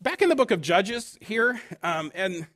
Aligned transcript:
back 0.00 0.22
in 0.22 0.28
the 0.28 0.36
book 0.36 0.50
of 0.50 0.60
Judges 0.60 1.18
here, 1.20 1.60
um, 1.82 2.10
and 2.14 2.46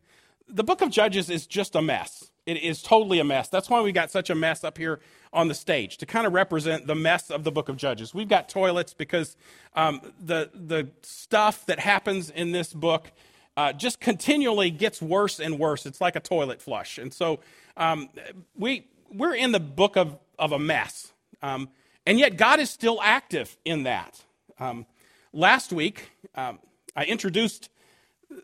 the 0.48 0.64
book 0.64 0.80
of 0.80 0.90
Judges 0.90 1.30
is 1.30 1.46
just 1.46 1.74
a 1.74 1.82
mess. 1.82 2.30
It 2.46 2.58
is 2.58 2.82
totally 2.82 3.18
a 3.18 3.24
mess. 3.24 3.48
That's 3.48 3.70
why 3.70 3.80
we 3.80 3.92
got 3.92 4.10
such 4.10 4.28
a 4.28 4.34
mess 4.34 4.64
up 4.64 4.76
here 4.76 5.00
on 5.32 5.48
the 5.48 5.54
stage 5.54 5.96
to 5.98 6.06
kind 6.06 6.26
of 6.26 6.32
represent 6.32 6.86
the 6.86 6.94
mess 6.94 7.30
of 7.30 7.44
the 7.44 7.50
book 7.50 7.68
of 7.68 7.76
Judges. 7.76 8.14
We've 8.14 8.28
got 8.28 8.48
toilets 8.48 8.92
because 8.92 9.36
um, 9.74 10.00
the 10.20 10.50
the 10.54 10.88
stuff 11.02 11.64
that 11.66 11.78
happens 11.78 12.30
in 12.30 12.52
this 12.52 12.72
book 12.72 13.10
uh, 13.56 13.72
just 13.72 14.00
continually 14.00 14.70
gets 14.70 15.00
worse 15.00 15.40
and 15.40 15.58
worse. 15.58 15.86
It's 15.86 16.00
like 16.00 16.16
a 16.16 16.20
toilet 16.20 16.60
flush, 16.60 16.98
and 16.98 17.12
so 17.12 17.40
um, 17.76 18.10
we 18.56 18.86
we're 19.10 19.34
in 19.34 19.52
the 19.52 19.60
book 19.60 19.96
of 19.96 20.18
of 20.38 20.52
a 20.52 20.58
mess, 20.58 21.12
um, 21.42 21.70
and 22.06 22.18
yet 22.18 22.36
God 22.36 22.60
is 22.60 22.68
still 22.68 23.00
active 23.02 23.56
in 23.64 23.84
that. 23.84 24.22
Um, 24.58 24.84
last 25.32 25.72
week, 25.72 26.10
um, 26.34 26.58
I 26.96 27.06
introduced 27.06 27.70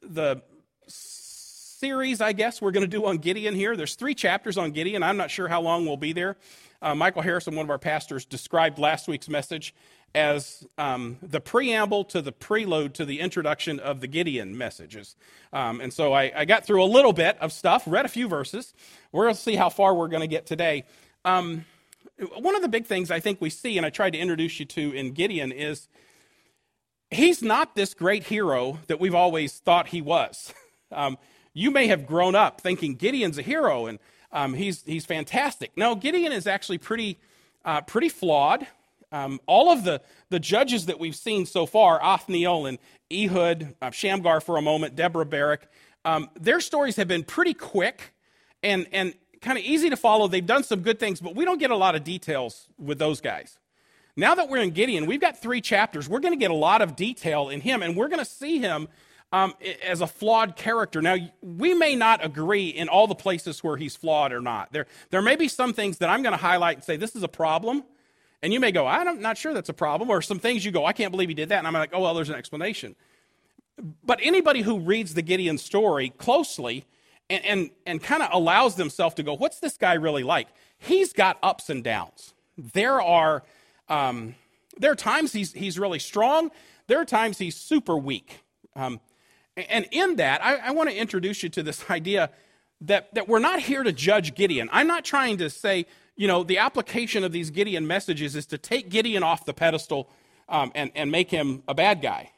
the 0.03 0.43
series, 0.89 2.21
I 2.21 2.33
guess, 2.33 2.61
we're 2.61 2.73
going 2.73 2.85
to 2.85 2.89
do 2.89 3.07
on 3.07 3.19
Gideon 3.19 3.55
here. 3.55 3.77
There's 3.77 3.95
three 3.95 4.15
chapters 4.15 4.59
on 4.59 4.73
Gideon. 4.73 5.05
I'm 5.05 5.17
not 5.17 5.31
sure 5.31 5.47
how 5.47 5.61
long 5.61 5.87
we'll 5.87 5.97
be 5.97 6.13
there. 6.13 6.37
Uh, 6.83 6.97
Michael 6.97 7.23
Harrison, 7.23 7.55
one 7.55 7.65
of 7.65 7.71
our 7.71 7.79
pastors, 7.79 8.25
described 8.25 8.81
last 8.81 9.07
week's 9.07 9.29
message 9.29 9.73
as 10.17 10.67
um, 10.79 11.19
the 11.23 11.41
preamble 11.41 12.03
to 12.07 12.21
the 12.21 12.33
preload 12.33 12.93
to 12.95 13.05
the 13.05 13.21
introduction 13.21 13.79
of 13.79 14.01
the 14.01 14.09
Gideon 14.09 14.59
messages. 14.59 15.15
Um, 15.53 15.81
and 15.81 15.93
so 15.93 16.13
I, 16.13 16.33
I, 16.35 16.45
got 16.45 16.67
through 16.67 16.83
a 16.83 16.87
little 16.87 17.13
bit 17.13 17.39
of 17.39 17.53
stuff, 17.53 17.85
read 17.87 18.05
a 18.05 18.09
few 18.09 18.27
verses. 18.27 18.75
We're 19.13 19.27
going 19.27 19.37
to 19.37 19.41
see 19.41 19.55
how 19.55 19.69
far 19.69 19.95
we're 19.95 20.09
going 20.09 20.23
to 20.23 20.27
get 20.27 20.47
today. 20.47 20.83
Um, 21.25 21.67
one 22.37 22.57
of 22.57 22.63
the 22.63 22.69
big 22.69 22.87
things 22.87 23.13
I 23.13 23.21
think 23.21 23.41
we 23.41 23.51
see, 23.51 23.77
and 23.77 23.87
I 23.87 23.91
tried 23.91 24.11
to 24.11 24.19
introduce 24.19 24.59
you 24.59 24.67
to 24.67 24.93
in 24.93 25.13
Gideon, 25.13 25.53
is 25.53 25.87
he's 27.11 27.43
not 27.43 27.75
this 27.75 27.95
great 27.95 28.25
hero 28.25 28.79
that 28.87 29.01
we've 29.01 29.15
always 29.15 29.59
thought 29.59 29.89
he 29.89 30.03
was. 30.03 30.53
Um, 30.93 31.19
you 31.55 31.71
may 31.71 31.87
have 31.87 32.05
grown 32.05 32.35
up 32.35 32.61
thinking 32.61 32.97
Gideon's 32.97 33.39
a 33.39 33.43
hero 33.43 33.87
and 33.87 34.01
um, 34.33 34.55
he's, 34.55 34.83
he's 34.83 35.07
fantastic. 35.07 35.71
No, 35.77 35.95
Gideon 35.95 36.33
is 36.33 36.49
actually 36.49 36.79
pretty, 36.79 37.17
uh, 37.65 37.83
pretty 37.83 38.09
flawed. 38.09 38.67
Um, 39.13 39.39
all 39.47 39.71
of 39.71 39.85
the, 39.85 40.03
the 40.31 40.41
judges 40.41 40.87
that 40.87 40.99
we've 40.99 41.15
seen 41.15 41.47
so 41.47 41.65
far, 41.65 42.03
Othniel 42.03 42.67
and 42.67 42.79
Ehud, 43.09 43.77
uh, 43.81 43.93
Shamgar 43.93 44.41
for 44.41 44.57
a 44.57 44.63
moment, 44.63 44.97
Deborah 44.97 45.25
Barak, 45.25 45.69
um, 46.05 46.29
their 46.35 46.59
stories 46.59 46.97
have 46.97 47.07
been 47.07 47.23
pretty 47.23 47.55
quick 47.55 48.13
and, 48.65 48.89
and 48.91 49.15
kind 49.41 49.57
of 49.57 49.63
easy 49.63 49.91
to 49.91 49.97
follow. 49.97 50.27
They've 50.27 50.45
done 50.45 50.65
some 50.65 50.81
good 50.81 50.99
things, 50.99 51.21
but 51.21 51.37
we 51.37 51.45
don't 51.45 51.59
get 51.59 51.71
a 51.71 51.77
lot 51.77 51.95
of 51.95 52.03
details 52.03 52.67
with 52.79 52.99
those 52.99 53.21
guys. 53.21 53.60
Now 54.21 54.35
that 54.35 54.51
we're 54.51 54.59
in 54.59 54.73
Gideon, 54.73 55.07
we've 55.07 55.21
got 55.21 55.41
three 55.41 55.63
chapters. 55.63 56.07
We're 56.07 56.21
going 56.21 56.35
to 56.35 56.39
get 56.39 56.51
a 56.51 56.55
lot 56.55 56.83
of 56.83 56.95
detail 56.95 57.49
in 57.49 57.63
him, 57.63 57.83
and 57.83 57.97
we're 57.97 58.09
going 58.09 58.19
to 58.19 58.25
see 58.27 58.59
him 58.59 58.87
um, 59.33 59.55
as 59.83 60.03
a 60.03 60.07
flawed 60.07 60.57
character. 60.57 61.01
Now, 61.01 61.17
we 61.41 61.73
may 61.73 61.97
not 61.97 62.23
agree 62.23 62.69
in 62.69 62.91
all 62.91 63.07
the 63.07 63.15
places 63.15 63.65
where 63.65 63.79
he's 63.79 63.97
flawed 63.97 64.31
or 64.33 64.43
not. 64.43 64.75
There, 64.75 64.87
there 65.09 65.23
may 65.23 65.37
be 65.37 65.49
some 65.49 65.73
things 65.73 65.97
that 65.99 66.11
I'm 66.11 66.23
going 66.23 66.35
to 66.35 66.43
highlight 66.43 66.77
and 66.77 66.85
say, 66.85 66.99
this 66.99 67.17
is 67.17 67.23
a 67.23 67.29
problem. 67.29 67.83
And 68.43 68.53
you 68.53 68.61
may 68.61 68.73
go, 68.73 68.87
I'm 68.87 69.23
not 69.23 69.39
sure 69.39 69.55
that's 69.55 69.71
a 69.71 69.75
problem. 69.75 70.11
Or 70.11 70.21
some 70.21 70.39
things 70.39 70.67
you 70.67 70.71
go, 70.71 70.85
I 70.85 70.93
can't 70.93 71.13
believe 71.13 71.31
he 71.31 71.35
did 71.35 71.49
that. 71.49 71.57
And 71.57 71.67
I'm 71.67 71.73
like, 71.73 71.95
oh, 71.95 72.01
well, 72.01 72.13
there's 72.13 72.29
an 72.29 72.35
explanation. 72.37 72.97
But 74.05 74.21
anybody 74.23 74.61
who 74.61 74.81
reads 74.81 75.15
the 75.15 75.23
Gideon 75.23 75.57
story 75.57 76.11
closely 76.11 76.85
and, 77.31 77.43
and, 77.47 77.71
and 77.87 78.03
kind 78.03 78.23
of 78.23 78.29
allows 78.35 78.75
themselves 78.75 79.15
to 79.15 79.23
go, 79.23 79.35
what's 79.35 79.61
this 79.61 79.79
guy 79.79 79.95
really 79.95 80.25
like? 80.25 80.49
He's 80.77 81.15
got 81.15 81.39
ups 81.43 81.71
and 81.71 81.83
downs. 81.83 82.35
There 82.59 83.01
are 83.01 83.45
um, 83.91 84.37
there 84.79 84.93
are 84.93 84.97
times 84.97 85.33
he's, 85.33 85.53
he's 85.53 85.79
really 85.79 85.99
strong, 85.99 86.51
there 86.87 87.01
are 87.01 87.05
times 87.05 87.39
he's 87.39 87.57
super 87.57 87.97
weak. 87.97 88.43
Um, 88.75 89.01
and 89.57 89.87
in 89.91 90.17
that, 90.17 90.43
I, 90.45 90.57
I 90.57 90.71
want 90.71 90.89
to 90.89 90.97
introduce 90.97 91.43
you 91.43 91.49
to 91.51 91.63
this 91.63 91.85
idea 91.91 92.31
that, 92.81 93.15
that 93.15 93.29
we're 93.29 93.41
not 93.41 93.61
here 93.61 93.83
to 93.83 93.93
judge 93.93 94.35
Gideon. 94.35 94.71
I'm 94.73 94.87
not 94.87 95.05
trying 95.05 95.37
to 95.39 95.51
say, 95.51 95.87
you 96.17 96.27
know, 96.27 96.43
the 96.43 96.59
application 96.59 97.25
of 97.25 97.33
these 97.33 97.51
Gideon 97.51 97.87
messages 97.87 98.37
is 98.37 98.47
to 98.47 98.59
take 98.59 98.89
Gideon 98.89 99.23
off 99.23 99.45
the 99.45 99.53
pedestal 99.53 100.09
um, 100.49 100.73
and, 100.75 100.91
and 100.95 101.11
make 101.11 101.31
him 101.31 101.63
a 101.69 101.75
bad 101.75 102.01
guy. 102.01 102.31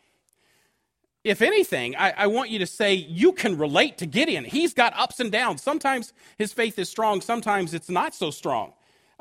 If 1.25 1.41
anything, 1.41 1.95
I, 1.95 2.11
I, 2.11 2.27
want 2.27 2.51
you 2.51 2.59
to 2.59 2.67
say 2.67 2.95
you 2.95 3.33
can 3.33 3.57
relate 3.57 3.99
to 3.99 4.07
Gideon. 4.07 4.45
He's 4.45 4.75
got 4.75 4.93
ups 4.97 5.21
and 5.21 5.31
downs. 5.31 5.63
Sometimes 5.63 6.13
his 6.37 6.53
faith 6.53 6.81
is 6.81 6.89
strong, 6.89 7.21
sometimes 7.21 7.75
it's 7.75 7.89
not 7.89 8.13
so 8.13 8.33
strong. 8.33 8.73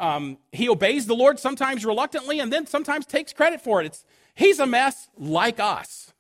Um, 0.02 0.40
he 0.52 0.68
obeys 0.68 1.06
the 1.06 1.16
Lord 1.16 1.40
sometimes 1.40 1.86
reluctantly 1.86 2.40
and 2.40 2.52
then 2.52 2.66
sometimes 2.66 3.06
takes 3.06 3.34
credit 3.34 3.62
for 3.62 3.82
it. 3.82 3.86
It's, 3.86 4.04
he's 4.34 4.60
a 4.60 4.66
mess 4.66 5.10
like 5.16 5.60
us. 5.60 6.12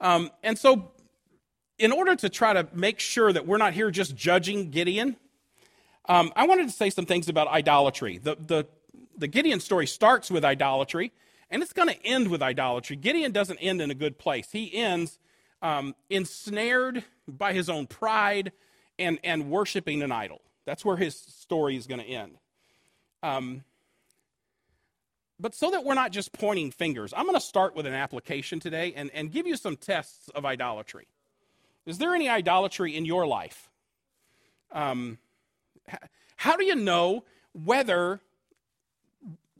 Um, 0.00 0.30
and 0.42 0.58
so, 0.58 0.90
in 1.78 1.92
order 1.92 2.16
to 2.16 2.30
try 2.30 2.54
to 2.54 2.66
make 2.72 2.98
sure 2.98 3.30
that 3.30 3.46
we're 3.46 3.58
not 3.58 3.74
here 3.74 3.90
just 3.90 4.16
judging 4.16 4.70
Gideon, 4.70 5.16
um, 6.08 6.32
I 6.34 6.46
wanted 6.46 6.66
to 6.66 6.72
say 6.72 6.88
some 6.88 7.04
things 7.04 7.28
about 7.28 7.46
idolatry. 7.48 8.16
The, 8.16 8.36
the, 8.36 8.66
the 9.18 9.28
Gideon 9.28 9.60
story 9.60 9.86
starts 9.86 10.30
with 10.30 10.42
idolatry, 10.42 11.12
and 11.50 11.62
it's 11.62 11.74
going 11.74 11.88
to 11.88 12.06
end 12.06 12.28
with 12.28 12.42
idolatry. 12.42 12.96
Gideon 12.96 13.32
doesn't 13.32 13.58
end 13.58 13.82
in 13.82 13.90
a 13.90 13.94
good 13.94 14.18
place. 14.18 14.48
He 14.50 14.74
ends 14.74 15.18
um, 15.60 15.94
ensnared 16.08 17.04
by 17.28 17.52
his 17.52 17.68
own 17.68 17.86
pride 17.86 18.52
and, 18.98 19.18
and 19.22 19.50
worshiping 19.50 20.02
an 20.02 20.10
idol. 20.10 20.40
That's 20.64 20.86
where 20.86 20.96
his 20.96 21.14
story 21.16 21.76
is 21.76 21.86
going 21.86 22.00
to 22.00 22.06
end. 22.06 22.38
Um, 23.22 23.64
but 25.42 25.54
so 25.54 25.70
that 25.70 25.84
we're 25.84 25.94
not 25.94 26.12
just 26.12 26.32
pointing 26.32 26.70
fingers, 26.70 27.12
I'm 27.16 27.24
going 27.24 27.34
to 27.34 27.40
start 27.40 27.74
with 27.74 27.86
an 27.86 27.94
application 27.94 28.60
today 28.60 28.92
and, 28.94 29.10
and 29.12 29.32
give 29.32 29.46
you 29.46 29.56
some 29.56 29.76
tests 29.76 30.28
of 30.28 30.44
idolatry. 30.44 31.08
Is 31.84 31.98
there 31.98 32.14
any 32.14 32.28
idolatry 32.28 32.96
in 32.96 33.04
your 33.04 33.26
life? 33.26 33.68
Um, 34.70 35.18
how 36.36 36.56
do 36.56 36.64
you 36.64 36.76
know 36.76 37.24
whether 37.52 38.20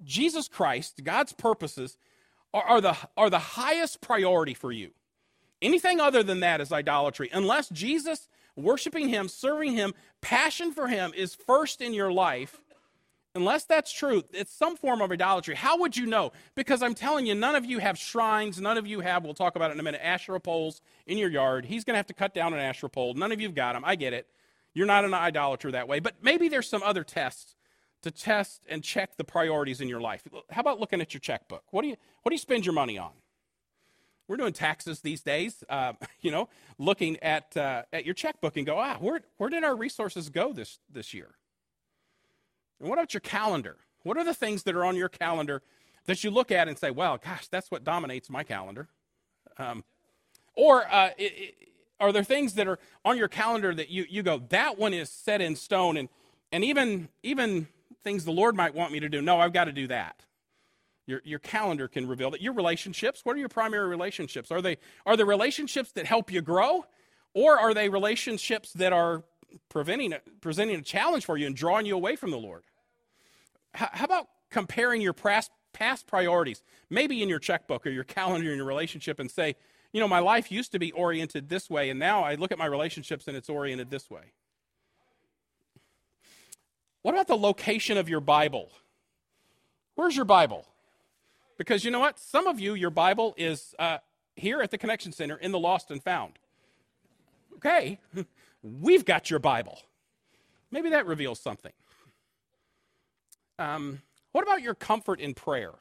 Jesus 0.05 0.49
Christ, 0.49 1.03
God's 1.03 1.33
purposes, 1.33 1.97
are, 2.55 2.63
are, 2.63 2.81
the, 2.81 2.97
are 3.17 3.31
the 3.31 3.39
highest 3.39 4.01
priority 4.01 4.55
for 4.55 4.71
you? 4.71 4.91
Anything 5.61 6.01
other 6.01 6.23
than 6.23 6.41
that 6.41 6.61
is 6.61 6.73
idolatry. 6.73 7.29
Unless 7.33 7.71
Jesus, 7.71 8.29
worshiping 8.57 9.09
Him, 9.09 9.29
serving 9.29 9.73
Him, 9.73 9.95
passion 10.21 10.73
for 10.73 10.89
Him 10.89 11.13
is 11.17 11.35
first 11.35 11.81
in 11.81 11.93
your 11.93 12.13
life, 12.13 12.62
Unless 13.35 13.65
that's 13.65 13.91
true, 13.91 14.23
it's 14.33 14.53
some 14.53 14.77
form 14.77 15.01
of 15.01 15.11
idolatry. 15.11 15.55
How 15.55 15.79
would 15.79 15.97
you 15.97 16.05
know? 16.05 16.33
Because 16.55 16.83
I'm 16.83 16.95
telling 16.95 17.25
you, 17.25 17.35
none 17.35 17.57
of 17.57 17.65
you 17.65 17.79
have 17.79 17.97
shrines. 17.97 18.61
None 18.61 18.77
of 18.77 18.87
you 18.87 19.01
have, 19.01 19.25
we'll 19.25 19.33
talk 19.33 19.57
about 19.57 19.71
it 19.71 19.75
in 19.75 19.81
a 19.81 19.83
minute, 19.83 20.03
Asherah 20.05 20.41
poles 20.41 20.83
in 21.07 21.17
your 21.17 21.31
yard. 21.31 21.65
He's 21.65 21.83
going 21.85 21.95
to 21.95 21.99
have 21.99 22.07
to 22.09 22.15
cut 22.15 22.35
down 22.35 22.53
an 22.53 22.61
Asherah 22.61 22.91
pole. 22.91 23.15
None 23.15 23.33
of 23.33 23.41
you 23.41 23.47
have 23.47 23.55
got 23.55 23.73
them. 23.73 23.85
I 23.87 23.97
get 23.97 24.13
it. 24.13 24.27
You're 24.75 24.87
not 24.87 25.05
an 25.07 25.15
idolater 25.15 25.71
that 25.71 25.89
way. 25.89 25.99
But 25.99 26.17
maybe 26.23 26.49
there's 26.49 26.69
some 26.69 26.83
other 26.83 27.05
tests 27.05 27.57
to 28.03 28.11
test 28.11 28.61
and 28.69 28.83
check 28.83 29.17
the 29.17 29.25
priorities 29.25 29.81
in 29.81 29.89
your 29.89 30.01
life. 30.01 30.23
How 30.51 30.61
about 30.61 30.79
looking 30.79 31.01
at 31.01 31.15
your 31.15 31.21
checkbook? 31.21 31.65
What 31.71 31.83
do 31.83 31.89
you, 31.89 31.97
what 32.23 32.31
do 32.31 32.35
you 32.35 32.39
spend 32.39 32.67
your 32.67 32.75
money 32.75 32.99
on? 32.99 33.13
We're 34.29 34.37
doing 34.37 34.53
taxes 34.53 35.01
these 35.01 35.23
days, 35.23 35.65
uh, 35.69 35.95
you 36.21 36.31
know, 36.31 36.49
looking 36.79 37.19
at, 37.21 37.57
uh, 37.57 37.83
at 37.93 38.05
your 38.05 38.15
checkbook 38.15 38.57
and 38.57 38.67
go, 38.67 38.79
ah, 38.79 38.97
where, 39.01 39.21
where 39.39 39.49
did 39.49 39.65
our 39.65 39.77
resources 39.77 40.29
go 40.29 40.53
this, 40.53 40.79
this 40.91 41.15
year? 41.15 41.35
And 42.83 42.91
what 42.91 42.99
about 42.99 43.15
your 43.15 43.21
calendar? 43.21 43.77
What 44.03 44.17
are 44.17 44.25
the 44.25 44.35
things 44.35 44.65
that 44.65 44.75
are 44.75 44.85
on 44.85 44.97
your 44.97 45.09
calendar 45.09 45.63
that 46.07 46.25
you 46.25 46.33
look 46.33 46.51
at 46.51 46.67
and 46.67 46.77
say, 46.77 46.91
well, 46.91 47.17
gosh, 47.17 47.47
that's 47.47 47.71
what 47.71 47.85
dominates 47.85 48.29
my 48.29 48.43
calendar? 48.43 48.89
Um, 49.57 49.85
or 50.55 50.85
uh, 50.93 51.11
it, 51.17 51.33
it, 51.33 51.55
are 52.01 52.11
there 52.11 52.25
things 52.25 52.55
that 52.55 52.67
are 52.67 52.81
on 53.05 53.17
your 53.17 53.29
calendar 53.29 53.73
that 53.73 53.89
you, 53.89 54.05
you 54.11 54.25
go, 54.25 54.43
that 54.49 54.81
one 54.81 54.93
is 54.93 55.09
set 55.09 55.41
in 55.41 55.55
stone, 55.55 55.97
and, 55.97 56.09
and 56.51 56.65
even, 56.65 57.09
even 57.23 57.69
things 58.03 58.25
the 58.25 58.33
Lord 58.33 58.57
might 58.57 58.75
want 58.75 58.93
me 58.93 58.99
to 58.99 59.09
do, 59.09 59.23
no, 59.23 59.39
I've 59.39 59.53
got 59.53 59.65
to 59.65 59.73
do 59.73 59.87
that. 59.87 60.25
Your, 61.07 61.21
your 61.25 61.39
calendar 61.39 61.87
can 61.87 62.09
reveal 62.09 62.33
that. 62.33 62.43
Your 62.43 62.53
relationships, 62.53 63.21
what 63.25 63.37
are 63.37 63.39
your 63.39 63.49
primary 63.49 63.87
relationships? 63.87 64.51
Are 64.51 64.61
they, 64.61 64.79
are 65.07 65.17
they 65.17 65.23
relationships 65.25 65.93
that 65.93 66.07
help 66.07 66.33
you 66.33 66.41
grow? 66.41 66.85
Or 67.33 67.59
are 67.59 67.75
they 67.75 67.89
relationships 67.89 68.73
that 68.73 68.93
are 68.93 69.23
preventing, 69.69 70.15
presenting 70.41 70.77
a 70.77 70.83
challenge 70.83 71.25
for 71.25 71.37
you 71.37 71.47
and 71.47 71.55
drawing 71.55 71.87
you 71.87 71.95
away 71.95 72.17
from 72.17 72.33
the 72.33 72.39
Lord? 72.39 72.65
How 73.75 74.05
about 74.05 74.29
comparing 74.51 75.01
your 75.01 75.13
past, 75.13 75.51
past 75.73 76.07
priorities, 76.07 76.63
maybe 76.91 77.23
in 77.23 77.29
your 77.29 77.39
checkbook 77.39 77.87
or 77.87 77.91
your 77.91 78.05
calendar 78.05 78.51
in 78.51 78.57
your 78.57 78.67
relationship, 78.67 79.19
and 79.19 79.31
say, 79.31 79.57
you 79.93 80.01
know, 80.01 80.09
my 80.09 80.21
life 80.21 80.51
used 80.51 80.73
to 80.73 80.79
be 80.79 80.93
oriented 80.93 81.49
this 81.49 81.69
way, 81.69 81.91
and 81.91 81.99
now 81.99 82.23
I 82.23 82.35
look 82.35 82.53
at 82.53 82.59
my 82.59 82.67
relationships 82.67 83.29
and 83.29 83.37
it's 83.37 83.49
oriented 83.49 83.91
this 83.91 84.11
way? 84.11 84.33
What 87.03 87.15
about 87.15 87.27
the 87.27 87.37
location 87.37 87.99
of 87.99 88.09
your 88.09 88.21
Bible? 88.21 88.71
Where's 89.95 90.17
your 90.17 90.25
Bible? 90.25 90.67
Because 91.59 91.85
you 91.85 91.91
know 91.91 92.01
what? 92.01 92.19
Some 92.19 92.47
of 92.47 92.59
you, 92.59 92.75
your 92.75 92.91
Bible 92.91 93.35
is 93.37 93.75
uh, 93.79 93.99
here 94.37 94.63
at 94.63 94.71
the 94.71 94.79
Connection 94.79 95.13
Center 95.13 95.37
in 95.37 95.53
the 95.53 95.59
Lost 95.59 95.91
and 95.91 96.03
Found. 96.05 96.39
Okay, 97.57 97.99
we've 98.63 99.05
got 99.05 99.31
your 99.31 99.39
Bible. 99.39 99.79
Maybe 100.71 100.91
that 100.91 101.07
reveals 101.07 101.39
something. 101.39 101.73
Um, 103.63 104.03
what 104.33 104.43
about 104.43 104.61
your 104.61 104.75
comfort 104.75 105.21
in 105.21 105.35
prayer? 105.35 105.73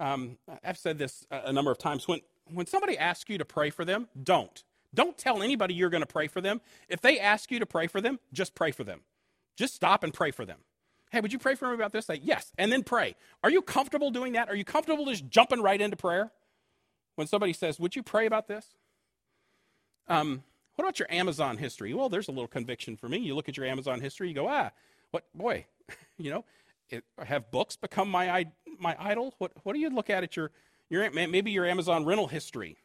Um, 0.00 0.38
I've 0.64 0.78
said 0.78 0.98
this 0.98 1.26
a 1.30 1.52
number 1.52 1.70
of 1.70 1.76
times. 1.76 2.08
When, 2.08 2.20
when 2.46 2.66
somebody 2.66 2.96
asks 2.96 3.28
you 3.28 3.36
to 3.36 3.44
pray 3.44 3.68
for 3.68 3.84
them, 3.84 4.08
don't. 4.22 4.64
Don't 4.94 5.18
tell 5.18 5.42
anybody 5.42 5.74
you're 5.74 5.90
going 5.90 6.02
to 6.02 6.06
pray 6.06 6.26
for 6.26 6.40
them. 6.40 6.62
If 6.88 7.02
they 7.02 7.20
ask 7.20 7.50
you 7.50 7.58
to 7.58 7.66
pray 7.66 7.86
for 7.86 8.00
them, 8.00 8.18
just 8.32 8.54
pray 8.54 8.70
for 8.70 8.82
them. 8.82 9.00
Just 9.56 9.74
stop 9.74 10.02
and 10.02 10.14
pray 10.14 10.30
for 10.30 10.46
them. 10.46 10.58
Hey, 11.10 11.20
would 11.20 11.32
you 11.32 11.38
pray 11.38 11.54
for 11.54 11.68
me 11.68 11.74
about 11.74 11.92
this? 11.92 12.06
Say, 12.06 12.20
yes, 12.22 12.52
and 12.56 12.72
then 12.72 12.82
pray. 12.82 13.14
Are 13.44 13.50
you 13.50 13.60
comfortable 13.60 14.10
doing 14.10 14.32
that? 14.32 14.48
Are 14.48 14.56
you 14.56 14.64
comfortable 14.64 15.04
just 15.04 15.28
jumping 15.28 15.60
right 15.60 15.80
into 15.80 15.96
prayer? 15.96 16.32
When 17.16 17.26
somebody 17.26 17.52
says, 17.52 17.80
Would 17.80 17.96
you 17.96 18.02
pray 18.02 18.26
about 18.26 18.46
this? 18.46 18.76
Um, 20.06 20.44
what 20.76 20.84
about 20.84 20.98
your 20.98 21.10
Amazon 21.10 21.58
history? 21.58 21.92
Well, 21.92 22.08
there's 22.08 22.28
a 22.28 22.32
little 22.32 22.46
conviction 22.46 22.96
for 22.96 23.08
me. 23.08 23.18
You 23.18 23.34
look 23.34 23.48
at 23.48 23.56
your 23.56 23.66
Amazon 23.66 24.00
history, 24.00 24.28
you 24.28 24.34
go, 24.34 24.48
ah, 24.48 24.70
what, 25.10 25.24
boy, 25.34 25.66
you 26.18 26.30
know, 26.30 26.44
it, 26.90 27.04
have 27.22 27.50
books 27.50 27.76
become 27.76 28.10
my, 28.10 28.46
my 28.78 28.96
idol? 28.98 29.34
What, 29.38 29.52
what 29.62 29.74
do 29.74 29.78
you 29.78 29.90
look 29.90 30.10
at 30.10 30.22
at 30.22 30.36
your, 30.36 30.50
your, 30.88 31.10
maybe 31.10 31.50
your 31.50 31.66
Amazon 31.66 32.04
rental 32.04 32.28
history? 32.28 32.78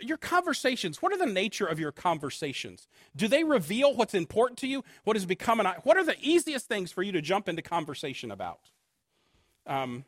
Your 0.00 0.16
conversations, 0.16 1.02
what 1.02 1.12
are 1.12 1.18
the 1.18 1.26
nature 1.26 1.66
of 1.66 1.78
your 1.78 1.92
conversations? 1.92 2.88
Do 3.14 3.28
they 3.28 3.44
reveal 3.44 3.94
what's 3.94 4.14
important 4.14 4.58
to 4.60 4.66
you? 4.66 4.82
What 5.04 5.14
has 5.14 5.26
become 5.26 5.60
an 5.60 5.66
what 5.82 5.98
are 5.98 6.04
the 6.04 6.16
easiest 6.22 6.66
things 6.66 6.90
for 6.90 7.02
you 7.02 7.12
to 7.12 7.20
jump 7.20 7.50
into 7.50 7.60
conversation 7.60 8.30
about? 8.30 8.70
Um, 9.66 10.06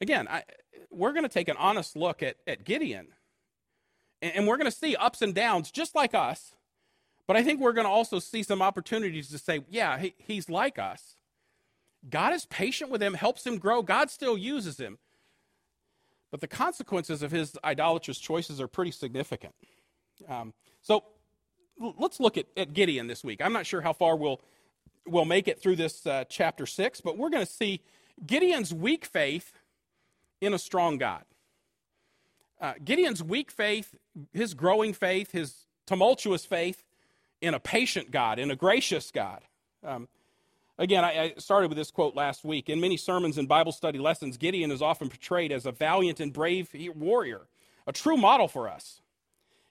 again, 0.00 0.28
I, 0.28 0.42
we're 0.90 1.12
going 1.12 1.22
to 1.22 1.30
take 1.30 1.48
an 1.48 1.56
honest 1.56 1.96
look 1.96 2.22
at, 2.22 2.36
at 2.46 2.64
Gideon. 2.64 3.08
And, 4.20 4.34
and 4.36 4.46
we're 4.46 4.56
going 4.56 4.70
to 4.70 4.76
see 4.76 4.94
ups 4.94 5.22
and 5.22 5.34
downs 5.34 5.70
just 5.70 5.94
like 5.94 6.14
us. 6.14 6.54
But 7.26 7.36
I 7.36 7.42
think 7.42 7.60
we're 7.60 7.72
going 7.72 7.86
to 7.86 7.90
also 7.90 8.18
see 8.18 8.42
some 8.42 8.60
opportunities 8.60 9.28
to 9.28 9.38
say, 9.38 9.60
yeah, 9.68 9.98
he, 9.98 10.14
he's 10.18 10.48
like 10.48 10.78
us. 10.78 11.16
God 12.08 12.32
is 12.32 12.46
patient 12.46 12.90
with 12.90 13.02
him, 13.02 13.14
helps 13.14 13.46
him 13.46 13.58
grow. 13.58 13.82
God 13.82 14.10
still 14.10 14.36
uses 14.36 14.78
him. 14.78 14.98
But 16.30 16.40
the 16.40 16.48
consequences 16.48 17.22
of 17.22 17.30
his 17.30 17.56
idolatrous 17.64 18.18
choices 18.18 18.60
are 18.60 18.68
pretty 18.68 18.92
significant. 18.92 19.54
Um, 20.28 20.54
so 20.80 21.04
let's 21.98 22.20
look 22.20 22.36
at, 22.36 22.46
at 22.56 22.72
Gideon 22.72 23.06
this 23.06 23.24
week. 23.24 23.40
I'm 23.42 23.52
not 23.52 23.66
sure 23.66 23.80
how 23.80 23.92
far 23.92 24.16
we'll, 24.16 24.40
we'll 25.06 25.24
make 25.24 25.48
it 25.48 25.60
through 25.60 25.76
this 25.76 26.06
uh, 26.06 26.24
chapter 26.28 26.66
6, 26.66 27.00
but 27.00 27.18
we're 27.18 27.30
going 27.30 27.44
to 27.44 27.52
see 27.52 27.80
Gideon's 28.24 28.72
weak 28.72 29.04
faith 29.04 29.52
in 30.40 30.54
a 30.54 30.58
strong 30.58 30.98
God. 30.98 31.24
Uh, 32.60 32.74
Gideon's 32.84 33.22
weak 33.22 33.50
faith, 33.50 33.94
his 34.32 34.54
growing 34.54 34.92
faith, 34.92 35.32
his 35.32 35.66
tumultuous 35.86 36.44
faith 36.44 36.84
in 37.40 37.54
a 37.54 37.60
patient 37.60 38.10
God, 38.10 38.38
in 38.38 38.50
a 38.50 38.56
gracious 38.56 39.10
God. 39.10 39.42
Um, 39.84 40.08
Again, 40.80 41.04
I, 41.04 41.34
started 41.36 41.68
with 41.68 41.76
this 41.76 41.90
quote 41.90 42.16
last 42.16 42.42
week. 42.42 42.70
In 42.70 42.80
many 42.80 42.96
sermons 42.96 43.36
and 43.36 43.46
Bible 43.46 43.70
study 43.70 43.98
lessons, 43.98 44.38
Gideon 44.38 44.70
is 44.70 44.80
often 44.80 45.10
portrayed 45.10 45.52
as 45.52 45.66
a 45.66 45.72
valiant 45.72 46.20
and 46.20 46.32
brave 46.32 46.74
warrior, 46.96 47.42
a 47.86 47.92
true 47.92 48.16
model 48.16 48.48
for 48.48 48.66
us. 48.66 49.02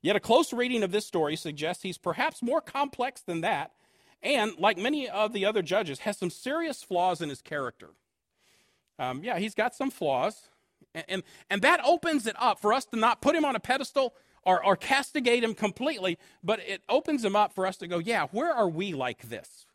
Yet 0.03 0.15
a 0.15 0.19
close 0.19 0.53
reading 0.53 0.83
of 0.83 0.91
this 0.91 1.07
story 1.07 1.35
suggests 1.35 1.81
he's 1.81 1.97
perhaps 1.97 2.43
more 2.43 2.61
complex 2.61 3.21
than 3.21 3.41
that, 3.41 3.71
and, 4.21 4.53
like 4.59 4.77
many 4.77 5.09
of 5.09 5.33
the 5.33 5.45
other 5.47 5.63
judges, 5.63 5.99
has 6.01 6.15
some 6.15 6.29
serious 6.29 6.83
flaws 6.83 7.21
in 7.21 7.29
his 7.29 7.41
character. 7.41 7.89
Um, 8.99 9.23
yeah, 9.23 9.39
he's 9.39 9.55
got 9.55 9.73
some 9.73 9.89
flaws, 9.89 10.49
and, 10.93 11.05
and, 11.09 11.23
and 11.49 11.61
that 11.63 11.81
opens 11.83 12.27
it 12.27 12.35
up 12.37 12.59
for 12.59 12.71
us 12.71 12.85
to 12.85 12.97
not 12.97 13.19
put 13.19 13.35
him 13.35 13.45
on 13.45 13.55
a 13.55 13.59
pedestal 13.59 14.13
or, 14.43 14.63
or 14.63 14.75
castigate 14.75 15.43
him 15.43 15.53
completely, 15.53 16.17
but 16.43 16.59
it 16.59 16.81
opens 16.89 17.23
him 17.23 17.35
up 17.35 17.53
for 17.53 17.65
us 17.65 17.77
to 17.77 17.87
go, 17.87 17.99
yeah, 17.99 18.27
where 18.31 18.53
are 18.53 18.69
we 18.69 18.93
like 18.93 19.29
this? 19.29 19.65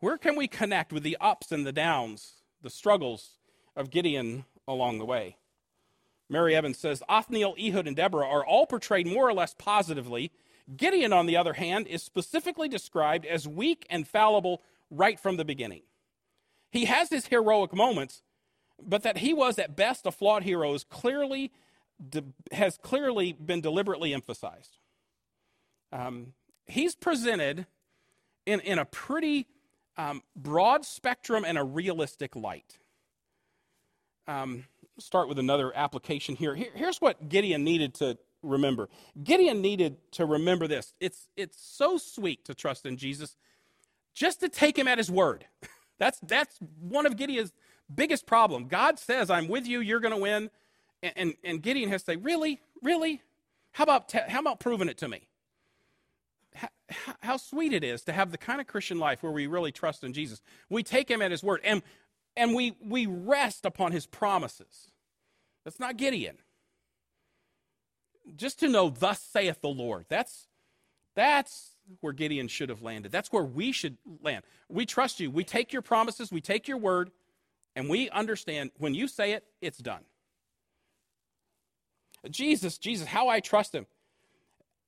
Where 0.00 0.18
can 0.18 0.36
we 0.36 0.48
connect 0.48 0.92
with 0.92 1.02
the 1.02 1.16
ups 1.20 1.50
and 1.50 1.66
the 1.66 1.72
downs, 1.72 2.42
the 2.62 2.70
struggles 2.70 3.38
of 3.74 3.90
Gideon 3.90 4.44
along 4.68 4.98
the 4.98 5.04
way? 5.04 5.36
Mary 6.28 6.54
Evans 6.54 6.78
says 6.78 7.02
Othniel, 7.08 7.54
Ehud, 7.58 7.86
and 7.86 7.96
Deborah 7.96 8.26
are 8.26 8.44
all 8.44 8.66
portrayed 8.66 9.06
more 9.06 9.28
or 9.28 9.34
less 9.34 9.54
positively. 9.54 10.32
Gideon, 10.76 11.12
on 11.12 11.26
the 11.26 11.36
other 11.36 11.54
hand, 11.54 11.86
is 11.86 12.02
specifically 12.02 12.68
described 12.68 13.26
as 13.26 13.46
weak 13.46 13.86
and 13.90 14.08
fallible 14.08 14.62
right 14.90 15.20
from 15.20 15.36
the 15.36 15.44
beginning. 15.44 15.82
He 16.70 16.86
has 16.86 17.10
his 17.10 17.26
heroic 17.26 17.74
moments, 17.74 18.22
but 18.82 19.02
that 19.02 19.18
he 19.18 19.32
was 19.32 19.58
at 19.58 19.76
best 19.76 20.06
a 20.06 20.10
flawed 20.10 20.42
hero 20.42 20.74
is 20.74 20.84
clearly 20.84 21.52
de- 22.08 22.24
has 22.52 22.76
clearly 22.78 23.32
been 23.32 23.60
deliberately 23.60 24.14
emphasized. 24.14 24.78
Um, 25.92 26.32
he's 26.66 26.94
presented 26.94 27.66
in, 28.46 28.60
in 28.60 28.78
a 28.78 28.84
pretty 28.84 29.46
um, 29.96 30.22
broad 30.34 30.84
spectrum 30.84 31.44
and 31.46 31.56
a 31.56 31.64
realistic 31.64 32.34
light. 32.34 32.78
Um, 34.26 34.64
start 34.98 35.28
with 35.28 35.38
another 35.38 35.74
application 35.76 36.36
here. 36.36 36.54
here. 36.54 36.70
Here's 36.74 37.00
what 37.00 37.28
Gideon 37.28 37.64
needed 37.64 37.94
to 37.94 38.18
remember. 38.42 38.88
Gideon 39.22 39.60
needed 39.60 39.96
to 40.12 40.26
remember 40.26 40.66
this. 40.66 40.94
It's, 41.00 41.28
it's 41.36 41.60
so 41.60 41.98
sweet 41.98 42.44
to 42.46 42.54
trust 42.54 42.86
in 42.86 42.96
Jesus 42.96 43.36
just 44.14 44.40
to 44.40 44.48
take 44.48 44.78
him 44.78 44.88
at 44.88 44.98
his 44.98 45.10
word. 45.10 45.46
That's, 45.96 46.18
that's 46.24 46.58
one 46.80 47.06
of 47.06 47.16
Gideon's 47.16 47.52
biggest 47.94 48.26
problem. 48.26 48.66
God 48.66 48.98
says, 48.98 49.30
I'm 49.30 49.46
with 49.46 49.64
you, 49.64 49.78
you're 49.78 50.00
going 50.00 50.12
to 50.12 50.20
win. 50.20 50.50
And, 51.04 51.12
and, 51.16 51.34
and, 51.44 51.62
Gideon 51.62 51.90
has 51.90 52.02
to 52.04 52.12
say, 52.12 52.16
Really? 52.16 52.60
Really? 52.82 53.20
How 53.72 53.84
about, 53.84 54.08
te- 54.08 54.20
how 54.26 54.40
about 54.40 54.58
proving 54.58 54.88
it 54.88 54.98
to 54.98 55.08
me? 55.08 55.28
how 57.20 57.36
sweet 57.36 57.72
it 57.72 57.82
is 57.82 58.02
to 58.02 58.12
have 58.12 58.30
the 58.30 58.38
kind 58.38 58.60
of 58.60 58.66
Christian 58.66 58.98
life 58.98 59.22
where 59.22 59.32
we 59.32 59.46
really 59.46 59.72
trust 59.72 60.04
in 60.04 60.12
Jesus. 60.12 60.40
We 60.68 60.82
take 60.82 61.10
him 61.10 61.20
at 61.22 61.30
his 61.30 61.42
word 61.42 61.60
and, 61.64 61.82
and 62.36 62.54
we, 62.54 62.76
we 62.80 63.06
rest 63.06 63.64
upon 63.64 63.92
his 63.92 64.06
promises. 64.06 64.90
That's 65.64 65.80
not 65.80 65.96
Gideon. 65.96 66.38
Just 68.36 68.60
to 68.60 68.68
know, 68.68 68.90
thus 68.90 69.20
saith 69.20 69.60
the 69.60 69.68
Lord. 69.68 70.06
That's, 70.08 70.46
that's 71.14 71.72
where 72.00 72.12
Gideon 72.12 72.48
should 72.48 72.68
have 72.68 72.82
landed. 72.82 73.12
That's 73.12 73.32
where 73.32 73.44
we 73.44 73.72
should 73.72 73.98
land. 74.22 74.44
We 74.68 74.86
trust 74.86 75.20
you. 75.20 75.30
We 75.30 75.44
take 75.44 75.72
your 75.72 75.82
promises, 75.82 76.32
we 76.32 76.40
take 76.40 76.68
your 76.68 76.78
word, 76.78 77.10
and 77.76 77.88
we 77.88 78.08
understand 78.10 78.70
when 78.78 78.94
you 78.94 79.08
say 79.08 79.32
it, 79.32 79.44
it's 79.60 79.78
done. 79.78 80.04
Jesus, 82.30 82.78
Jesus, 82.78 83.08
how 83.08 83.28
I 83.28 83.40
trust 83.40 83.74
him 83.74 83.86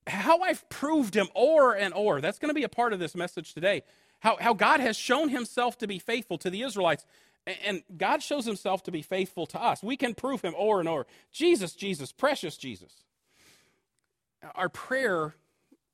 how 0.07 0.41
I've 0.41 0.69
proved 0.69 1.15
him 1.15 1.29
o'er 1.35 1.75
and 1.75 1.93
o'er. 1.95 2.21
That's 2.21 2.39
going 2.39 2.51
to 2.51 2.55
be 2.55 2.63
a 2.63 2.69
part 2.69 2.93
of 2.93 2.99
this 2.99 3.15
message 3.15 3.55
today. 3.55 3.83
How, 4.21 4.37
how 4.41 4.55
God 4.55 4.81
has 4.81 4.97
shown 4.97 5.29
himself 5.29 5.79
to 5.79 5.87
be 5.87 5.99
faithful 5.99 6.39
to 6.39 6.51
the 6.51 6.63
Israelites. 6.63 7.05
And 7.65 7.83
God 7.97 8.23
shows 8.23 8.45
himself 8.45 8.83
to 8.85 8.91
be 8.91 9.03
faithful 9.03 9.47
to 9.47 9.61
us. 9.61 9.83
We 9.83 9.97
can 9.97 10.15
prove 10.15 10.43
him 10.43 10.55
o'er 10.57 10.81
and 10.81 10.89
o'er. 10.89 11.07
Jesus, 11.33 11.73
Jesus, 11.75 12.13
precious 12.13 12.57
Jesus. 12.57 13.05
Our 14.55 14.69
prayer, 14.69 15.35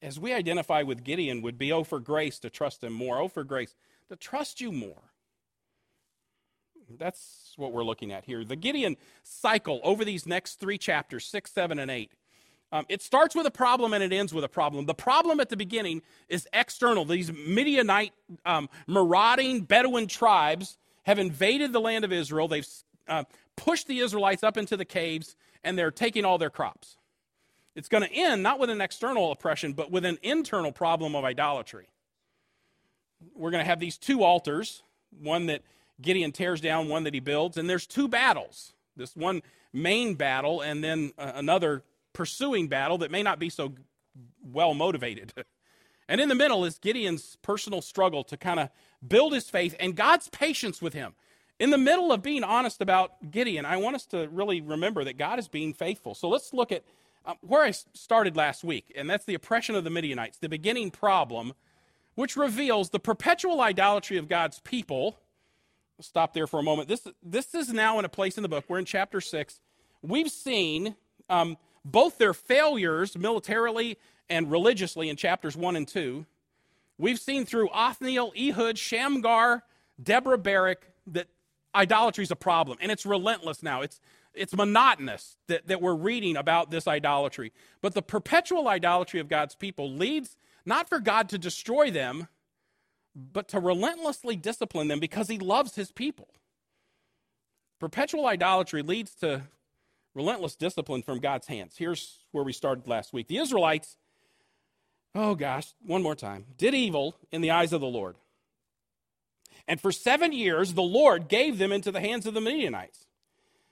as 0.01 0.19
we 0.19 0.33
identify 0.33 0.83
with 0.83 1.05
Gideon, 1.05 1.43
would 1.43 1.59
be, 1.59 1.73
oh, 1.73 1.85
for 1.85 2.01
grace 2.01 2.39
to 2.41 2.51
trust 2.51 2.85
him 2.85 2.93
more. 2.93 3.19
Oh, 3.19 3.29
for 3.29 3.45
grace 3.45 3.75
to 4.09 4.17
trust 4.17 4.61
you 4.61 4.73
more. 4.73 5.12
That's 6.99 7.55
what 7.57 7.73
we're 7.73 7.85
looking 7.85 8.13
at 8.13 8.25
here. 8.25 8.45
The 8.45 8.57
Gideon 8.57 8.97
cycle 9.23 9.81
over 9.85 10.05
these 10.05 10.27
next 10.27 10.61
three 10.61 10.79
chapters, 10.79 11.25
six, 11.25 11.53
seven, 11.53 11.79
and 11.79 11.91
eight 11.91 12.13
um, 12.73 12.87
it 12.89 13.03
starts 13.03 13.35
with 13.35 13.47
a 13.47 13.51
problem 13.51 13.93
and 13.93 14.03
it 14.03 14.13
ends 14.13 14.33
with 14.33 14.45
a 14.45 14.49
problem. 14.49 14.87
The 14.87 14.95
problem 14.95 15.41
at 15.41 15.51
the 15.51 15.57
beginning 15.57 16.01
is 16.29 16.49
external. 16.55 17.05
These 17.05 17.31
Midianite 17.31 18.15
um, 18.47 18.71
marauding 18.87 19.61
Bedouin 19.61 20.07
tribes 20.07 20.79
have 21.03 21.19
invaded 21.19 21.75
the 21.75 21.81
land 21.81 22.05
of 22.05 22.13
Israel. 22.13 22.49
They've 22.49 22.67
uh, 23.07 23.25
pushed 23.57 23.89
the 23.89 23.99
Israelites 23.99 24.43
up 24.43 24.57
into 24.57 24.79
the 24.79 24.87
caves 24.87 25.37
and 25.63 25.79
they're 25.79 25.91
taking 25.91 26.25
all 26.25 26.39
their 26.39 26.51
crops. 26.51 26.97
It's 27.75 27.89
going 27.89 28.05
to 28.05 28.13
end 28.13 28.43
not 28.43 28.59
with 28.59 28.71
an 28.71 28.81
external 28.81 29.33
oppression, 29.33 29.75
but 29.75 29.91
with 29.91 30.07
an 30.07 30.19
internal 30.23 30.73
problem 30.73 31.15
of 31.15 31.25
idolatry. 31.25 31.89
We're 33.35 33.51
going 33.51 33.63
to 33.63 33.69
have 33.69 33.81
these 33.81 33.99
two 33.99 34.25
altars 34.25 34.83
one 35.21 35.47
that 35.47 35.61
Gideon 36.01 36.33
tears 36.33 36.61
down, 36.61 36.89
one 36.89 37.05
that 37.05 37.15
he 37.15 37.21
builds, 37.21 37.57
and 37.57 37.69
there's 37.69 37.87
two 37.87 38.09
battles. 38.09 38.73
This 38.97 39.15
one 39.17 39.43
main 39.73 40.15
battle, 40.15 40.61
and 40.61 40.83
then 40.83 41.13
uh, 41.19 41.33
another 41.35 41.83
pursuing 42.13 42.69
battle 42.69 42.99
that 42.99 43.11
may 43.11 43.23
not 43.23 43.39
be 43.39 43.49
so 43.49 43.75
well 44.43 44.75
motivated. 44.75 45.33
And 46.09 46.21
in 46.21 46.29
the 46.29 46.35
middle 46.35 46.65
is 46.65 46.79
Gideon's 46.79 47.37
personal 47.43 47.81
struggle 47.81 48.23
to 48.25 48.37
kind 48.37 48.61
of 48.61 48.69
build 49.07 49.33
his 49.33 49.49
faith 49.49 49.75
and 49.81 49.97
God's 49.97 50.29
patience 50.29 50.83
with 50.83 50.93
him. 50.93 51.15
In 51.59 51.71
the 51.71 51.79
middle 51.79 52.13
of 52.13 52.23
being 52.23 52.45
honest 52.45 52.83
about 52.83 53.31
Gideon, 53.31 53.65
I 53.65 53.77
want 53.77 53.97
us 53.97 54.05
to 54.07 54.29
really 54.29 54.61
remember 54.61 55.05
that 55.05 55.17
God 55.17 55.39
is 55.39 55.49
being 55.49 55.73
faithful. 55.73 56.15
So 56.15 56.29
let's 56.29 56.53
look 56.53 56.73
at 56.73 56.83
um, 57.25 57.37
where 57.41 57.63
I 57.63 57.71
started 57.71 58.37
last 58.37 58.65
week, 58.65 58.93
and 58.97 59.09
that's 59.09 59.25
the 59.25 59.35
oppression 59.35 59.75
of 59.75 59.85
the 59.85 59.91
Midianites, 59.91 60.39
the 60.39 60.49
beginning 60.49 60.91
problem, 60.91 61.53
which 62.15 62.37
reveals 62.37 62.91
the 62.91 62.99
perpetual 62.99 63.61
idolatry 63.61 64.17
of 64.17 64.29
God's 64.29 64.59
people. 64.61 65.19
Stop 66.03 66.35
there 66.35 66.47
for 66.47 66.61
a 66.61 66.63
moment. 66.63 66.89
This, 66.89 67.07
this 67.23 67.55
is 67.55 67.73
now 67.73 67.99
in 67.99 68.05
a 68.05 68.09
place 68.09 68.37
in 68.37 68.43
the 68.43 68.49
book. 68.49 68.65
We're 68.69 68.79
in 68.79 68.85
chapter 68.85 69.21
6. 69.21 69.61
We've 70.03 70.31
seen. 70.31 70.97
Um, 71.31 71.57
both 71.85 72.19
their 72.19 72.35
failures 72.35 73.17
militarily 73.17 73.99
and 74.29 74.51
religiously 74.51 75.09
in 75.09 75.17
chapters 75.17 75.57
1 75.57 75.77
and 75.77 75.87
2. 75.87 76.27
We've 76.99 77.19
seen 77.19 77.45
through 77.45 77.69
Othniel, 77.71 78.33
Ehud, 78.39 78.79
Shamgar, 78.79 79.65
Deborah 80.03 80.39
Barak 80.39 80.87
that 81.09 81.29
idolatry 81.75 82.23
is 82.23 82.31
a 82.31 82.37
problem, 82.37 82.79
and 82.81 82.93
it's 82.93 83.05
relentless 83.05 83.63
now. 83.63 83.83
It's 83.83 84.01
it's 84.35 84.57
monotonous 84.57 85.37
that, 85.49 85.67
that 85.67 85.83
we're 85.83 85.95
reading 85.95 86.39
about 86.39 86.71
this 86.71 86.89
idolatry. 86.89 87.53
But 87.83 87.93
the 87.93 88.01
perpetual 88.01 88.67
idolatry 88.67 89.21
of 89.21 89.29
God's 89.29 89.55
people 89.55 89.93
leads 89.93 90.39
not 90.65 90.89
for 90.89 91.01
God 91.01 91.29
to 91.31 91.39
destroy 91.39 91.91
them, 91.91 92.29
but 93.15 93.49
to 93.49 93.61
relentlessly 93.61 94.37
discipline 94.37 94.89
them 94.89 95.01
because 95.01 95.29
he 95.29 95.39
loves 95.39 95.75
his 95.75 95.93
people. 95.93 96.29
Perpetual 97.79 98.27
idolatry 98.27 98.83
leads 98.83 99.15
to 99.17 99.43
relentless 100.15 100.55
discipline 100.55 101.03
from 101.03 101.19
God's 101.19 101.47
hands. 101.47 101.75
Here's 101.77 102.19
where 102.31 102.45
we 102.45 102.53
started 102.53 102.87
last 102.87 103.13
week. 103.13 103.29
The 103.29 103.39
Israelites, 103.39 103.97
oh 105.15 105.35
gosh, 105.35 105.73
one 105.85 106.03
more 106.03 106.15
time, 106.15 106.47
did 106.57 106.75
evil 106.75 107.17
in 107.31 107.41
the 107.41 107.51
eyes 107.51 107.73
of 107.73 107.81
the 107.81 107.87
Lord. 107.87 108.17
And 109.69 109.81
for 109.81 109.93
seven 109.93 110.33
years, 110.33 110.75
the 110.75 110.83
Lord 110.83 111.29
gave 111.29 111.59
them 111.59 111.73
into 111.73 111.93
the 111.93 112.01
hands 112.01 112.27
of 112.27 112.35
the 112.35 112.41
Midianites. 112.41 113.07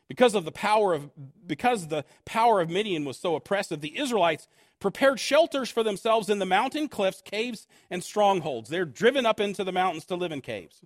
Because 0.09 0.35
of 0.35 0.45
the 0.45 0.53
power 0.53 0.93
of 0.93 1.11
because 1.47 1.87
the 1.87 2.05
power 2.25 2.61
of 2.61 2.69
Midian 2.69 3.05
was 3.05 3.17
so 3.17 3.37
oppressive, 3.37 3.81
the 3.81 3.97
Israelites 3.97 4.49
prepared 4.81 5.21
shelters 5.21 5.71
for 5.71 5.83
themselves 5.83 6.29
in 6.29 6.39
the 6.39 6.47
mountain 6.47 6.89
cliffs, 6.89 7.23
caves, 7.23 7.67
and 7.91 8.03
strongholds. 8.03 8.71
They're 8.71 8.85
driven 8.85 9.27
up 9.27 9.39
into 9.39 9.63
the 9.63 9.73
mountains 9.73 10.07
to 10.07 10.17
live 10.17 10.33
in 10.33 10.41
caves. 10.41 10.81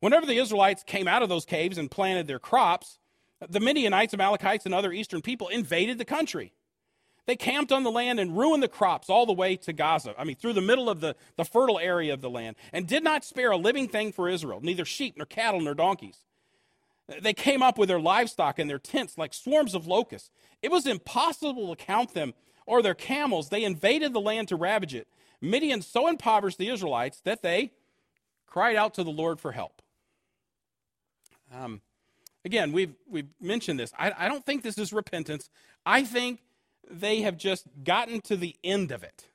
Whenever 0.00 0.26
the 0.26 0.38
Israelites 0.38 0.82
came 0.82 1.06
out 1.06 1.22
of 1.22 1.28
those 1.28 1.44
caves 1.44 1.78
and 1.78 1.90
planted 1.90 2.26
their 2.26 2.38
crops, 2.38 2.98
the 3.48 3.60
Midianites, 3.60 4.14
Amalekites, 4.14 4.64
and 4.66 4.74
other 4.74 4.92
eastern 4.92 5.20
people 5.20 5.48
invaded 5.48 5.98
the 5.98 6.04
country. 6.04 6.52
They 7.26 7.36
camped 7.36 7.70
on 7.70 7.84
the 7.84 7.90
land 7.90 8.18
and 8.18 8.36
ruined 8.36 8.62
the 8.62 8.68
crops 8.68 9.08
all 9.08 9.26
the 9.26 9.32
way 9.32 9.56
to 9.56 9.72
Gaza, 9.72 10.14
I 10.18 10.24
mean, 10.24 10.36
through 10.36 10.54
the 10.54 10.60
middle 10.60 10.90
of 10.90 11.00
the, 11.00 11.14
the 11.36 11.44
fertile 11.44 11.78
area 11.78 12.12
of 12.12 12.20
the 12.20 12.30
land, 12.30 12.56
and 12.72 12.86
did 12.86 13.04
not 13.04 13.24
spare 13.24 13.52
a 13.52 13.56
living 13.56 13.86
thing 13.88 14.12
for 14.12 14.28
Israel, 14.28 14.60
neither 14.60 14.84
sheep, 14.84 15.16
nor 15.16 15.26
cattle, 15.26 15.60
nor 15.60 15.74
donkeys. 15.74 16.18
They 17.20 17.34
came 17.34 17.62
up 17.62 17.78
with 17.78 17.88
their 17.88 18.00
livestock 18.00 18.58
and 18.58 18.68
their 18.68 18.78
tents 18.78 19.18
like 19.18 19.34
swarms 19.34 19.74
of 19.74 19.86
locusts. 19.86 20.30
It 20.62 20.70
was 20.70 20.86
impossible 20.86 21.74
to 21.74 21.84
count 21.84 22.14
them 22.14 22.34
or 22.66 22.82
their 22.82 22.94
camels. 22.94 23.48
They 23.48 23.64
invaded 23.64 24.12
the 24.12 24.20
land 24.20 24.48
to 24.48 24.56
ravage 24.56 24.94
it. 24.94 25.08
Midian 25.40 25.82
so 25.82 26.08
impoverished 26.08 26.58
the 26.58 26.68
Israelites 26.68 27.20
that 27.24 27.42
they 27.42 27.72
cried 28.46 28.76
out 28.76 28.94
to 28.94 29.04
the 29.04 29.10
Lord 29.10 29.40
for 29.40 29.52
help. 29.52 29.82
Um, 31.54 31.80
again, 32.44 32.72
we've, 32.72 32.94
we've 33.08 33.28
mentioned 33.40 33.78
this. 33.78 33.92
I, 33.98 34.12
I 34.16 34.28
don't 34.28 34.44
think 34.44 34.62
this 34.62 34.78
is 34.78 34.92
repentance. 34.92 35.50
I 35.84 36.04
think 36.04 36.40
they 36.88 37.22
have 37.22 37.36
just 37.36 37.66
gotten 37.84 38.20
to 38.22 38.36
the 38.36 38.56
end 38.62 38.92
of 38.92 39.02
it. 39.02 39.26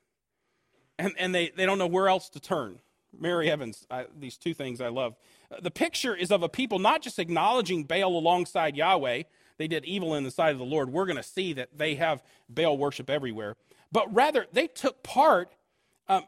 And, 1.00 1.14
and 1.18 1.36
they, 1.36 1.52
they 1.56 1.66
don't 1.66 1.78
know 1.78 1.88
where 1.88 2.08
else 2.08 2.30
to 2.30 2.40
turn. 2.40 2.80
Mary 3.18 3.50
Evans, 3.50 3.86
I, 3.90 4.06
these 4.18 4.38
two 4.38 4.54
things 4.54 4.82
I 4.82 4.90
love. 4.90 5.16
Uh, 5.52 5.58
the 5.62 5.72
picture 5.72 6.16
is 6.16 6.32
of 6.32 6.44
a 6.44 6.50
people 6.50 6.80
not 6.80 7.02
just 7.02 7.20
acknowledging 7.20 7.84
Baal 7.84 8.18
alongside 8.18 8.76
Yahweh, 8.76 9.24
they 9.58 9.68
did 9.68 9.86
evil 9.86 10.16
in 10.16 10.24
the 10.24 10.32
sight 10.32 10.52
of 10.52 10.60
the 10.60 10.66
Lord. 10.66 10.92
We're 10.92 11.06
going 11.06 11.18
to 11.18 11.24
see 11.24 11.54
that 11.54 11.78
they 11.78 11.96
have 11.96 12.24
Baal 12.50 12.78
worship 12.78 13.10
everywhere. 13.10 13.56
But 13.92 14.14
rather, 14.14 14.46
they 14.52 14.68
took 14.68 15.04
part 15.04 15.52
um, 16.10 16.24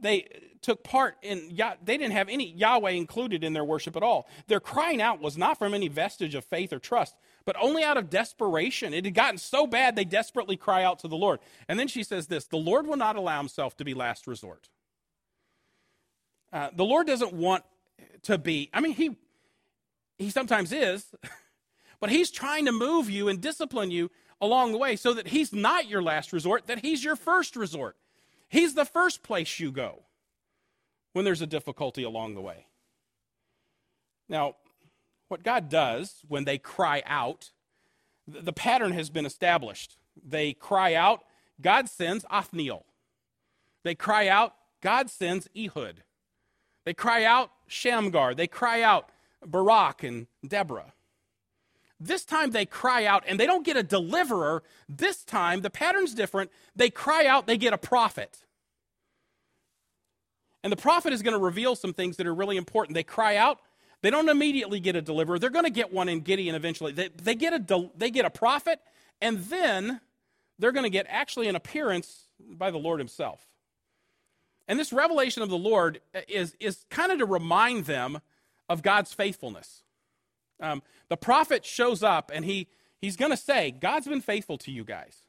they 0.00 0.28
took 0.62 0.84
part 0.84 1.16
in, 1.22 1.58
they 1.84 1.96
didn't 1.96 2.12
have 2.12 2.28
any 2.28 2.52
Yahweh 2.52 2.90
included 2.90 3.42
in 3.42 3.52
their 3.52 3.64
worship 3.64 3.96
at 3.96 4.02
all. 4.02 4.28
Their 4.46 4.60
crying 4.60 5.00
out 5.00 5.20
was 5.20 5.36
not 5.36 5.58
from 5.58 5.74
any 5.74 5.88
vestige 5.88 6.34
of 6.34 6.44
faith 6.44 6.72
or 6.72 6.78
trust, 6.78 7.16
but 7.44 7.56
only 7.60 7.82
out 7.82 7.96
of 7.96 8.10
desperation. 8.10 8.94
It 8.94 9.04
had 9.04 9.14
gotten 9.14 9.38
so 9.38 9.66
bad 9.66 9.96
they 9.96 10.04
desperately 10.04 10.56
cry 10.56 10.84
out 10.84 11.00
to 11.00 11.08
the 11.08 11.16
Lord. 11.16 11.40
And 11.68 11.78
then 11.78 11.88
she 11.88 12.02
says 12.02 12.26
this 12.26 12.46
The 12.46 12.56
Lord 12.56 12.86
will 12.86 12.96
not 12.96 13.16
allow 13.16 13.38
himself 13.38 13.76
to 13.78 13.84
be 13.84 13.94
last 13.94 14.26
resort. 14.26 14.68
Uh, 16.52 16.70
the 16.74 16.84
Lord 16.84 17.06
doesn't 17.06 17.32
want 17.32 17.64
to 18.22 18.38
be, 18.38 18.70
I 18.72 18.80
mean, 18.80 18.92
he, 18.92 19.16
he 20.16 20.30
sometimes 20.30 20.72
is, 20.72 21.06
but 22.00 22.10
he's 22.10 22.30
trying 22.30 22.66
to 22.66 22.72
move 22.72 23.10
you 23.10 23.28
and 23.28 23.40
discipline 23.40 23.90
you 23.90 24.10
along 24.40 24.72
the 24.72 24.78
way 24.78 24.96
so 24.96 25.14
that 25.14 25.28
he's 25.28 25.52
not 25.52 25.88
your 25.88 26.02
last 26.02 26.32
resort, 26.32 26.66
that 26.66 26.80
he's 26.80 27.02
your 27.02 27.16
first 27.16 27.56
resort. 27.56 27.96
He's 28.48 28.74
the 28.74 28.84
first 28.84 29.22
place 29.22 29.58
you 29.58 29.72
go 29.72 30.02
when 31.12 31.24
there's 31.24 31.42
a 31.42 31.46
difficulty 31.46 32.02
along 32.02 32.34
the 32.34 32.40
way. 32.40 32.66
Now, 34.28 34.56
what 35.28 35.42
God 35.42 35.68
does 35.68 36.22
when 36.28 36.44
they 36.44 36.58
cry 36.58 37.02
out, 37.06 37.50
the 38.28 38.52
pattern 38.52 38.92
has 38.92 39.10
been 39.10 39.26
established. 39.26 39.96
They 40.22 40.52
cry 40.52 40.94
out, 40.94 41.24
God 41.60 41.88
sends 41.88 42.24
Othniel. 42.30 42.84
They 43.82 43.94
cry 43.94 44.28
out, 44.28 44.54
God 44.80 45.10
sends 45.10 45.48
Ehud. 45.56 46.02
They 46.84 46.94
cry 46.94 47.24
out, 47.24 47.50
Shamgar. 47.66 48.34
They 48.34 48.46
cry 48.46 48.82
out, 48.82 49.08
Barak 49.44 50.02
and 50.02 50.26
Deborah. 50.46 50.92
This 51.98 52.24
time 52.24 52.50
they 52.50 52.66
cry 52.66 53.06
out 53.06 53.24
and 53.26 53.40
they 53.40 53.46
don't 53.46 53.64
get 53.64 53.76
a 53.76 53.82
deliverer. 53.82 54.62
This 54.88 55.24
time 55.24 55.62
the 55.62 55.70
pattern's 55.70 56.14
different. 56.14 56.50
They 56.74 56.90
cry 56.90 57.26
out, 57.26 57.46
they 57.46 57.56
get 57.56 57.72
a 57.72 57.78
prophet. 57.78 58.38
And 60.62 60.72
the 60.72 60.76
prophet 60.76 61.12
is 61.12 61.22
going 61.22 61.34
to 61.34 61.42
reveal 61.42 61.76
some 61.76 61.92
things 61.92 62.16
that 62.16 62.26
are 62.26 62.34
really 62.34 62.56
important. 62.56 62.94
They 62.94 63.04
cry 63.04 63.36
out, 63.36 63.60
they 64.02 64.10
don't 64.10 64.28
immediately 64.28 64.80
get 64.80 64.96
a 64.96 65.02
deliverer. 65.02 65.38
They're 65.38 65.50
going 65.50 65.64
to 65.64 65.70
get 65.70 65.92
one 65.92 66.08
in 66.08 66.20
Gideon 66.20 66.54
eventually. 66.54 66.92
They, 66.92 67.08
they, 67.08 67.34
get, 67.34 67.52
a, 67.52 67.90
they 67.96 68.10
get 68.10 68.24
a 68.24 68.30
prophet, 68.30 68.80
and 69.20 69.38
then 69.44 70.00
they're 70.58 70.72
going 70.72 70.84
to 70.84 70.90
get 70.90 71.06
actually 71.08 71.48
an 71.48 71.56
appearance 71.56 72.24
by 72.40 72.70
the 72.70 72.78
Lord 72.78 73.00
himself. 73.00 73.46
And 74.68 74.78
this 74.78 74.92
revelation 74.92 75.42
of 75.42 75.48
the 75.48 75.58
Lord 75.58 76.00
is, 76.28 76.56
is 76.60 76.84
kind 76.90 77.12
of 77.12 77.18
to 77.18 77.26
remind 77.26 77.86
them 77.86 78.20
of 78.68 78.82
God's 78.82 79.12
faithfulness. 79.12 79.82
Um, 80.60 80.82
the 81.08 81.16
prophet 81.16 81.64
shows 81.64 82.02
up 82.02 82.30
and 82.34 82.44
he, 82.44 82.68
he's 82.98 83.16
going 83.16 83.30
to 83.30 83.36
say, 83.36 83.70
God's 83.70 84.06
been 84.06 84.20
faithful 84.20 84.58
to 84.58 84.70
you 84.70 84.84
guys. 84.84 85.26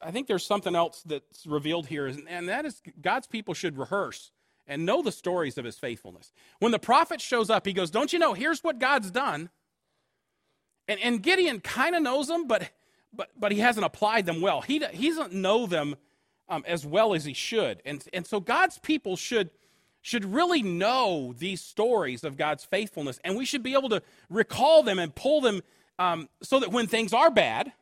I 0.00 0.10
think 0.10 0.26
there's 0.26 0.44
something 0.44 0.74
else 0.74 1.02
that's 1.06 1.46
revealed 1.46 1.86
here, 1.86 2.06
and 2.06 2.48
that 2.48 2.64
is 2.64 2.82
God's 3.00 3.28
people 3.28 3.54
should 3.54 3.78
rehearse 3.78 4.32
and 4.66 4.84
know 4.84 5.02
the 5.02 5.12
stories 5.12 5.58
of 5.58 5.64
his 5.64 5.78
faithfulness. 5.78 6.32
When 6.58 6.72
the 6.72 6.78
prophet 6.78 7.20
shows 7.20 7.50
up, 7.50 7.66
he 7.66 7.72
goes, 7.72 7.90
Don't 7.90 8.12
you 8.12 8.18
know, 8.18 8.32
here's 8.32 8.64
what 8.64 8.78
God's 8.78 9.10
done. 9.10 9.50
And, 10.88 10.98
and 11.00 11.22
Gideon 11.22 11.60
kind 11.60 11.94
of 11.94 12.02
knows 12.02 12.26
them, 12.28 12.48
but, 12.48 12.70
but, 13.12 13.30
but 13.38 13.52
he 13.52 13.60
hasn't 13.60 13.86
applied 13.86 14.26
them 14.26 14.40
well. 14.40 14.60
He, 14.60 14.84
he 14.92 15.08
doesn't 15.08 15.32
know 15.32 15.66
them 15.66 15.96
um, 16.48 16.64
as 16.66 16.84
well 16.84 17.14
as 17.14 17.24
he 17.24 17.32
should. 17.32 17.80
And, 17.84 18.04
and 18.12 18.26
so 18.26 18.40
God's 18.40 18.78
people 18.78 19.16
should 19.16 19.50
should 20.02 20.24
really 20.24 20.62
know 20.62 21.32
these 21.38 21.60
stories 21.60 22.24
of 22.24 22.36
God's 22.36 22.64
faithfulness, 22.64 23.20
and 23.24 23.36
we 23.36 23.44
should 23.44 23.62
be 23.62 23.72
able 23.72 23.88
to 23.88 24.02
recall 24.28 24.82
them 24.82 24.98
and 24.98 25.14
pull 25.14 25.40
them 25.40 25.62
um, 25.98 26.28
so 26.42 26.60
that 26.60 26.72
when 26.72 26.88
things 26.88 27.12
are 27.12 27.30
bad, 27.30 27.72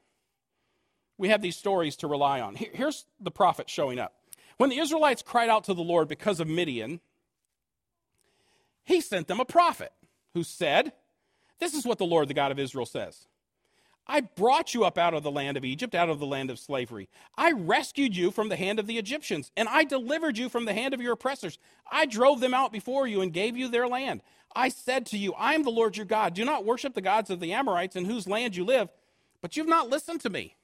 we 1.16 1.30
have 1.30 1.42
these 1.42 1.56
stories 1.56 1.96
to 1.96 2.06
rely 2.06 2.40
on. 2.40 2.54
Here's 2.54 3.06
the 3.18 3.30
prophet 3.30 3.68
showing 3.68 3.98
up. 3.98 4.14
When 4.58 4.70
the 4.70 4.78
Israelites 4.78 5.22
cried 5.22 5.48
out 5.48 5.64
to 5.64 5.74
the 5.74 5.82
Lord 5.82 6.08
because 6.08 6.40
of 6.40 6.46
Midian, 6.46 7.00
he 8.84 9.00
sent 9.00 9.26
them 9.26 9.40
a 9.40 9.44
prophet 9.46 9.92
who 10.34 10.42
said, 10.42 10.92
This 11.58 11.72
is 11.74 11.86
what 11.86 11.98
the 11.98 12.04
Lord, 12.04 12.28
the 12.28 12.34
God 12.34 12.52
of 12.52 12.58
Israel, 12.58 12.86
says 12.86 13.26
I 14.10 14.22
brought 14.22 14.74
you 14.74 14.84
up 14.84 14.98
out 14.98 15.14
of 15.14 15.22
the 15.22 15.30
land 15.30 15.56
of 15.56 15.64
Egypt, 15.64 15.94
out 15.94 16.10
of 16.10 16.18
the 16.18 16.26
land 16.26 16.50
of 16.50 16.58
slavery. 16.58 17.08
I 17.38 17.52
rescued 17.52 18.16
you 18.16 18.32
from 18.32 18.48
the 18.48 18.56
hand 18.56 18.80
of 18.80 18.88
the 18.88 18.98
Egyptians, 18.98 19.52
and 19.56 19.68
I 19.68 19.84
delivered 19.84 20.36
you 20.36 20.48
from 20.48 20.64
the 20.64 20.74
hand 20.74 20.92
of 20.92 21.00
your 21.00 21.12
oppressors. 21.12 21.60
I 21.92 22.06
drove 22.06 22.40
them 22.40 22.52
out 22.52 22.72
before 22.72 23.06
you 23.06 23.20
and 23.20 23.32
gave 23.32 23.56
you 23.56 23.68
their 23.68 23.86
land. 23.86 24.22
I 24.52 24.68
said 24.68 25.06
to 25.06 25.16
you, 25.16 25.32
I 25.34 25.54
am 25.54 25.62
the 25.62 25.70
Lord 25.70 25.96
your 25.96 26.06
God. 26.06 26.34
Do 26.34 26.44
not 26.44 26.64
worship 26.64 26.94
the 26.94 27.00
gods 27.00 27.30
of 27.30 27.38
the 27.38 27.52
Amorites 27.52 27.94
in 27.94 28.04
whose 28.04 28.26
land 28.26 28.56
you 28.56 28.64
live, 28.64 28.88
but 29.42 29.56
you've 29.56 29.68
not 29.68 29.88
listened 29.88 30.20
to 30.22 30.30
me. 30.30 30.56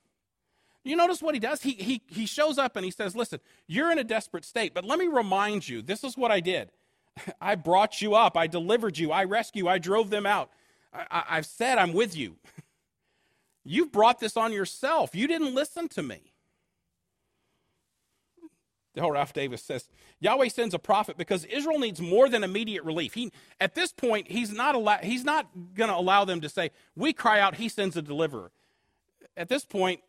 You 0.82 0.96
notice 0.96 1.22
what 1.22 1.34
he 1.34 1.40
does? 1.40 1.62
He, 1.62 1.74
he, 1.74 2.02
he 2.08 2.26
shows 2.26 2.58
up 2.58 2.74
and 2.74 2.84
he 2.84 2.90
says, 2.90 3.14
Listen, 3.14 3.38
you're 3.68 3.92
in 3.92 3.98
a 4.00 4.04
desperate 4.04 4.44
state, 4.44 4.74
but 4.74 4.84
let 4.84 4.98
me 4.98 5.06
remind 5.06 5.68
you 5.68 5.82
this 5.82 6.02
is 6.02 6.16
what 6.16 6.32
I 6.32 6.40
did. 6.40 6.72
I 7.40 7.54
brought 7.54 8.02
you 8.02 8.16
up, 8.16 8.36
I 8.36 8.48
delivered 8.48 8.98
you, 8.98 9.12
I 9.12 9.22
rescued 9.22 9.68
I 9.68 9.78
drove 9.78 10.10
them 10.10 10.26
out. 10.26 10.50
I, 10.92 11.22
I've 11.30 11.46
said 11.46 11.78
I'm 11.78 11.92
with 11.92 12.16
you. 12.16 12.34
You've 13.68 13.90
brought 13.90 14.20
this 14.20 14.36
on 14.36 14.52
yourself. 14.52 15.14
You 15.14 15.26
didn't 15.26 15.54
listen 15.54 15.88
to 15.88 16.02
me. 16.02 16.32
Dale 18.94 19.10
Ralph 19.10 19.32
Davis 19.32 19.62
says 19.62 19.88
Yahweh 20.20 20.48
sends 20.48 20.72
a 20.72 20.78
prophet 20.78 21.18
because 21.18 21.44
Israel 21.44 21.78
needs 21.78 22.00
more 22.00 22.28
than 22.28 22.44
immediate 22.44 22.84
relief. 22.84 23.14
He, 23.14 23.32
at 23.60 23.74
this 23.74 23.92
point, 23.92 24.30
he's 24.30 24.52
not, 24.52 24.74
allow, 24.74 24.98
he's 24.98 25.24
not 25.24 25.48
going 25.74 25.90
to 25.90 25.96
allow 25.96 26.24
them 26.24 26.40
to 26.42 26.48
say, 26.48 26.70
We 26.94 27.12
cry 27.12 27.40
out, 27.40 27.56
he 27.56 27.68
sends 27.68 27.96
a 27.96 28.02
deliverer. 28.02 28.52
At 29.36 29.48
this 29.48 29.64
point, 29.64 30.00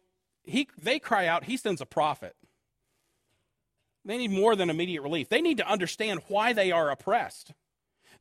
he, 0.43 0.69
they 0.81 0.99
cry 0.99 1.25
out, 1.25 1.45
he 1.45 1.57
sends 1.57 1.81
a 1.81 1.85
prophet. 1.85 2.35
They 4.05 4.17
need 4.17 4.31
more 4.31 4.55
than 4.55 4.69
immediate 4.69 5.01
relief. 5.01 5.27
They 5.27 5.41
need 5.41 5.57
to 5.57 5.69
understand 5.69 6.21
why 6.27 6.53
they 6.53 6.71
are 6.71 6.89
oppressed. 6.89 7.51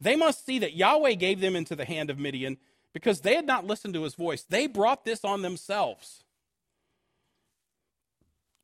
They 0.01 0.17
must 0.17 0.45
see 0.45 0.59
that 0.59 0.75
Yahweh 0.75 1.13
gave 1.13 1.41
them 1.41 1.55
into 1.55 1.77
the 1.77 1.85
hand 1.85 2.11
of 2.11 2.19
Midian 2.19 2.57
because 2.97 3.21
they 3.21 3.35
had 3.35 3.45
not 3.45 3.67
listened 3.67 3.93
to 3.93 4.05
his 4.05 4.15
voice. 4.15 4.43
They 4.49 4.67
brought 4.67 5.05
this 5.05 5.23
on 5.23 5.43
themselves. 5.43 6.25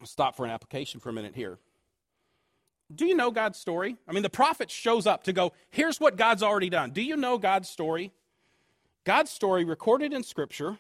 I'll 0.00 0.06
stop 0.06 0.38
for 0.38 0.46
an 0.46 0.50
application 0.50 1.00
for 1.00 1.10
a 1.10 1.12
minute 1.12 1.34
here. 1.34 1.58
Do 2.94 3.04
you 3.04 3.14
know 3.14 3.30
God's 3.30 3.58
story? 3.58 3.98
I 4.08 4.12
mean, 4.12 4.22
the 4.22 4.30
prophet 4.30 4.70
shows 4.70 5.06
up 5.06 5.24
to 5.24 5.34
go, 5.34 5.52
here's 5.68 6.00
what 6.00 6.16
God's 6.16 6.42
already 6.42 6.70
done. 6.70 6.92
Do 6.92 7.02
you 7.02 7.14
know 7.14 7.36
God's 7.36 7.68
story? 7.68 8.10
God's 9.04 9.30
story 9.30 9.64
recorded 9.64 10.14
in 10.14 10.22
Scripture 10.22 10.78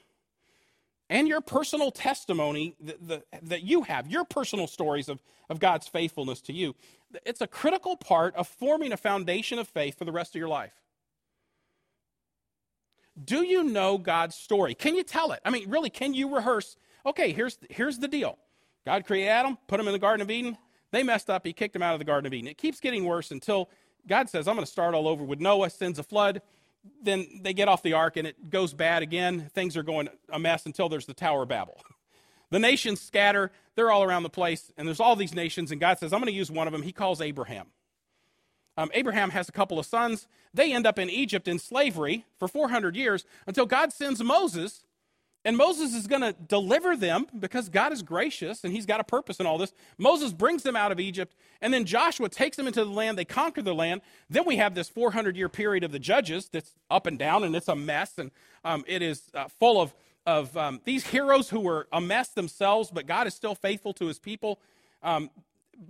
and 1.10 1.28
your 1.28 1.42
personal 1.42 1.90
testimony 1.90 2.74
that, 2.80 3.06
that, 3.06 3.24
that, 3.42 3.62
you 3.64 3.82
have, 3.82 4.10
your 4.10 4.24
personal 4.24 4.66
stories 4.66 5.10
of, 5.10 5.22
of 5.50 5.60
God's 5.60 5.86
faithfulness 5.86 6.40
to 6.40 6.54
you, 6.54 6.74
it's 7.26 7.42
a 7.42 7.46
critical 7.46 7.98
part 7.98 8.34
of 8.34 8.48
forming 8.48 8.94
a 8.94 8.96
foundation 8.96 9.58
of 9.58 9.68
faith 9.68 9.98
for 9.98 10.06
the 10.06 10.12
rest 10.12 10.34
of 10.34 10.38
your 10.38 10.48
life. 10.48 10.72
Do 13.22 13.44
you 13.44 13.64
know 13.64 13.98
God's 13.98 14.34
story? 14.34 14.74
Can 14.74 14.94
you 14.94 15.02
tell 15.02 15.32
it? 15.32 15.40
I 15.44 15.50
mean, 15.50 15.68
really, 15.68 15.90
can 15.90 16.14
you 16.14 16.34
rehearse? 16.34 16.76
Okay, 17.04 17.32
here's, 17.32 17.58
here's 17.68 17.98
the 17.98 18.08
deal 18.08 18.38
God 18.86 19.04
created 19.04 19.28
Adam, 19.28 19.58
put 19.66 19.78
him 19.78 19.86
in 19.86 19.92
the 19.92 19.98
Garden 19.98 20.22
of 20.22 20.30
Eden. 20.30 20.56
They 20.90 21.02
messed 21.02 21.30
up. 21.30 21.46
He 21.46 21.52
kicked 21.52 21.74
him 21.74 21.82
out 21.82 21.94
of 21.94 21.98
the 21.98 22.04
Garden 22.04 22.26
of 22.26 22.34
Eden. 22.34 22.48
It 22.48 22.58
keeps 22.58 22.80
getting 22.80 23.04
worse 23.04 23.30
until 23.30 23.70
God 24.06 24.28
says, 24.28 24.46
I'm 24.46 24.54
going 24.54 24.66
to 24.66 24.70
start 24.70 24.94
all 24.94 25.08
over 25.08 25.24
with 25.24 25.40
Noah, 25.40 25.70
sends 25.70 25.98
a 25.98 26.02
flood. 26.02 26.42
Then 27.02 27.40
they 27.42 27.54
get 27.54 27.68
off 27.68 27.82
the 27.82 27.92
ark 27.92 28.16
and 28.16 28.26
it 28.26 28.50
goes 28.50 28.74
bad 28.74 29.02
again. 29.02 29.50
Things 29.54 29.76
are 29.76 29.82
going 29.82 30.08
a 30.28 30.38
mess 30.38 30.66
until 30.66 30.88
there's 30.88 31.06
the 31.06 31.14
Tower 31.14 31.42
of 31.42 31.48
Babel. 31.48 31.80
The 32.50 32.58
nations 32.58 33.00
scatter. 33.00 33.50
They're 33.76 33.90
all 33.90 34.02
around 34.02 34.24
the 34.24 34.28
place. 34.28 34.70
And 34.76 34.86
there's 34.86 35.00
all 35.00 35.16
these 35.16 35.34
nations. 35.34 35.70
And 35.70 35.80
God 35.80 35.98
says, 35.98 36.12
I'm 36.12 36.20
going 36.20 36.30
to 36.30 36.36
use 36.36 36.50
one 36.50 36.66
of 36.66 36.72
them. 36.74 36.82
He 36.82 36.92
calls 36.92 37.22
Abraham. 37.22 37.68
Um, 38.76 38.90
Abraham 38.94 39.30
has 39.30 39.48
a 39.48 39.52
couple 39.52 39.78
of 39.78 39.86
sons. 39.86 40.26
They 40.54 40.72
end 40.72 40.86
up 40.86 40.98
in 40.98 41.10
Egypt 41.10 41.46
in 41.48 41.58
slavery 41.58 42.24
for 42.38 42.48
400 42.48 42.96
years 42.96 43.24
until 43.46 43.66
God 43.66 43.92
sends 43.92 44.22
Moses 44.22 44.84
and 45.44 45.56
Moses 45.56 45.94
is 45.94 46.06
going 46.06 46.22
to 46.22 46.32
deliver 46.32 46.96
them 46.96 47.26
because 47.36 47.68
God 47.68 47.92
is 47.92 48.02
gracious 48.02 48.62
and 48.62 48.72
he's 48.72 48.86
got 48.86 49.00
a 49.00 49.04
purpose 49.04 49.40
in 49.40 49.46
all 49.46 49.58
this. 49.58 49.72
Moses 49.98 50.32
brings 50.32 50.62
them 50.62 50.76
out 50.76 50.92
of 50.92 51.00
Egypt, 51.00 51.34
and 51.60 51.74
then 51.74 51.84
Joshua 51.84 52.28
takes 52.28 52.56
them 52.56 52.68
into 52.68 52.84
the 52.84 52.90
land. 52.90 53.18
They 53.18 53.24
conquer 53.24 53.62
the 53.62 53.74
land. 53.74 54.02
Then 54.30 54.44
we 54.46 54.56
have 54.56 54.74
this 54.74 54.88
400 54.88 55.36
year 55.36 55.48
period 55.48 55.82
of 55.82 55.90
the 55.90 55.98
judges 55.98 56.48
that's 56.48 56.74
up 56.90 57.06
and 57.06 57.18
down, 57.18 57.42
and 57.42 57.56
it's 57.56 57.68
a 57.68 57.74
mess, 57.74 58.18
and 58.18 58.30
um, 58.64 58.84
it 58.86 59.02
is 59.02 59.30
uh, 59.34 59.48
full 59.48 59.80
of, 59.80 59.94
of 60.26 60.56
um, 60.56 60.80
these 60.84 61.08
heroes 61.08 61.50
who 61.50 61.60
were 61.60 61.88
a 61.92 62.00
mess 62.00 62.28
themselves, 62.28 62.90
but 62.92 63.06
God 63.06 63.26
is 63.26 63.34
still 63.34 63.56
faithful 63.56 63.92
to 63.94 64.06
his 64.06 64.20
people. 64.20 64.60
Um, 65.02 65.30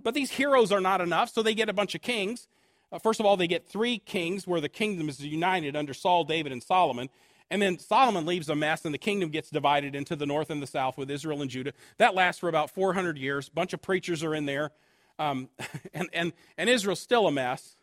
but 0.01 0.15
these 0.15 0.31
heroes 0.31 0.71
are 0.71 0.81
not 0.81 0.99
enough, 0.99 1.29
so 1.29 1.43
they 1.43 1.53
get 1.53 1.69
a 1.69 1.73
bunch 1.73 1.93
of 1.93 2.01
kings. 2.01 2.47
Uh, 2.93 2.99
first 2.99 3.19
of 3.19 3.25
all, 3.25 3.35
they 3.35 3.47
get 3.47 3.67
three 3.67 3.97
kings 3.97 4.45
where 4.45 4.61
the 4.61 4.69
kingdom 4.69 5.09
is 5.09 5.19
united 5.19 5.75
under 5.75 5.95
Saul, 5.95 6.23
David, 6.23 6.51
and 6.51 6.61
Solomon. 6.61 7.09
And 7.49 7.59
then 7.59 7.79
Solomon 7.79 8.25
leaves 8.25 8.49
a 8.49 8.55
mess, 8.55 8.85
and 8.85 8.93
the 8.93 8.99
kingdom 8.99 9.29
gets 9.29 9.49
divided 9.49 9.95
into 9.95 10.15
the 10.15 10.27
north 10.27 10.51
and 10.51 10.61
the 10.61 10.67
south 10.67 10.97
with 10.97 11.09
Israel 11.09 11.41
and 11.41 11.49
Judah. 11.49 11.73
That 11.97 12.13
lasts 12.13 12.39
for 12.39 12.49
about 12.49 12.69
400 12.69 13.17
years. 13.17 13.47
A 13.47 13.51
bunch 13.51 13.73
of 13.73 13.81
preachers 13.81 14.23
are 14.23 14.35
in 14.35 14.45
there, 14.45 14.71
um, 15.17 15.49
and, 15.93 16.07
and, 16.13 16.33
and 16.55 16.69
Israel's 16.69 16.99
still 16.99 17.27
a 17.27 17.31
mess. 17.31 17.75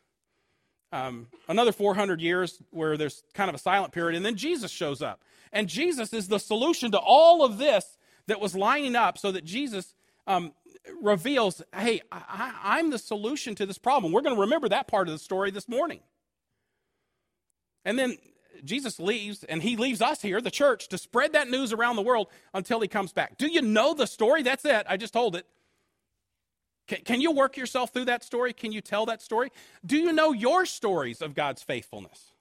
Um, 0.93 1.26
another 1.49 1.73
400 1.73 2.21
years 2.21 2.61
where 2.71 2.97
there's 2.97 3.23
kind 3.35 3.49
of 3.49 3.55
a 3.55 3.59
silent 3.59 3.93
period, 3.93 4.17
and 4.17 4.25
then 4.25 4.37
Jesus 4.37 4.71
shows 4.71 5.02
up. 5.02 5.23
And 5.52 5.69
Jesus 5.69 6.12
is 6.12 6.29
the 6.29 6.38
solution 6.38 6.93
to 6.93 6.99
all 6.99 7.45
of 7.45 7.59
this 7.59 7.99
that 8.29 8.40
was 8.40 8.55
lining 8.55 8.95
up 8.95 9.19
so 9.19 9.33
that 9.33 9.45
Jesus 9.45 9.95
um, 10.26 10.52
reveals, 11.02 11.62
hey, 11.75 12.00
I, 12.10 12.78
am 12.78 12.90
the 12.90 12.99
solution 12.99 13.54
to 13.56 13.66
this 13.66 13.78
problem. 13.78 14.12
We're 14.12 14.22
going 14.22 14.34
to 14.34 14.40
remember 14.40 14.68
that 14.68 14.87
part 14.87 15.08
of 15.08 15.12
the 15.12 15.18
story 15.18 15.50
this 15.50 15.68
morning. 15.68 16.00
And 17.84 17.99
then 17.99 18.16
Jesus 18.64 18.99
leaves, 18.99 19.44
and 19.44 19.62
he 19.62 19.76
leaves 19.76 20.02
us 20.02 20.22
here, 20.22 20.40
the 20.40 20.50
church, 20.50 20.88
to 20.88 20.99
spread 20.99 21.32
that 21.32 21.49
news 21.49 21.72
around 21.72 21.96
the 21.96 22.02
world 22.02 22.28
until 22.52 22.80
he 22.80 22.88
comes 22.88 23.12
back. 23.12 23.38
Do 23.38 23.46
you 23.46 23.62
know 23.62 23.94
the 23.94 24.06
story? 24.06 24.42
That's 24.42 24.64
it. 24.64 24.87
I 24.88 24.96
just 24.96 25.12
told 25.12 25.37
it. 25.37 25.46
Can, 26.87 26.99
can 27.04 27.20
you 27.20 27.32
work 27.32 27.56
yourself 27.56 27.92
through 27.92 28.06
that 28.06 28.25
story? 28.25 28.52
Can 28.52 28.72
you 28.72 28.80
tell 28.80 29.06
that 29.06 29.22
story? 29.22 29.50
Do 29.84 29.96
you 29.96 30.12
know 30.12 30.32
your 30.32 30.66
stories 30.66 31.22
of 31.22 31.34
God's 31.34 31.62
faithfulness? 31.62 32.32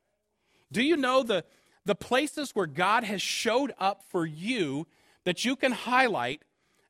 Do 0.72 0.84
you 0.84 0.98
know 0.98 1.24
the, 1.24 1.46
the 1.86 1.96
places 1.96 2.51
where 2.51 2.67
God 2.67 3.03
has 3.03 3.22
showed 3.22 3.74
up 3.79 4.03
for 4.10 4.25
you 4.25 4.88
that 5.24 5.46
you 5.46 5.55
can 5.55 5.72
highlight? 5.72 6.43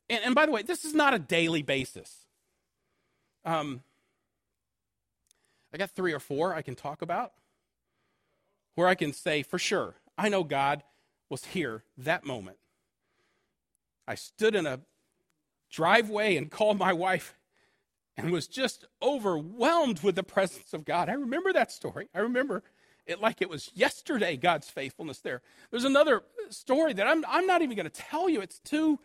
And, 0.10 0.24
and 0.24 0.36
by 0.36 0.46
the 0.46 0.52
way, 0.52 0.62
this 0.62 0.86
is 0.86 0.94
not 0.94 1.14
a 1.14 1.20
daily 1.20 1.62
basis. 1.62 2.26
Um, 3.46 3.82
I 5.74 5.78
got 5.78 5.92
three 5.92 6.14
or 6.14 6.20
four 6.20 6.54
I 6.54 6.62
can 6.62 6.76
talk 6.76 7.02
about 7.02 7.34
where 8.76 8.88
I 8.88 8.96
can 8.96 9.14
say 9.14 9.44
for 9.44 9.60
sure, 9.60 9.96
I 10.18 10.30
know 10.30 10.44
God 10.44 10.84
was 11.30 11.46
here 11.46 11.84
that 11.98 12.26
moment. 12.26 12.58
I 14.08 14.16
stood 14.16 14.56
in 14.56 14.66
a 14.66 14.80
driveway 15.70 16.36
and 16.36 16.50
called 16.50 16.80
my 16.80 16.94
wife 16.94 17.36
and 18.18 18.32
was 18.32 18.48
just 18.48 18.86
overwhelmed 19.02 20.02
with 20.02 20.16
the 20.16 20.24
presence 20.24 20.74
of 20.74 20.84
God. 20.84 21.10
I 21.10 21.14
remember 21.14 21.54
that 21.54 21.72
story. 21.72 22.10
I 22.14 22.20
remember 22.20 22.64
it 23.06 23.22
like 23.22 23.42
it 23.42 23.50
was 23.50 23.72
yesterday, 23.74 24.38
God's 24.38 24.70
faithfulness 24.70 25.20
there. 25.20 25.42
There's 25.72 25.84
another 25.84 26.24
story 26.50 26.94
that 26.94 27.08
I'm, 27.08 27.24
I'm 27.28 27.48
not 27.48 27.62
even 27.62 27.76
going 27.76 27.90
to 27.90 28.02
tell 28.02 28.30
you. 28.30 28.42
It's 28.42 28.60
too, 28.60 29.00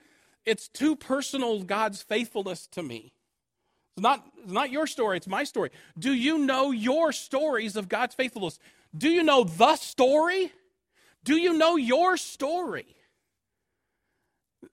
it's 0.47 0.69
too 0.69 0.97
personal, 0.97 1.63
God's 1.63 2.03
faithfulness 2.03 2.67
to 2.69 2.83
me. 2.83 3.13
It's 3.97 4.03
not, 4.03 4.25
it's 4.43 4.53
not 4.53 4.71
your 4.71 4.87
story, 4.87 5.17
it's 5.17 5.27
my 5.27 5.45
story. 5.45 5.71
Do 5.99 6.13
you 6.13 6.39
know 6.39 6.71
your 6.73 7.13
stories 7.13 7.77
of 7.77 7.89
God's 7.89 8.15
faithfulness? 8.15 8.59
Do 8.97 9.09
you 9.09 9.23
know 9.23 9.45
the 9.45 9.77
story? 9.77 10.53
Do 11.23 11.37
you 11.37 11.55
know 11.55 11.77
your 11.77 12.17
story? 12.17 12.97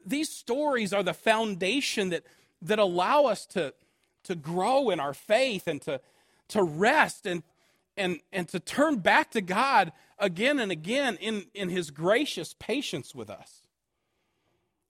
These 0.06 0.30
stories 0.30 0.94
are 0.94 1.04
the 1.04 1.14
foundation 1.14 2.10
that, 2.10 2.24
that 2.62 2.80
allow 2.80 3.26
us 3.26 3.46
to, 3.48 3.74
to 4.24 4.36
grow 4.36 4.90
in 4.90 5.00
our 5.00 5.14
faith 5.14 5.68
and 5.68 5.82
to, 5.84 6.02
to 6.50 6.64
rest 6.64 7.26
and, 7.26 7.44
and, 7.96 8.20
and 8.32 8.48
to 8.50 8.60
turn 8.60 8.98
back 8.98 9.32
to 9.32 9.42
God 9.42 9.92
again 10.18 10.60
and 10.60 10.72
again 10.72 11.18
in, 11.22 11.46
in 11.54 11.70
his 11.70 11.92
gracious 11.92 12.56
patience 12.58 13.14
with 13.14 13.30
us. 13.30 13.61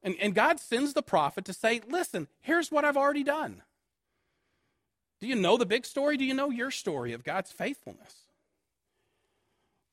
And, 0.04 0.16
and 0.20 0.34
God 0.34 0.60
sends 0.60 0.94
the 0.94 1.04
prophet 1.04 1.46
to 1.46 1.54
say, 1.54 1.82
Listen, 1.88 2.28
here's 2.40 2.72
what 2.72 2.86
I've 2.86 2.98
already 2.98 3.24
done. 3.24 3.62
Do 5.20 5.28
you 5.28 5.36
know 5.36 5.58
the 5.58 5.66
big 5.66 5.86
story? 5.86 6.18
Do 6.18 6.26
you 6.26 6.34
know 6.34 6.50
your 6.50 6.72
story 6.72 7.14
of 7.14 7.24
God's 7.24 7.52
faithfulness? 7.52 8.16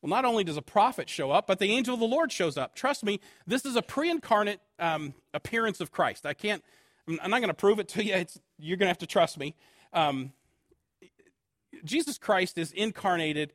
Well, 0.01 0.11
not 0.11 0.25
only 0.25 0.45
does 0.45 0.57
a 0.57 0.63
prophet 0.63 1.09
show 1.09 1.31
up, 1.31 1.47
but 1.47 1.59
the 1.59 1.71
angel 1.73 1.95
of 1.95 2.01
the 2.01 2.07
Lord 2.07 2.31
shows 2.31 2.57
up. 2.57 2.75
Trust 2.75 3.05
me, 3.05 3.21
this 3.47 3.67
is 3.67 3.77
a 3.77 3.83
pre 3.83 4.11
incarnate 4.11 4.61
um, 4.79 5.15
appearance 5.35 5.81
of 5.81 5.91
Christ. 5.91 6.25
I 6.25 6.35
can't, 6.35 6.63
I'm 7.09 7.31
not 7.31 7.41
going 7.41 7.49
to 7.49 7.55
prove 7.55 7.79
it 7.79 7.89
to 7.89 8.05
you. 8.05 8.15
It's, 8.15 8.41
you're 8.59 8.77
going 8.77 8.87
to 8.87 8.91
have 8.91 8.99
to 8.99 9.07
trust 9.07 9.39
me. 9.39 9.55
Um, 9.93 10.33
Jesus 11.85 12.17
Christ 12.17 12.59
is 12.59 12.73
incarnated 12.73 13.53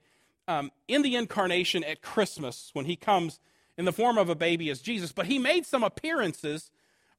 um, 0.48 0.72
in 0.88 1.02
the 1.02 1.16
incarnation 1.16 1.84
at 1.84 2.02
Christmas 2.02 2.70
when 2.74 2.86
he 2.86 2.96
comes 2.96 3.40
in 3.78 3.86
the 3.86 3.94
form 3.94 4.18
of 4.18 4.30
a 4.30 4.36
baby 4.36 4.70
as 4.70 4.82
Jesus, 4.82 5.12
but 5.12 5.26
he 5.26 5.40
made 5.40 5.66
some 5.66 5.84
appearances 5.84 6.72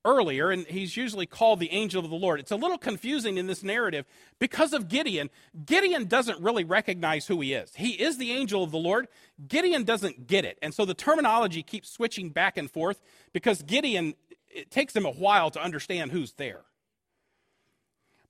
earlier, 0.04 0.50
and 0.50 0.66
he's 0.66 0.96
usually 0.96 1.26
called 1.26 1.58
the 1.58 1.72
angel 1.72 2.04
of 2.04 2.10
the 2.10 2.16
Lord. 2.16 2.38
It's 2.38 2.50
a 2.50 2.56
little 2.56 2.78
confusing 2.78 3.38
in 3.38 3.46
this 3.46 3.62
narrative 3.62 4.04
because 4.38 4.72
of 4.72 4.88
Gideon. 4.88 5.30
Gideon 5.64 6.06
doesn't 6.06 6.40
really 6.40 6.64
recognize 6.64 7.26
who 7.26 7.40
he 7.40 7.54
is. 7.54 7.74
He 7.74 7.90
is 7.92 8.18
the 8.18 8.32
angel 8.32 8.62
of 8.62 8.70
the 8.70 8.78
Lord. 8.78 9.08
Gideon 9.48 9.84
doesn't 9.84 10.26
get 10.26 10.44
it. 10.44 10.58
And 10.60 10.74
so 10.74 10.84
the 10.84 10.94
terminology 10.94 11.62
keeps 11.62 11.90
switching 11.90 12.30
back 12.30 12.56
and 12.56 12.70
forth 12.70 13.00
because 13.32 13.62
Gideon, 13.62 14.14
it 14.48 14.70
takes 14.70 14.94
him 14.94 15.06
a 15.06 15.10
while 15.10 15.50
to 15.50 15.62
understand 15.62 16.12
who's 16.12 16.32
there. 16.32 16.62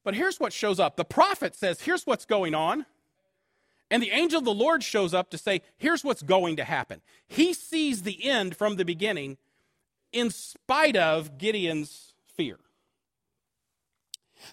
But 0.05 0.15
here's 0.15 0.39
what 0.39 0.53
shows 0.53 0.79
up 0.79 0.97
the 0.97 1.05
prophet 1.05 1.57
says, 1.57 1.81
Here's 1.81 2.07
what's 2.07 2.27
going 2.27 2.55
on. 2.55 2.87
And 3.91 4.03
the 4.03 4.11
angel 4.11 4.39
of 4.39 4.45
the 4.45 4.55
Lord 4.55 4.83
shows 4.83 5.15
up 5.15 5.31
to 5.31 5.39
say, 5.39 5.63
Here's 5.77 6.05
what's 6.05 6.23
going 6.23 6.57
to 6.57 6.65
happen. 6.65 7.01
He 7.27 7.53
sees 7.53 8.03
the 8.03 8.25
end 8.25 8.57
from 8.57 8.77
the 8.77 8.85
beginning 8.85 9.39
in 10.13 10.31
spite 10.31 10.97
of 10.97 11.39
Gideon's 11.39 12.15
fear. 12.27 12.59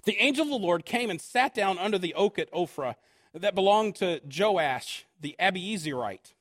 The 0.03 0.17
angel 0.17 0.43
of 0.43 0.49
the 0.49 0.55
Lord 0.55 0.85
came 0.85 1.09
and 1.09 1.21
sat 1.21 1.53
down 1.53 1.77
under 1.77 1.97
the 1.97 2.13
oak 2.13 2.39
at 2.39 2.51
Ophrah 2.51 2.95
that 3.33 3.55
belonged 3.55 3.95
to 3.97 4.21
Joash 4.25 5.05
the 5.19 5.35
Abiezrite, 5.39 6.33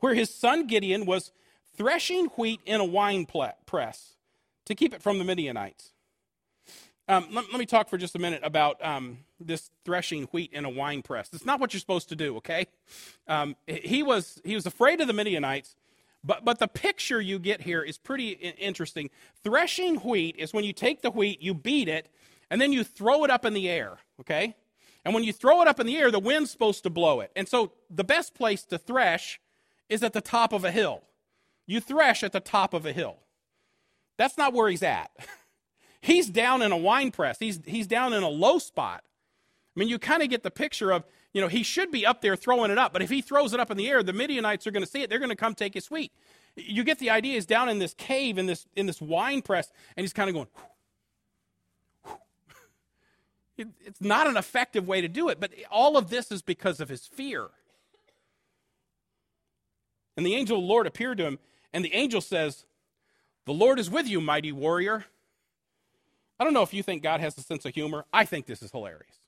where 0.00 0.14
his 0.14 0.32
son 0.32 0.66
Gideon 0.66 1.06
was 1.06 1.32
threshing 1.76 2.26
wheat 2.36 2.60
in 2.66 2.80
a 2.80 2.84
wine 2.84 3.26
press 3.66 4.14
to 4.66 4.74
keep 4.74 4.92
it 4.94 5.02
from 5.02 5.18
the 5.18 5.24
Midianites. 5.24 5.92
Um, 7.10 7.26
let, 7.32 7.50
let, 7.50 7.58
me 7.58 7.64
talk 7.64 7.88
for 7.88 7.96
just 7.96 8.14
a 8.16 8.18
minute 8.18 8.42
about 8.44 8.84
um, 8.84 9.20
this 9.40 9.70
threshing 9.86 10.24
wheat 10.24 10.52
in 10.52 10.66
a 10.66 10.68
wine 10.68 11.00
press. 11.00 11.30
It's 11.32 11.46
not 11.46 11.58
what 11.58 11.72
you're 11.72 11.80
supposed 11.80 12.10
to 12.10 12.16
do, 12.16 12.36
okay? 12.36 12.66
Um, 13.26 13.56
he, 13.66 14.02
was, 14.02 14.42
he 14.44 14.54
was 14.54 14.66
afraid 14.66 15.00
of 15.00 15.06
the 15.06 15.14
Midianites, 15.14 15.74
but, 16.22 16.44
but 16.44 16.58
the 16.58 16.68
picture 16.68 17.18
you 17.18 17.38
get 17.38 17.62
here 17.62 17.82
is 17.82 17.96
pretty 17.96 18.32
interesting. 18.32 19.08
Threshing 19.42 19.96
wheat 19.96 20.36
is 20.36 20.52
when 20.52 20.64
you 20.64 20.74
take 20.74 21.00
the 21.00 21.10
wheat, 21.10 21.40
you 21.40 21.54
beat 21.54 21.88
it, 21.88 22.10
and 22.50 22.60
then 22.60 22.72
you 22.72 22.84
throw 22.84 23.24
it 23.24 23.30
up 23.30 23.46
in 23.46 23.54
the 23.54 23.70
air, 23.70 23.96
okay? 24.20 24.54
And 25.02 25.14
when 25.14 25.24
you 25.24 25.32
throw 25.32 25.62
it 25.62 25.68
up 25.68 25.80
in 25.80 25.86
the 25.86 25.96
air, 25.96 26.10
the 26.10 26.18
wind's 26.18 26.50
supposed 26.50 26.82
to 26.82 26.90
blow 26.90 27.20
it. 27.20 27.30
And 27.34 27.48
so 27.48 27.72
the 27.88 28.04
best 28.04 28.34
place 28.34 28.64
to 28.64 28.76
thresh 28.76 29.40
is 29.88 30.02
at 30.02 30.12
the 30.12 30.20
top 30.20 30.52
of 30.52 30.62
a 30.62 30.70
hill. 30.70 31.04
You 31.66 31.80
thresh 31.80 32.22
at 32.22 32.32
the 32.32 32.40
top 32.40 32.74
of 32.74 32.84
a 32.84 32.92
hill. 32.92 33.16
That's 34.18 34.36
not 34.36 34.52
where 34.52 34.68
he's 34.68 34.82
at. 34.82 35.10
he's 36.00 36.28
down 36.28 36.62
in 36.62 36.72
a 36.72 36.76
wine 36.76 37.10
press, 37.10 37.38
he's, 37.38 37.60
he's 37.66 37.86
down 37.86 38.12
in 38.12 38.22
a 38.22 38.28
low 38.28 38.58
spot. 38.58 39.02
I 39.76 39.80
mean, 39.80 39.88
you 39.88 39.98
kind 39.98 40.22
of 40.22 40.28
get 40.28 40.42
the 40.42 40.50
picture 40.50 40.90
of 40.92 41.04
you 41.32 41.42
know, 41.42 41.48
he 41.48 41.62
should 41.62 41.90
be 41.90 42.06
up 42.06 42.20
there 42.22 42.36
throwing 42.36 42.70
it 42.70 42.78
up. 42.78 42.92
But 42.92 43.02
if 43.02 43.10
he 43.10 43.20
throws 43.20 43.52
it 43.52 43.60
up 43.60 43.70
in 43.70 43.76
the 43.76 43.88
air, 43.88 44.02
the 44.02 44.12
Midianites 44.12 44.66
are 44.66 44.70
going 44.70 44.84
to 44.84 44.90
see 44.90 45.02
it. 45.02 45.10
They're 45.10 45.18
going 45.18 45.30
to 45.30 45.36
come 45.36 45.54
take 45.54 45.74
his 45.74 45.90
wheat. 45.90 46.12
You 46.56 46.82
get 46.82 46.98
the 46.98 47.10
idea. 47.10 47.34
He's 47.34 47.46
down 47.46 47.68
in 47.68 47.78
this 47.78 47.94
cave 47.94 48.38
in 48.38 48.46
this 48.46 48.66
in 48.74 48.86
this 48.86 49.00
wine 49.00 49.42
press, 49.42 49.70
and 49.96 50.02
he's 50.02 50.12
kind 50.12 50.28
of 50.28 50.34
going. 50.34 50.48
It's 53.84 54.00
not 54.00 54.28
an 54.28 54.36
effective 54.36 54.86
way 54.86 55.00
to 55.00 55.08
do 55.08 55.28
it, 55.28 55.40
but 55.40 55.50
all 55.68 55.96
of 55.96 56.10
this 56.10 56.30
is 56.30 56.42
because 56.42 56.78
of 56.80 56.88
his 56.88 57.08
fear. 57.08 57.48
And 60.16 60.24
the 60.24 60.36
angel 60.36 60.58
of 60.58 60.62
the 60.62 60.68
Lord 60.68 60.86
appeared 60.86 61.18
to 61.18 61.24
him, 61.24 61.40
and 61.72 61.84
the 61.84 61.92
angel 61.92 62.20
says, 62.20 62.66
The 63.46 63.52
Lord 63.52 63.80
is 63.80 63.90
with 63.90 64.06
you, 64.06 64.20
mighty 64.20 64.52
warrior. 64.52 65.06
I 66.38 66.44
don't 66.44 66.54
know 66.54 66.62
if 66.62 66.72
you 66.72 66.82
think 66.82 67.02
God 67.02 67.20
has 67.20 67.36
a 67.36 67.42
sense 67.42 67.64
of 67.64 67.74
humor. 67.74 68.04
I 68.12 68.24
think 68.24 68.46
this 68.46 68.62
is 68.62 68.70
hilarious. 68.70 69.18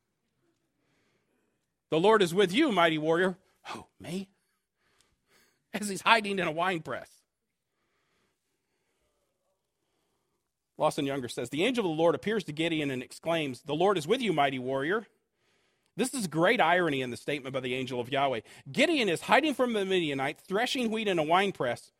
The 1.90 1.98
Lord 1.98 2.22
is 2.22 2.32
with 2.32 2.52
you, 2.52 2.70
mighty 2.70 2.98
warrior. 2.98 3.36
Oh, 3.74 3.86
me? 4.00 4.28
As 5.74 5.88
he's 5.88 6.02
hiding 6.02 6.38
in 6.38 6.46
a 6.46 6.52
wine 6.52 6.80
press. 6.80 7.08
Lawson 10.78 11.04
Younger 11.04 11.28
says 11.28 11.50
The 11.50 11.64
angel 11.64 11.84
of 11.84 11.96
the 11.96 12.02
Lord 12.02 12.14
appears 12.14 12.44
to 12.44 12.52
Gideon 12.52 12.90
and 12.90 13.02
exclaims, 13.02 13.62
The 13.62 13.74
Lord 13.74 13.98
is 13.98 14.06
with 14.06 14.22
you, 14.22 14.32
mighty 14.32 14.58
warrior. 14.58 15.06
This 15.96 16.14
is 16.14 16.28
great 16.28 16.60
irony 16.60 17.02
in 17.02 17.10
the 17.10 17.16
statement 17.16 17.52
by 17.52 17.60
the 17.60 17.74
angel 17.74 18.00
of 18.00 18.10
Yahweh. 18.10 18.40
Gideon 18.70 19.08
is 19.08 19.22
hiding 19.22 19.54
from 19.54 19.72
the 19.72 19.84
Midianites, 19.84 20.42
threshing 20.46 20.90
wheat 20.90 21.08
in 21.08 21.18
a 21.18 21.22
wine 21.22 21.52
press. 21.52 21.90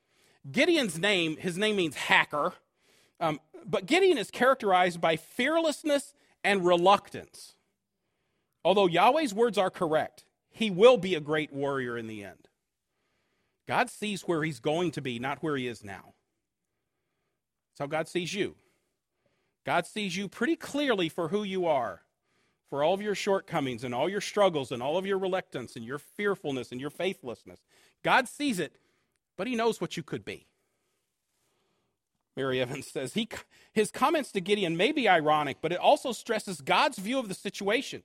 Gideon's 0.50 0.98
name, 0.98 1.36
his 1.36 1.58
name 1.58 1.76
means 1.76 1.96
hacker, 1.96 2.54
um, 3.20 3.40
but 3.66 3.86
Gideon 3.86 4.18
is 4.18 4.30
characterized 4.30 5.00
by 5.00 5.16
fearlessness 5.16 6.14
and 6.42 6.64
reluctance. 6.64 7.54
Although 8.64 8.86
Yahweh's 8.86 9.34
words 9.34 9.58
are 9.58 9.70
correct, 9.70 10.24
he 10.50 10.70
will 10.70 10.96
be 10.96 11.14
a 11.14 11.20
great 11.20 11.52
warrior 11.52 11.96
in 11.96 12.06
the 12.06 12.24
end. 12.24 12.48
God 13.68 13.88
sees 13.88 14.22
where 14.22 14.42
he's 14.42 14.58
going 14.58 14.90
to 14.92 15.00
be, 15.00 15.18
not 15.18 15.42
where 15.42 15.56
he 15.56 15.66
is 15.68 15.84
now. 15.84 16.14
That's 17.70 17.80
how 17.80 17.86
God 17.86 18.08
sees 18.08 18.34
you. 18.34 18.56
God 19.64 19.86
sees 19.86 20.16
you 20.16 20.28
pretty 20.28 20.56
clearly 20.56 21.08
for 21.08 21.28
who 21.28 21.44
you 21.44 21.66
are, 21.66 22.02
for 22.68 22.82
all 22.82 22.94
of 22.94 23.02
your 23.02 23.14
shortcomings 23.14 23.84
and 23.84 23.94
all 23.94 24.08
your 24.08 24.20
struggles 24.20 24.72
and 24.72 24.82
all 24.82 24.96
of 24.96 25.06
your 25.06 25.18
reluctance 25.18 25.76
and 25.76 25.84
your 25.84 25.98
fearfulness 25.98 26.72
and 26.72 26.80
your 26.80 26.90
faithlessness. 26.90 27.60
God 28.02 28.28
sees 28.28 28.58
it, 28.58 28.76
but 29.36 29.46
He 29.46 29.54
knows 29.54 29.80
what 29.80 29.96
you 29.96 30.02
could 30.02 30.24
be. 30.24 30.46
Mary 32.40 32.62
Evans 32.62 32.86
says 32.86 33.12
he, 33.12 33.28
his 33.74 33.90
comments 33.90 34.32
to 34.32 34.40
Gideon 34.40 34.74
may 34.74 34.92
be 34.92 35.06
ironic, 35.06 35.58
but 35.60 35.72
it 35.72 35.78
also 35.78 36.10
stresses 36.10 36.62
God's 36.62 36.98
view 36.98 37.18
of 37.18 37.28
the 37.28 37.34
situation. 37.34 38.02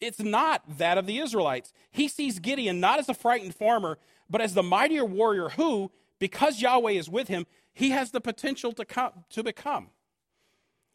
It's 0.00 0.20
not 0.20 0.62
that 0.78 0.96
of 0.96 1.04
the 1.04 1.18
Israelites. 1.18 1.74
He 1.90 2.08
sees 2.08 2.38
Gideon 2.38 2.80
not 2.80 2.98
as 2.98 3.10
a 3.10 3.14
frightened 3.14 3.54
farmer, 3.54 3.98
but 4.30 4.40
as 4.40 4.54
the 4.54 4.62
mightier 4.62 5.04
warrior 5.04 5.50
who, 5.50 5.92
because 6.18 6.62
Yahweh 6.62 6.92
is 6.92 7.10
with 7.10 7.28
him, 7.28 7.46
he 7.74 7.90
has 7.90 8.10
the 8.10 8.22
potential 8.22 8.72
to, 8.72 8.86
come, 8.86 9.12
to 9.28 9.42
become. 9.42 9.90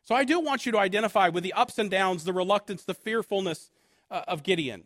So 0.04 0.16
I 0.16 0.24
do 0.24 0.40
want 0.40 0.66
you 0.66 0.72
to 0.72 0.80
identify 0.80 1.30
with 1.30 1.44
the 1.44 1.54
ups 1.54 1.78
and 1.78 1.92
downs, 1.92 2.24
the 2.24 2.34
reluctance, 2.34 2.84
the 2.84 2.96
fearfulness 2.96 3.70
uh, 4.10 4.24
of 4.28 4.42
Gideon. 4.42 4.86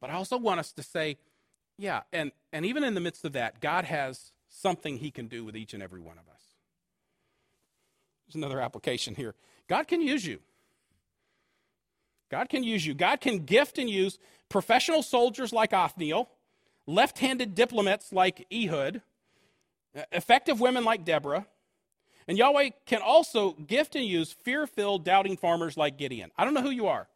But 0.00 0.10
I 0.10 0.12
also 0.12 0.36
want 0.36 0.60
us 0.60 0.70
to 0.72 0.82
say, 0.84 1.16
yeah, 1.76 2.02
and, 2.12 2.30
and 2.52 2.64
even 2.64 2.84
in 2.84 2.94
the 2.94 3.00
midst 3.00 3.24
of 3.24 3.32
that, 3.32 3.60
God 3.60 3.86
has 3.86 4.30
something 4.60 4.98
he 4.98 5.10
can 5.10 5.26
do 5.26 5.44
with 5.44 5.56
each 5.56 5.74
and 5.74 5.82
every 5.82 6.00
one 6.00 6.18
of 6.18 6.28
us. 6.32 6.42
There's 8.26 8.36
another 8.36 8.60
application 8.60 9.14
here. 9.14 9.34
God 9.68 9.86
can 9.86 10.00
use 10.00 10.26
you. 10.26 10.40
God 12.30 12.48
can 12.48 12.64
use 12.64 12.84
you. 12.84 12.94
God 12.94 13.20
can 13.20 13.44
gift 13.44 13.78
and 13.78 13.88
use 13.88 14.18
professional 14.48 15.02
soldiers 15.02 15.52
like 15.52 15.72
Othniel, 15.72 16.28
left 16.86 17.18
handed 17.18 17.54
diplomats 17.54 18.12
like 18.12 18.46
Ehud, 18.52 19.02
effective 20.10 20.60
women 20.60 20.84
like 20.84 21.04
Deborah, 21.04 21.46
and 22.26 22.36
Yahweh 22.36 22.70
can 22.86 23.00
also 23.00 23.52
gift 23.52 23.94
and 23.94 24.04
use 24.04 24.32
fear 24.32 24.66
filled, 24.66 25.04
doubting 25.04 25.36
farmers 25.36 25.76
like 25.76 25.96
Gideon. 25.96 26.32
I 26.36 26.44
don't 26.44 26.54
know 26.54 26.62
who 26.62 26.70
you 26.70 26.88
are. 26.88 27.08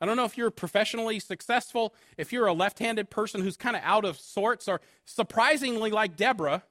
I 0.00 0.06
don't 0.06 0.16
know 0.16 0.24
if 0.24 0.36
you're 0.36 0.50
professionally 0.50 1.18
successful, 1.18 1.94
if 2.16 2.32
you're 2.32 2.46
a 2.46 2.52
left 2.52 2.78
handed 2.78 3.10
person 3.10 3.40
who's 3.40 3.56
kind 3.56 3.74
of 3.74 3.82
out 3.84 4.04
of 4.04 4.18
sorts, 4.18 4.68
or 4.68 4.80
surprisingly 5.04 5.90
like 5.90 6.16
Deborah, 6.16 6.62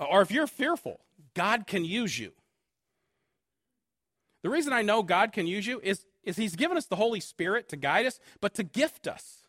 Uh, 0.00 0.04
or 0.04 0.22
if 0.22 0.30
you're 0.30 0.46
fearful. 0.46 1.00
God 1.34 1.66
can 1.66 1.84
use 1.84 2.18
you. 2.18 2.32
The 4.42 4.50
reason 4.50 4.72
I 4.72 4.82
know 4.82 5.02
God 5.02 5.32
can 5.32 5.46
use 5.46 5.66
you 5.66 5.80
is, 5.82 6.06
is 6.24 6.36
He's 6.36 6.56
given 6.56 6.76
us 6.76 6.86
the 6.86 6.96
Holy 6.96 7.20
Spirit 7.20 7.68
to 7.68 7.76
guide 7.76 8.06
us, 8.06 8.18
but 8.40 8.54
to 8.54 8.64
gift 8.64 9.06
us. 9.06 9.44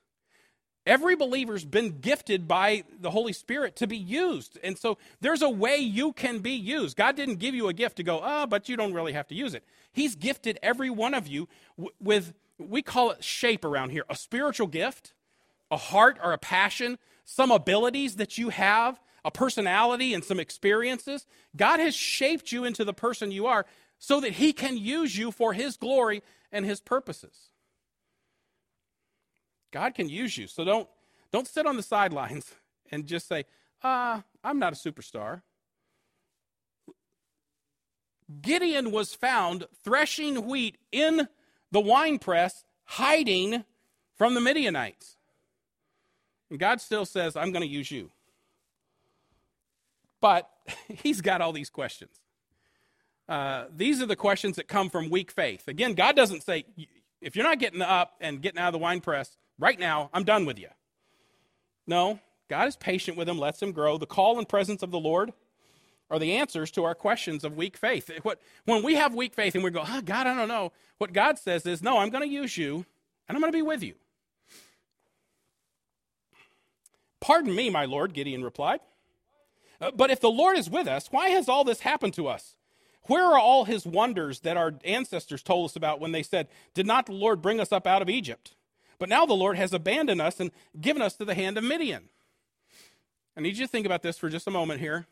Every 0.86 1.16
believer's 1.16 1.64
been 1.64 2.00
gifted 2.00 2.48
by 2.48 2.84
the 3.00 3.12
Holy 3.12 3.34
Spirit 3.34 3.76
to 3.78 3.88
be 3.88 3.98
used. 3.98 4.58
And 4.64 4.78
so 4.78 4.98
there's 5.22 5.44
a 5.44 5.50
way 5.50 5.78
you 5.78 6.12
can 6.12 6.40
be 6.40 6.54
used. 6.54 6.98
God 6.98 7.16
didn't 7.16 7.36
give 7.36 7.54
you 7.54 7.68
a 7.68 7.74
gift 7.74 7.98
to 7.98 8.04
go, 8.04 8.20
oh, 8.24 8.48
but 8.48 8.68
you 8.68 8.76
don't 8.76 8.94
really 8.94 9.14
have 9.14 9.28
to 9.28 9.36
use 9.36 9.54
it. 9.54 9.64
He's 9.94 10.16
gifted 10.16 10.58
every 10.64 10.90
one 10.90 11.14
of 11.14 11.28
you 11.28 11.48
with, 12.00 12.34
we 12.58 12.82
call 12.82 13.12
it 13.12 13.24
shape 13.24 13.64
around 13.64 13.92
here, 13.92 14.06
a 14.10 14.16
spiritual 14.16 14.68
gift, 14.68 15.14
a 15.70 15.78
heart 15.78 16.18
or 16.22 16.34
a 16.34 16.38
passion, 16.40 16.98
some 17.26 17.52
abilities 17.52 18.16
that 18.16 18.40
you 18.40 18.50
have, 18.50 19.00
a 19.24 19.32
personality 19.32 20.14
and 20.14 20.24
some 20.24 20.40
experiences. 20.40 21.26
God 21.56 21.80
has 21.80 21.96
shaped 21.96 22.52
you 22.52 22.66
into 22.66 22.84
the 22.84 22.94
person 22.94 23.32
you 23.32 23.46
are 23.46 23.66
so 24.00 24.20
that 24.20 24.34
He 24.34 24.54
can 24.54 24.78
use 24.78 25.18
you 25.18 25.32
for 25.32 25.54
His 25.54 25.78
glory 25.78 26.24
and 26.52 26.66
His 26.66 26.80
purposes. 26.80 27.52
God 29.72 29.96
can 29.96 30.10
use 30.10 30.38
you. 30.38 30.48
So 30.48 30.64
don't, 30.64 30.90
don't 31.32 31.48
sit 31.48 31.66
on 31.66 31.78
the 31.78 31.84
sidelines 31.84 32.54
and 32.92 33.06
just 33.06 33.28
say, 33.28 33.46
ah, 33.84 34.18
uh, 34.18 34.22
I'm 34.44 34.60
not 34.60 34.74
a 34.74 34.76
superstar. 34.76 35.42
Gideon 38.42 38.92
was 38.92 39.14
found 39.14 39.68
threshing 39.84 40.48
wheat 40.48 40.78
in 40.92 41.28
the 41.72 41.82
winepress, 41.82 42.64
hiding 42.86 43.66
from 44.16 44.36
the 44.36 44.42
Midianites. 44.42 45.18
And 46.50 46.60
God 46.60 46.80
still 46.80 47.06
says, 47.06 47.36
I'm 47.36 47.52
going 47.52 47.64
to 47.64 47.68
use 47.68 47.92
you. 47.92 48.12
But 50.22 50.50
he's 50.88 51.22
got 51.22 51.42
all 51.42 51.52
these 51.52 51.70
questions. 51.70 52.22
Uh, 53.28 53.66
these 53.76 54.02
are 54.02 54.06
the 54.06 54.16
questions 54.16 54.56
that 54.58 54.68
come 54.68 54.90
from 54.90 55.10
weak 55.10 55.32
faith. 55.32 55.68
Again, 55.68 55.94
God 55.94 56.16
doesn't 56.16 56.44
say, 56.44 56.66
if 57.22 57.36
you're 57.36 57.46
not 57.46 57.60
getting 57.60 57.82
up 57.82 58.14
and 58.20 58.42
getting 58.42 58.60
out 58.60 58.68
of 58.68 58.74
the 58.74 58.80
wine 58.80 59.02
press, 59.02 59.38
right 59.58 59.80
now, 59.80 60.10
I'm 60.14 60.24
done 60.24 60.46
with 60.46 60.60
you. 60.60 60.68
No, 61.88 62.20
God 62.50 62.68
is 62.68 62.76
patient 62.76 63.18
with 63.18 63.30
him, 63.30 63.40
lets 63.40 63.62
him 63.62 63.72
grow. 63.72 63.98
The 63.98 64.06
call 64.06 64.38
and 64.38 64.48
presence 64.48 64.84
of 64.84 64.92
the 64.92 65.00
Lord 65.00 65.32
are 66.10 66.20
the 66.20 66.34
answers 66.34 66.72
to 66.72 66.84
our 66.84 66.94
questions 66.94 67.46
of 67.46 67.56
weak 67.56 67.78
faith. 67.78 68.12
What, 68.24 68.42
when 68.66 68.84
we 68.84 68.96
have 68.96 69.16
weak 69.16 69.34
faith 69.34 69.56
and 69.56 69.64
we 69.64 69.72
go, 69.72 69.84
oh, 69.88 70.02
God, 70.02 70.28
I 70.28 70.36
don't 70.36 70.50
know, 70.50 70.74
what 70.98 71.14
God 71.14 71.40
says 71.40 71.66
is, 71.66 71.82
no, 71.82 72.00
I'm 72.00 72.10
going 72.10 72.28
to 72.28 72.30
use 72.30 72.58
you 72.58 72.86
and 73.30 73.38
I'm 73.38 73.40
going 73.40 73.54
to 73.54 73.58
be 73.58 73.62
with 73.62 73.82
you. 73.82 73.94
Pardon 77.22 77.56
me, 77.56 77.70
my 77.70 77.86
Lord, 77.86 78.14
Gideon 78.14 78.44
replied. 78.44 78.82
But 79.96 80.12
if 80.12 80.20
the 80.20 80.30
Lord 80.30 80.58
is 80.58 80.70
with 80.70 80.88
us, 80.88 81.08
why 81.12 81.30
has 81.30 81.50
all 81.50 81.64
this 81.64 81.80
happened 81.80 82.14
to 82.14 82.28
us? 82.28 82.56
Where 83.06 83.26
are 83.26 83.40
all 83.40 83.66
his 83.66 83.86
wonders 83.86 84.42
that 84.42 84.58
our 84.58 84.76
ancestors 84.86 85.42
told 85.42 85.70
us 85.70 85.76
about 85.76 86.00
when 86.00 86.12
they 86.12 86.22
said, 86.22 86.48
Did 86.76 86.86
not 86.86 87.08
the 87.08 87.14
Lord 87.14 87.42
bring 87.42 87.60
us 87.60 87.72
up 87.72 87.88
out 87.88 88.04
of 88.04 88.10
Egypt? 88.10 88.54
But 89.00 89.10
now 89.10 89.26
the 89.26 89.34
Lord 89.34 89.58
has 89.58 89.74
abandoned 89.74 90.22
us 90.22 90.40
and 90.40 90.52
given 90.80 91.02
us 91.02 91.16
to 91.16 91.26
the 91.26 91.34
hand 91.34 91.58
of 91.58 91.64
Midian. 91.64 92.10
I 93.36 93.42
need 93.42 93.58
you 93.58 93.66
to 93.66 93.72
think 93.72 93.88
about 93.88 94.04
this 94.04 94.20
for 94.20 94.30
just 94.30 94.46
a 94.46 94.52
moment 94.52 94.80
here. 94.80 95.08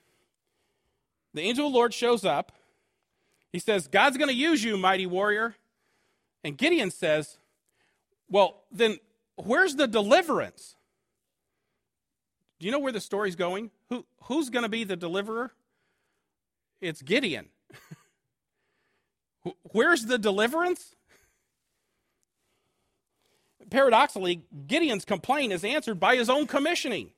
The 1.33 1.41
angel 1.41 1.65
of 1.65 1.73
the 1.73 1.77
Lord 1.77 1.93
shows 1.93 2.23
up. 2.23 2.51
He 3.51 3.57
says, 3.57 3.87
God's 3.87 4.17
going 4.17 4.29
to 4.29 4.35
use 4.35 4.63
you, 4.63 4.77
mighty 4.77 5.07
warrior. 5.07 5.55
And 6.43 6.55
Gideon 6.57 6.91
says, 6.91 7.39
Well, 8.29 8.61
then 8.71 8.99
where's 9.35 9.75
the 9.75 9.87
deliverance? 9.87 10.75
Do 12.59 12.65
you 12.65 12.71
know 12.71 12.79
where 12.79 12.91
the 12.91 12.99
story's 12.99 13.35
going? 13.35 13.71
Who, 13.89 14.05
who's 14.23 14.49
going 14.49 14.63
to 14.63 14.69
be 14.69 14.83
the 14.83 14.95
deliverer? 14.95 15.51
It's 16.81 17.01
Gideon. 17.01 17.47
Where's 19.71 20.05
the 20.05 20.17
deliverance? 20.17 20.95
paradoxically, 23.69 24.43
Gideon's 24.67 25.05
complaint 25.05 25.53
is 25.53 25.63
answered 25.63 25.99
by 25.99 26.15
his 26.15 26.29
own 26.29 26.47
commissioning. 26.47 27.11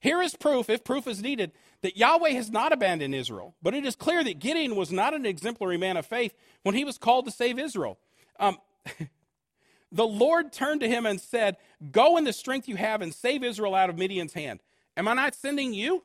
Here 0.00 0.22
is 0.22 0.34
proof, 0.34 0.70
if 0.70 0.82
proof 0.82 1.06
is 1.06 1.22
needed, 1.22 1.52
that 1.82 1.96
Yahweh 1.96 2.30
has 2.30 2.50
not 2.50 2.72
abandoned 2.72 3.14
Israel. 3.14 3.54
But 3.62 3.74
it 3.74 3.84
is 3.84 3.94
clear 3.94 4.24
that 4.24 4.38
Gideon 4.38 4.76
was 4.76 4.90
not 4.90 5.14
an 5.14 5.26
exemplary 5.26 5.76
man 5.76 5.96
of 5.96 6.06
faith 6.06 6.34
when 6.62 6.74
he 6.74 6.84
was 6.84 6.98
called 6.98 7.26
to 7.26 7.30
save 7.30 7.58
Israel. 7.58 7.98
Um, 8.38 8.58
the 9.92 10.06
Lord 10.06 10.52
turned 10.52 10.80
to 10.80 10.88
him 10.88 11.04
and 11.04 11.20
said, 11.20 11.56
Go 11.90 12.16
in 12.16 12.24
the 12.24 12.32
strength 12.32 12.66
you 12.68 12.76
have 12.76 13.02
and 13.02 13.14
save 13.14 13.44
Israel 13.44 13.74
out 13.74 13.90
of 13.90 13.98
Midian's 13.98 14.32
hand. 14.32 14.60
Am 15.00 15.08
I 15.08 15.14
not 15.14 15.34
sending 15.34 15.72
you? 15.72 16.02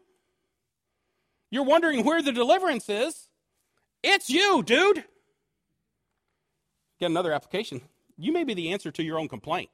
You're 1.52 1.66
wondering 1.66 2.06
where 2.06 2.22
the 2.22 2.32
deliverance 2.32 2.88
is. 2.88 3.28
It's 4.02 4.30
you, 4.30 4.64
dude. 4.64 5.04
Get 6.98 7.10
another 7.10 7.34
application. 7.34 7.82
You 8.18 8.32
may 8.32 8.46
be 8.46 8.54
the 8.54 8.72
answer 8.72 8.92
to 8.92 9.04
your 9.04 9.20
own 9.20 9.28
complaint. 9.28 9.70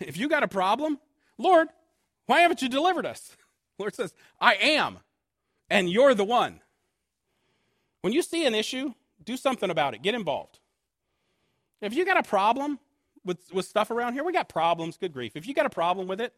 if 0.00 0.16
you 0.16 0.26
got 0.26 0.42
a 0.42 0.48
problem, 0.48 1.00
Lord, 1.36 1.68
why 2.24 2.40
haven't 2.40 2.62
you 2.62 2.70
delivered 2.70 3.04
us? 3.04 3.36
Lord 3.78 3.94
says, 3.94 4.14
I 4.40 4.54
am, 4.54 5.00
and 5.68 5.90
you're 5.90 6.14
the 6.14 6.24
one. 6.24 6.62
When 8.00 8.14
you 8.14 8.22
see 8.22 8.46
an 8.46 8.54
issue, 8.54 8.94
do 9.22 9.36
something 9.36 9.68
about 9.68 9.92
it. 9.92 10.00
Get 10.00 10.14
involved. 10.14 10.60
If 11.82 11.92
you 11.92 12.06
got 12.06 12.16
a 12.16 12.22
problem 12.22 12.78
with, 13.22 13.52
with 13.52 13.66
stuff 13.66 13.90
around 13.90 14.14
here, 14.14 14.24
we 14.24 14.32
got 14.32 14.48
problems, 14.48 14.96
good 14.96 15.12
grief. 15.12 15.32
If 15.34 15.46
you 15.46 15.52
got 15.52 15.66
a 15.66 15.70
problem 15.70 16.08
with 16.08 16.22
it, 16.22 16.32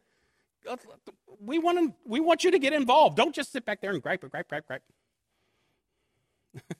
we 1.40 1.58
want, 1.58 1.78
to, 1.78 1.94
we 2.04 2.20
want 2.20 2.44
you 2.44 2.50
to 2.50 2.58
get 2.58 2.72
involved. 2.72 3.16
Don't 3.16 3.34
just 3.34 3.52
sit 3.52 3.64
back 3.64 3.80
there 3.80 3.90
and 3.90 4.02
gripe, 4.02 4.20
gripe, 4.20 4.48
gripe, 4.48 4.66
gripe. 4.66 4.82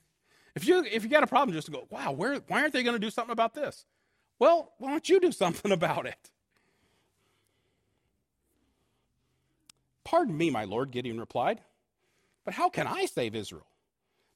if, 0.55 0.67
you, 0.67 0.83
if 0.83 1.03
you 1.03 1.09
got 1.09 1.23
a 1.23 1.27
problem, 1.27 1.55
just 1.55 1.71
go, 1.71 1.87
wow, 1.89 2.11
where, 2.11 2.35
why 2.47 2.61
aren't 2.61 2.73
they 2.73 2.83
going 2.83 2.95
to 2.95 2.99
do 2.99 3.09
something 3.09 3.31
about 3.33 3.53
this? 3.53 3.85
Well, 4.39 4.73
why 4.77 4.91
don't 4.91 5.07
you 5.07 5.19
do 5.19 5.31
something 5.31 5.71
about 5.73 6.05
it? 6.05 6.29
Pardon 10.03 10.37
me, 10.37 10.49
my 10.49 10.65
lord, 10.65 10.91
Gideon 10.91 11.19
replied, 11.19 11.61
but 12.45 12.53
how 12.53 12.69
can 12.69 12.87
I 12.87 13.05
save 13.05 13.35
Israel? 13.35 13.67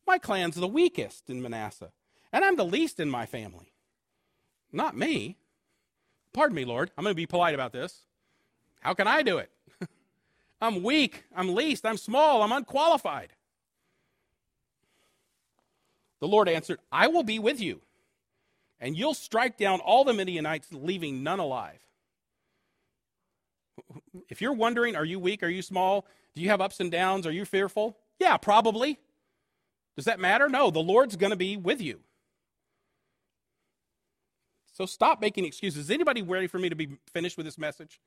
My 0.08 0.18
clan's 0.18 0.56
the 0.56 0.68
weakest 0.68 1.30
in 1.30 1.42
Manasseh, 1.42 1.92
and 2.32 2.46
I'm 2.46 2.56
the 2.56 2.66
least 2.66 3.00
in 3.00 3.10
my 3.10 3.26
family. 3.26 3.74
Not 4.72 4.96
me. 4.96 5.38
Pardon 6.34 6.56
me, 6.56 6.66
Lord. 6.66 6.92
I'm 6.98 7.04
going 7.04 7.12
to 7.12 7.16
be 7.16 7.26
polite 7.26 7.54
about 7.54 7.74
this. 7.74 8.07
How 8.88 8.94
can 8.94 9.06
I 9.06 9.22
do 9.22 9.38
it? 9.40 9.52
I'm 10.62 10.82
weak. 10.82 11.26
I'm 11.36 11.54
least. 11.54 11.86
I'm 11.86 11.98
small. 11.98 12.42
I'm 12.42 12.54
unqualified. 12.54 13.34
The 16.22 16.28
Lord 16.30 16.48
answered, 16.48 16.80
I 16.90 17.08
will 17.08 17.24
be 17.24 17.38
with 17.38 17.60
you, 17.60 17.82
and 18.80 18.98
you'll 18.98 19.14
strike 19.14 19.58
down 19.58 19.82
all 19.82 20.06
the 20.06 20.14
Midianites, 20.14 20.70
leaving 20.72 21.22
none 21.22 21.40
alive. 21.40 21.82
If 24.30 24.42
you're 24.42 24.54
wondering, 24.54 24.96
are 24.96 25.04
you 25.04 25.20
weak? 25.20 25.44
Are 25.44 25.50
you 25.50 25.62
small? 25.62 26.06
Do 26.34 26.42
you 26.42 26.48
have 26.48 26.62
ups 26.62 26.80
and 26.80 26.90
downs? 26.90 27.28
Are 27.28 27.32
you 27.32 27.44
fearful? 27.44 27.98
Yeah, 28.22 28.38
probably. 28.38 29.00
Does 29.98 30.06
that 30.06 30.18
matter? 30.18 30.48
No, 30.48 30.72
the 30.72 30.80
Lord's 30.80 31.18
going 31.18 31.32
to 31.32 31.36
be 31.36 31.58
with 31.58 31.82
you. 31.82 32.00
So 34.72 34.86
stop 34.86 35.20
making 35.20 35.44
excuses. 35.44 35.86
Is 35.86 35.92
anybody 35.92 36.22
ready 36.22 36.48
for 36.48 36.58
me 36.58 36.70
to 36.70 36.76
be 36.76 36.98
finished 37.12 37.36
with 37.36 37.46
this 37.46 37.58
message? 37.58 38.00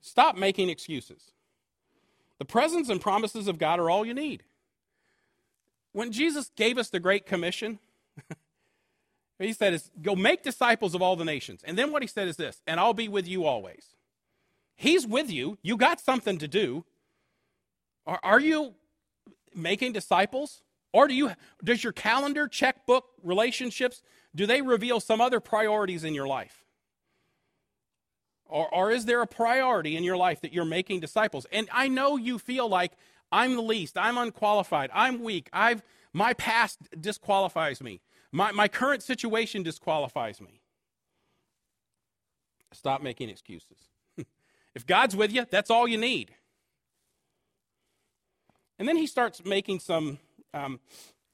Stop 0.00 0.36
making 0.36 0.68
excuses. 0.68 1.32
The 2.38 2.44
presence 2.44 2.88
and 2.88 3.00
promises 3.00 3.48
of 3.48 3.58
God 3.58 3.80
are 3.80 3.90
all 3.90 4.06
you 4.06 4.14
need. 4.14 4.44
When 5.92 6.12
Jesus 6.12 6.50
gave 6.54 6.78
us 6.78 6.90
the 6.90 7.00
Great 7.00 7.26
Commission, 7.26 7.78
he 9.38 9.52
said, 9.52 9.74
is, 9.74 9.90
Go 10.00 10.14
make 10.14 10.42
disciples 10.42 10.94
of 10.94 11.02
all 11.02 11.16
the 11.16 11.24
nations. 11.24 11.62
And 11.64 11.76
then 11.76 11.90
what 11.90 12.02
he 12.02 12.08
said 12.08 12.28
is 12.28 12.36
this, 12.36 12.62
and 12.66 12.78
I'll 12.78 12.94
be 12.94 13.08
with 13.08 13.26
you 13.26 13.44
always. 13.44 13.96
He's 14.76 15.06
with 15.06 15.30
you. 15.30 15.58
You 15.62 15.76
got 15.76 16.00
something 16.00 16.38
to 16.38 16.46
do. 16.46 16.84
Are, 18.06 18.20
are 18.22 18.40
you 18.40 18.74
making 19.54 19.92
disciples? 19.92 20.62
Or 20.92 21.08
do 21.08 21.14
you 21.14 21.32
does 21.62 21.82
your 21.82 21.92
calendar, 21.92 22.48
checkbook, 22.48 23.06
relationships, 23.22 24.02
do 24.34 24.46
they 24.46 24.62
reveal 24.62 25.00
some 25.00 25.20
other 25.20 25.40
priorities 25.40 26.04
in 26.04 26.14
your 26.14 26.26
life? 26.26 26.57
Or, 28.48 28.72
or 28.74 28.90
is 28.90 29.04
there 29.04 29.20
a 29.20 29.26
priority 29.26 29.96
in 29.96 30.04
your 30.04 30.16
life 30.16 30.40
that 30.40 30.52
you're 30.52 30.64
making 30.64 31.00
disciples? 31.00 31.46
And 31.52 31.68
I 31.72 31.88
know 31.88 32.16
you 32.16 32.38
feel 32.38 32.68
like 32.68 32.92
I'm 33.30 33.54
the 33.54 33.62
least, 33.62 33.98
I'm 33.98 34.16
unqualified, 34.16 34.90
I'm 34.94 35.22
weak, 35.22 35.50
I've 35.52 35.82
my 36.12 36.32
past 36.32 36.78
disqualifies 36.98 37.82
me. 37.82 38.00
My, 38.32 38.52
my 38.52 38.68
current 38.68 39.02
situation 39.02 39.62
disqualifies 39.62 40.40
me. 40.40 40.62
Stop 42.72 43.02
making 43.02 43.28
excuses. 43.28 43.78
if 44.74 44.86
God's 44.86 45.14
with 45.14 45.32
you, 45.32 45.46
that's 45.50 45.70
all 45.70 45.86
you 45.86 45.98
need. 45.98 46.32
And 48.78 48.88
then 48.88 48.96
he 48.96 49.06
starts 49.06 49.44
making 49.44 49.80
some 49.80 50.18
um, 50.54 50.80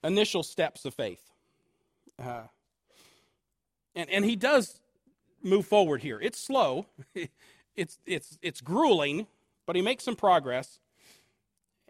initial 0.03 0.43
steps 0.43 0.85
of 0.85 0.95
faith. 0.95 1.31
Uh, 2.23 2.43
and, 3.95 4.09
and 4.11 4.25
he 4.25 4.37
does 4.37 4.81
move 5.45 5.67
forward 5.67 6.03
here. 6.03 6.19
It's 6.21 6.39
slow, 6.39 6.87
it's, 7.77 7.99
it's, 8.07 8.39
it's 8.43 8.61
grueling, 8.61 9.27
but 9.67 9.77
he 9.77 9.83
makes 9.83 10.05
some 10.05 10.17
progress. 10.17 10.81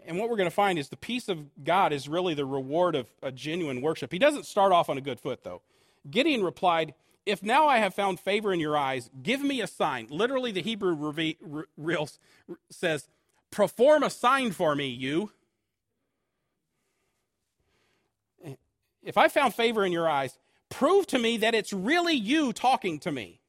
And 0.07 0.19
what 0.19 0.29
we're 0.29 0.37
going 0.37 0.49
to 0.51 0.55
find 0.55 0.79
is 0.79 0.89
the 0.89 0.97
peace 0.97 1.29
of 1.29 1.65
God 1.65 1.93
is 1.93 2.09
really 2.09 2.35
the 2.35 2.45
reward 2.45 2.95
of 2.95 3.09
a 3.23 3.33
genuine 3.33 3.81
worship. 3.81 4.13
He 4.13 4.19
doesn't 4.19 4.45
start 4.45 4.73
off 4.73 4.91
on 4.91 4.99
a 4.99 5.01
good 5.01 5.19
foot, 5.19 5.45
though. 5.45 5.63
Gideon 6.11 6.43
replied, 6.45 6.95
If 7.25 7.43
now 7.43 7.67
I 7.69 7.79
have 7.79 7.95
found 7.95 8.21
favor 8.21 8.53
in 8.53 8.61
your 8.61 8.77
eyes, 8.77 9.09
give 9.23 9.43
me 9.43 9.63
a 9.63 9.67
sign. 9.67 10.07
Literally, 10.11 10.53
the 10.53 10.61
Hebrew 10.63 11.25
reels 11.79 12.19
says, 12.71 13.09
Perform 13.51 14.03
a 14.03 14.11
sign 14.11 14.53
for 14.53 14.75
me, 14.75 14.89
you. 14.89 15.31
Eh, 18.45 18.55
if 19.03 19.17
I 19.17 19.29
found 19.29 19.55
favor 19.55 19.87
in 19.87 19.93
your 19.93 20.09
eyes, 20.09 20.39
prove 20.69 21.07
to 21.09 21.19
me 21.19 21.37
that 21.39 21.55
it's 21.55 21.73
really 21.73 22.15
you 22.15 22.53
talking 22.53 22.99
to 23.01 23.13
me. 23.13 23.41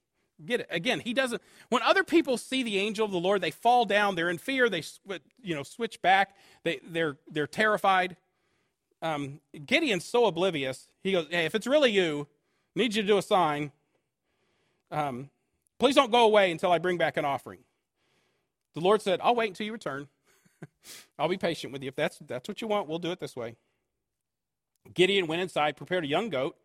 Get 0.43 0.61
it? 0.61 0.67
Again, 0.69 0.99
he 0.99 1.13
doesn't. 1.13 1.41
When 1.69 1.81
other 1.81 2.03
people 2.03 2.37
see 2.37 2.61
the 2.63 2.77
angel 2.77 3.05
of 3.05 3.11
the 3.11 3.19
Lord, 3.19 3.41
they 3.41 3.51
fall 3.51 3.85
down. 3.85 4.15
They're 4.15 4.29
in 4.29 4.37
fear. 4.37 4.69
They, 4.69 4.83
you 5.41 5.55
know, 5.55 5.63
switch 5.63 6.01
back. 6.01 6.35
They, 6.63 6.81
they're, 6.83 7.17
they're 7.31 7.47
terrified. 7.47 8.17
Um, 9.01 9.39
Gideon's 9.65 10.03
so 10.03 10.25
oblivious. 10.25 10.87
He 11.03 11.11
goes, 11.11 11.27
"Hey, 11.29 11.45
if 11.45 11.55
it's 11.55 11.67
really 11.67 11.91
you, 11.91 12.27
I 12.75 12.79
need 12.79 12.95
you 12.95 13.03
to 13.03 13.07
do 13.07 13.17
a 13.17 13.21
sign. 13.21 13.71
Um, 14.91 15.29
please 15.79 15.95
don't 15.95 16.11
go 16.11 16.25
away 16.25 16.51
until 16.51 16.71
I 16.71 16.79
bring 16.79 16.97
back 16.97 17.15
an 17.15 17.23
offering." 17.23 17.59
The 18.73 18.81
Lord 18.81 19.01
said, 19.01 19.19
"I'll 19.21 19.35
wait 19.35 19.49
until 19.49 19.67
you 19.67 19.73
return. 19.73 20.07
I'll 21.19 21.29
be 21.29 21.37
patient 21.37 21.71
with 21.71 21.83
you. 21.83 21.89
If 21.89 21.95
that's 21.95 22.19
that's 22.25 22.47
what 22.47 22.61
you 22.61 22.67
want, 22.67 22.87
we'll 22.87 22.99
do 22.99 23.11
it 23.11 23.19
this 23.19 23.35
way." 23.35 23.57
Gideon 24.93 25.27
went 25.27 25.41
inside, 25.41 25.77
prepared 25.77 26.03
a 26.03 26.07
young 26.07 26.29
goat, 26.29 26.57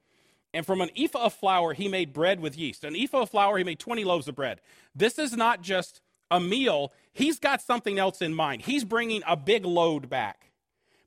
and 0.52 0.66
from 0.66 0.80
an 0.80 0.90
ephah 0.96 1.26
of 1.26 1.34
flour 1.34 1.74
he 1.74 1.88
made 1.88 2.12
bread 2.12 2.40
with 2.40 2.56
yeast. 2.56 2.84
An 2.84 2.96
ephah 2.96 3.22
of 3.22 3.30
flour, 3.30 3.58
he 3.58 3.64
made 3.64 3.78
20 3.78 4.04
loaves 4.04 4.28
of 4.28 4.34
bread. 4.34 4.60
This 4.94 5.18
is 5.18 5.36
not 5.36 5.62
just 5.62 6.00
a 6.30 6.40
meal, 6.40 6.92
he's 7.12 7.38
got 7.38 7.60
something 7.60 7.98
else 7.98 8.22
in 8.22 8.34
mind. 8.34 8.62
He's 8.62 8.84
bringing 8.84 9.22
a 9.26 9.36
big 9.36 9.64
load 9.64 10.08
back. 10.08 10.50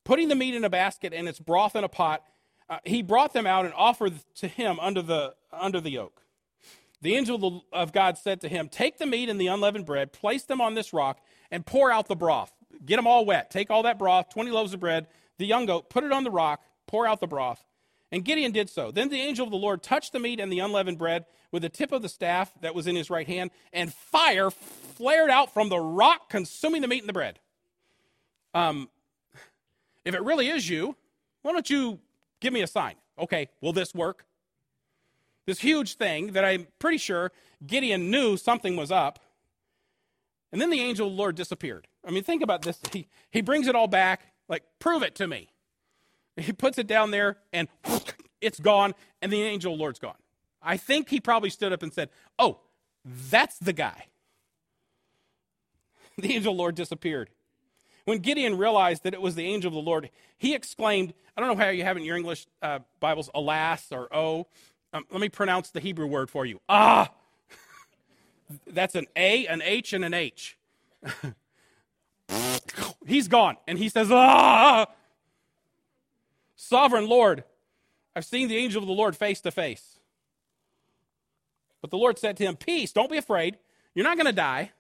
Putting 0.04 0.28
the 0.28 0.36
meat 0.36 0.54
in 0.54 0.66
a 0.66 0.70
basket 0.70 1.14
and 1.14 1.30
its 1.30 1.40
broth 1.40 1.76
in 1.76 1.84
a 1.84 1.90
pot, 1.90 2.24
uh, 2.70 2.80
he 2.84 3.02
brought 3.02 3.34
them 3.34 3.48
out 3.48 3.66
and 3.66 3.74
offered 3.74 4.14
to 4.36 4.48
him 4.48 4.80
under 4.82 5.02
the, 5.02 5.34
under 5.52 5.80
the 5.80 5.98
oak. 5.98 6.24
The 7.02 7.16
angel 7.16 7.66
of 7.72 7.92
God 7.92 8.18
said 8.18 8.42
to 8.42 8.50
him, 8.50 8.70
Take 8.70 8.98
the 8.98 9.06
meat 9.06 9.30
and 9.30 9.40
the 9.40 9.48
unleavened 9.48 9.86
bread, 9.86 10.14
place 10.14 10.44
them 10.44 10.62
on 10.62 10.74
this 10.74 10.94
rock, 10.94 11.20
and 11.52 11.66
pour 11.66 11.92
out 11.92 12.08
the 12.08 12.16
broth. 12.16 12.54
Get 12.86 12.96
them 12.98 13.08
all 13.08 13.26
wet. 13.26 13.50
Take 13.50 13.70
all 13.70 13.84
that 13.84 14.00
broth, 14.00 14.30
20 14.30 14.52
loaves 14.52 14.74
of 14.74 14.80
bread, 14.80 15.08
the 15.38 15.46
young 15.46 15.66
goat, 15.66 15.90
put 15.90 16.04
it 16.04 16.12
on 16.12 16.24
the 16.24 16.32
rock, 16.32 16.62
pour 16.88 17.06
out 17.08 17.20
the 17.20 17.28
broth. 17.28 17.64
And 18.14 18.24
Gideon 18.24 18.52
did 18.52 18.70
so. 18.70 18.92
Then 18.92 19.10
the 19.10 19.20
angel 19.20 19.44
of 19.44 19.50
the 19.50 19.58
Lord 19.58 19.82
touched 19.82 20.14
the 20.14 20.20
meat 20.20 20.40
and 20.40 20.54
the 20.54 20.60
unleavened 20.60 21.00
bread 21.00 21.26
with 21.52 21.64
the 21.64 21.70
tip 21.70 21.92
of 21.92 22.04
the 22.04 22.10
staff 22.10 22.52
that 22.62 22.76
was 22.76 22.86
in 22.86 22.96
his 22.96 23.10
right 23.10 23.26
hand, 23.26 23.50
and 23.74 23.92
fire 23.92 24.52
flared 24.52 25.32
out 25.32 25.52
from 25.52 25.70
the 25.70 25.80
rock, 25.80 26.30
consuming 26.30 26.84
the 26.84 26.88
meat 26.88 27.00
and 27.00 27.10
the 27.10 27.14
bread. 27.14 27.40
Um, 28.54 28.88
if 30.06 30.14
it 30.14 30.22
really 30.22 30.48
is 30.48 30.70
you, 30.70 30.96
why 31.42 31.54
don't 31.54 31.68
you 31.68 32.00
give 32.40 32.54
me 32.54 32.62
a 32.62 32.68
sign? 32.68 32.94
Okay, 33.18 33.50
will 33.62 33.74
this 33.74 33.96
work? 33.96 34.26
This 35.48 35.60
huge 35.60 35.96
thing 35.96 36.34
that 36.34 36.46
I'm 36.46 36.68
pretty 36.78 37.00
sure 37.00 37.32
Gideon 37.66 38.12
knew 38.12 38.38
something 38.38 38.76
was 38.76 38.92
up. 38.92 39.18
And 40.52 40.62
then 40.62 40.70
the 40.70 40.82
angel 40.82 41.08
of 41.08 41.14
the 41.14 41.18
Lord 41.18 41.36
disappeared. 41.36 41.88
I 42.06 42.12
mean, 42.12 42.24
think 42.24 42.44
about 42.44 42.62
this. 42.62 42.80
He, 42.92 43.08
he 43.32 43.42
brings 43.42 43.68
it 43.68 43.76
all 43.76 43.88
back, 43.88 44.34
like, 44.48 44.62
prove 44.78 45.02
it 45.02 45.16
to 45.16 45.26
me. 45.26 45.50
He 46.38 46.52
puts 46.52 46.78
it 46.78 46.88
down 46.88 47.12
there 47.12 47.38
and 47.52 47.68
it's 48.42 48.60
gone, 48.60 48.94
and 49.22 49.32
the 49.32 49.42
angel 49.42 49.74
of 49.74 49.78
the 49.78 49.82
Lord's 49.82 50.00
gone. 50.00 50.16
I 50.62 50.78
think 50.78 51.10
he 51.10 51.20
probably 51.20 51.50
stood 51.50 51.74
up 51.74 51.84
and 51.84 51.94
said, 51.94 52.10
Oh, 52.40 52.60
that's 53.06 53.58
the 53.58 53.74
guy. 53.74 54.08
The 56.16 56.36
angel 56.36 56.52
of 56.52 56.58
the 56.58 56.62
Lord 56.62 56.76
disappeared. 56.76 57.32
When 58.06 58.20
Gideon 58.20 58.56
realized 58.56 59.04
that 59.04 59.16
it 59.16 59.22
was 59.22 59.34
the 59.34 59.48
angel 59.48 59.70
of 59.70 59.74
the 59.74 59.80
Lord, 59.80 60.12
he 60.38 60.54
exclaimed, 60.54 61.12
I 61.36 61.42
don't 61.42 61.50
know 61.50 61.64
how 61.64 61.72
you 61.72 61.84
have 61.84 61.98
in 61.98 62.04
your 62.04 62.18
English 62.18 62.46
uh, 62.62 62.80
Bibles, 63.00 63.32
alas 63.34 63.88
or 63.92 64.14
oh. 64.14 64.46
Um, 64.94 65.06
let 65.10 65.20
me 65.20 65.30
pronounce 65.30 65.72
the 65.72 65.80
Hebrew 65.80 66.06
word 66.06 66.30
for 66.30 66.46
you. 66.46 66.62
Ah! 66.70 67.12
That's 68.68 68.94
an 68.94 69.08
A, 69.16 69.48
an 69.48 69.64
H, 69.64 69.94
and 69.94 70.06
an 70.06 70.14
H. 70.14 70.56
He's 73.08 73.28
gone. 73.28 73.58
And 73.68 73.80
he 73.80 73.90
says, 73.90 74.12
ah! 74.12 74.86
Sovereign 76.64 77.08
Lord, 77.08 77.44
I've 78.16 78.26
seen 78.26 78.48
the 78.48 78.58
angel 78.58 78.82
of 78.82 78.88
the 78.88 78.94
Lord 78.94 79.16
face 79.16 79.42
to 79.42 79.52
face. 79.52 80.00
But 81.82 81.92
the 81.92 81.98
Lord 81.98 82.18
said 82.18 82.38
to 82.38 82.46
him, 82.46 82.56
Peace, 82.56 82.94
don't 82.94 83.12
be 83.12 83.18
afraid. 83.18 83.58
You're 83.94 84.06
not 84.06 84.16
going 84.16 84.28
to 84.28 84.32
die. 84.32 84.72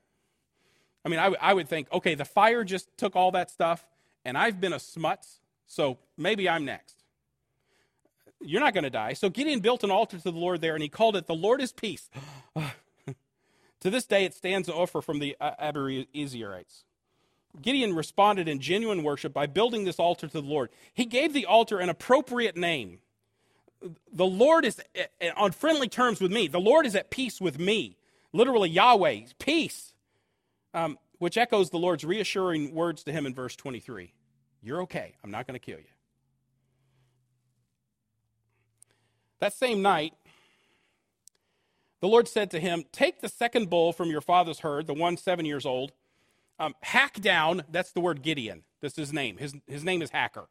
I 1.03 1.09
mean, 1.09 1.19
I, 1.19 1.23
w- 1.23 1.39
I 1.41 1.53
would 1.53 1.67
think, 1.67 1.91
okay, 1.91 2.15
the 2.15 2.25
fire 2.25 2.63
just 2.63 2.87
took 2.97 3.17
all 3.17 3.31
that 3.31 3.51
stuff, 3.51 3.85
and 4.23 4.37
I've 4.37 4.61
been 4.61 4.71
a 4.71 4.79
smuts, 4.79 5.41
so 5.67 5.97
maybe 6.17 6.47
I'm 6.47 6.63
next. 6.63 7.03
You're 8.39 8.61
not 8.61 8.73
going 8.73 8.85
to 8.85 8.89
die. 8.89 9.13
So 9.13 9.29
Gideon 9.29 9.59
built 9.59 9.83
an 9.83 9.91
altar 9.91 10.17
to 10.17 10.23
the 10.23 10.31
Lord 10.31 10.61
there, 10.61 10.75
and 10.75 10.81
he 10.81 10.87
called 10.87 11.17
it, 11.17 11.27
The 11.27 11.35
Lord 11.35 11.61
is 11.61 11.71
Peace. 11.71 12.09
To 13.81 13.89
this 13.89 14.05
day, 14.05 14.23
it 14.23 14.33
stands 14.33 14.69
an 14.69 14.75
Ophrah 14.75 15.03
from 15.03 15.19
the 15.19 15.35
Abiezrites. 15.41 16.83
Gideon 17.61 17.93
responded 17.93 18.47
in 18.47 18.59
genuine 18.59 19.03
worship 19.03 19.33
by 19.33 19.45
building 19.45 19.83
this 19.85 19.99
altar 19.99 20.27
to 20.27 20.33
the 20.33 20.47
Lord. 20.47 20.69
He 20.93 21.05
gave 21.05 21.33
the 21.33 21.45
altar 21.45 21.79
an 21.79 21.89
appropriate 21.89 22.57
name. 22.57 22.99
The 24.11 24.25
Lord 24.25 24.65
is 24.65 24.81
on 25.37 25.51
friendly 25.51 25.87
terms 25.87 26.19
with 26.19 26.31
me. 26.31 26.47
The 26.47 26.59
Lord 26.59 26.85
is 26.85 26.95
at 26.95 27.11
peace 27.11 27.39
with 27.39 27.59
me. 27.59 27.97
Literally, 28.31 28.69
Yahweh, 28.69 29.21
peace, 29.37 29.93
um, 30.73 30.97
which 31.19 31.37
echoes 31.37 31.69
the 31.69 31.77
Lord's 31.77 32.03
reassuring 32.03 32.73
words 32.73 33.03
to 33.03 33.11
him 33.11 33.25
in 33.25 33.33
verse 33.35 33.55
23 33.55 34.13
You're 34.61 34.81
okay. 34.83 35.15
I'm 35.23 35.31
not 35.31 35.45
going 35.45 35.59
to 35.59 35.63
kill 35.63 35.79
you. 35.79 35.85
That 39.39 39.53
same 39.53 39.81
night, 39.81 40.13
the 41.99 42.07
Lord 42.07 42.27
said 42.27 42.49
to 42.51 42.59
him, 42.59 42.85
Take 42.91 43.21
the 43.21 43.29
second 43.29 43.69
bull 43.69 43.93
from 43.93 44.09
your 44.09 44.21
father's 44.21 44.59
herd, 44.59 44.87
the 44.87 44.93
one 44.93 45.17
seven 45.17 45.45
years 45.45 45.65
old 45.65 45.91
um, 46.59 46.75
hack 46.81 47.19
down, 47.19 47.63
that's 47.71 47.91
the 47.91 47.99
word 47.99 48.21
Gideon. 48.21 48.63
That's 48.81 48.95
his 48.95 49.13
name. 49.13 49.37
His, 49.37 49.55
his 49.67 49.83
name 49.83 50.01
is 50.01 50.09
Hacker. 50.11 50.47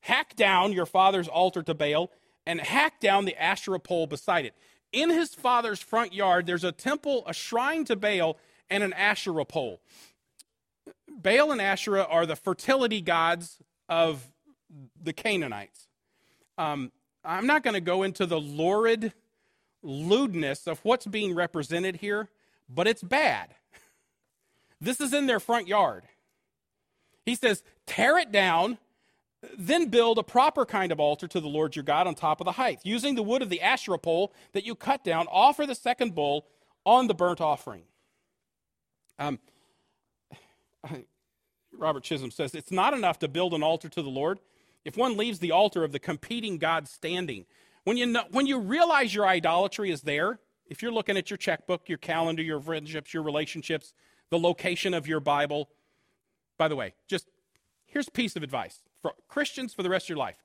Hack 0.00 0.36
down 0.36 0.72
your 0.72 0.86
father's 0.86 1.28
altar 1.28 1.62
to 1.62 1.74
Baal 1.74 2.10
and 2.46 2.60
hack 2.60 3.00
down 3.00 3.24
the 3.24 3.40
Asherah 3.40 3.80
pole 3.80 4.06
beside 4.06 4.44
it. 4.44 4.54
In 4.92 5.10
his 5.10 5.34
father's 5.34 5.80
front 5.80 6.12
yard, 6.12 6.46
there's 6.46 6.64
a 6.64 6.72
temple, 6.72 7.24
a 7.26 7.32
shrine 7.32 7.84
to 7.86 7.96
Baal, 7.96 8.36
and 8.70 8.82
an 8.82 8.92
Asherah 8.92 9.44
pole. 9.44 9.80
Baal 11.08 11.52
and 11.52 11.60
Asherah 11.60 12.04
are 12.04 12.26
the 12.26 12.36
fertility 12.36 13.00
gods 13.00 13.58
of 13.88 14.28
the 15.02 15.12
Canaanites. 15.12 15.88
Um, 16.58 16.92
I'm 17.24 17.46
not 17.46 17.62
going 17.62 17.74
to 17.74 17.80
go 17.80 18.02
into 18.02 18.26
the 18.26 18.38
lurid 18.38 19.12
lewdness 19.82 20.66
of 20.66 20.80
what's 20.84 21.06
being 21.06 21.34
represented 21.34 21.96
here, 21.96 22.28
but 22.68 22.86
it's 22.86 23.02
bad. 23.02 23.54
This 24.84 25.00
is 25.00 25.12
in 25.12 25.26
their 25.26 25.40
front 25.40 25.66
yard. 25.66 26.04
He 27.24 27.34
says, 27.34 27.62
tear 27.86 28.18
it 28.18 28.30
down, 28.30 28.78
then 29.56 29.88
build 29.88 30.18
a 30.18 30.22
proper 30.22 30.66
kind 30.66 30.92
of 30.92 31.00
altar 31.00 31.26
to 31.28 31.40
the 31.40 31.48
Lord 31.48 31.74
your 31.74 31.82
God 31.82 32.06
on 32.06 32.14
top 32.14 32.40
of 32.40 32.44
the 32.44 32.52
height. 32.52 32.80
Using 32.82 33.14
the 33.14 33.22
wood 33.22 33.42
of 33.42 33.48
the 33.48 33.62
Asherah 33.62 33.98
pole 33.98 34.32
that 34.52 34.64
you 34.64 34.74
cut 34.74 35.02
down, 35.02 35.26
offer 35.30 35.66
the 35.66 35.74
second 35.74 36.14
bull 36.14 36.46
on 36.84 37.06
the 37.06 37.14
burnt 37.14 37.40
offering. 37.40 37.84
Um, 39.18 39.38
Robert 41.72 42.04
Chisholm 42.04 42.30
says, 42.30 42.54
it's 42.54 42.70
not 42.70 42.94
enough 42.94 43.18
to 43.20 43.28
build 43.28 43.54
an 43.54 43.62
altar 43.62 43.88
to 43.88 44.02
the 44.02 44.10
Lord 44.10 44.38
if 44.84 44.96
one 44.96 45.16
leaves 45.16 45.38
the 45.38 45.50
altar 45.50 45.82
of 45.82 45.92
the 45.92 45.98
competing 45.98 46.58
God 46.58 46.88
standing. 46.88 47.46
When 47.84 47.96
you, 47.96 48.06
know, 48.06 48.24
when 48.30 48.46
you 48.46 48.58
realize 48.58 49.14
your 49.14 49.26
idolatry 49.26 49.90
is 49.90 50.02
there, 50.02 50.38
if 50.66 50.82
you're 50.82 50.92
looking 50.92 51.16
at 51.16 51.30
your 51.30 51.36
checkbook, 51.36 51.88
your 51.88 51.98
calendar, 51.98 52.42
your 52.42 52.60
friendships, 52.60 53.12
your 53.12 53.22
relationships, 53.22 53.94
the 54.30 54.38
location 54.38 54.94
of 54.94 55.06
your 55.06 55.20
Bible. 55.20 55.68
By 56.58 56.68
the 56.68 56.76
way, 56.76 56.94
just 57.08 57.28
here's 57.86 58.08
a 58.08 58.12
piece 58.12 58.36
of 58.36 58.42
advice 58.42 58.80
for 59.00 59.12
Christians 59.28 59.74
for 59.74 59.82
the 59.82 59.90
rest 59.90 60.06
of 60.06 60.10
your 60.10 60.18
life. 60.18 60.42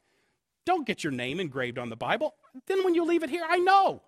Don't 0.66 0.86
get 0.86 1.04
your 1.04 1.12
name 1.12 1.40
engraved 1.40 1.80
on 1.80 1.90
the 1.90 1.96
Bible. 1.96 2.36
Then 2.68 2.84
when 2.84 2.94
you 2.94 3.04
leave 3.06 3.24
it 3.24 3.30
here, 3.30 3.44
I 3.48 3.58
know. 3.58 4.02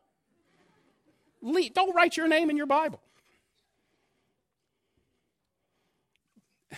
don't 1.42 1.96
write 1.96 2.18
your 2.18 2.28
name 2.28 2.50
in 2.50 2.58
your 2.58 2.68
Bible. 2.68 3.02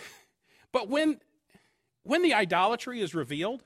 But 0.72 0.88
when, 0.88 1.20
when 2.02 2.22
the 2.22 2.34
idolatry 2.34 3.00
is 3.00 3.14
revealed, 3.14 3.62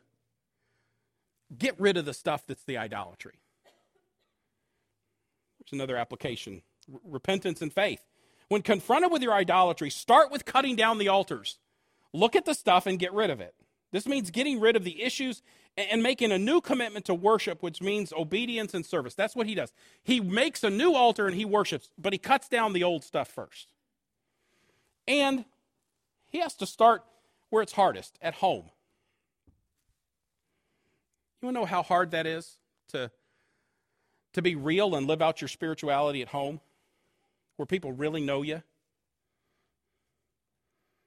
get 1.57 1.79
rid 1.81 1.97
of 1.97 2.05
the 2.05 2.13
stuff 2.13 2.47
that's 2.47 2.65
the 2.65 2.77
idolatry. 2.77 3.39
There's 5.59 5.73
another 5.73 5.97
application 5.97 6.63
repentance 7.05 7.63
and 7.63 7.73
faith. 7.73 8.05
When 8.49 8.63
confronted 8.63 9.13
with 9.13 9.23
your 9.23 9.35
idolatry, 9.35 9.91
start 9.91 10.31
with 10.31 10.45
cutting 10.45 10.77
down 10.77 10.99
the 10.99 11.09
altars. 11.09 11.59
Look 12.13 12.35
at 12.35 12.45
the 12.45 12.55
stuff 12.55 12.87
and 12.87 12.99
get 12.99 13.13
rid 13.13 13.31
of 13.31 13.41
it. 13.41 13.55
This 13.93 14.07
means 14.07 14.31
getting 14.31 14.61
rid 14.61 14.77
of 14.77 14.85
the 14.85 15.03
issues 15.03 15.43
and 15.77 16.03
making 16.03 16.33
a 16.33 16.39
new 16.39 16.61
commitment 16.61 17.05
to 17.07 17.15
worship, 17.15 17.63
which 17.63 17.81
means 17.81 18.13
obedience 18.13 18.75
and 18.75 18.85
service. 18.85 19.15
That's 19.15 19.37
what 19.37 19.47
he 19.47 19.55
does. 19.55 19.73
He 20.03 20.21
makes 20.21 20.65
a 20.65 20.71
new 20.71 20.95
altar 20.95 21.27
and 21.27 21.37
he 21.37 21.45
worships, 21.45 21.91
but 21.97 22.13
he 22.13 22.19
cuts 22.19 22.49
down 22.49 22.73
the 22.73 22.85
old 22.85 23.05
stuff 23.05 23.29
first. 23.29 23.69
And 25.07 25.45
he 26.29 26.41
has 26.41 26.55
to 26.57 26.67
start 26.67 27.05
where 27.51 27.63
it's 27.63 27.73
hardest 27.73 28.19
at 28.21 28.35
home. 28.35 28.71
You 31.41 31.47
want 31.47 31.57
to 31.57 31.61
know 31.61 31.67
how 31.67 31.83
hard 31.83 32.11
that 32.11 32.27
is 32.27 32.59
to, 32.89 33.11
to 34.33 34.43
be 34.43 34.57
real 34.57 34.95
and 34.97 35.07
live 35.07 35.23
out 35.23 35.41
your 35.41 35.49
spirituality 35.49 36.21
at 36.21 36.29
home? 36.29 36.61
Where 37.59 37.67
people 37.67 37.93
really 37.93 38.23
know 38.23 38.43
you? 38.43 38.63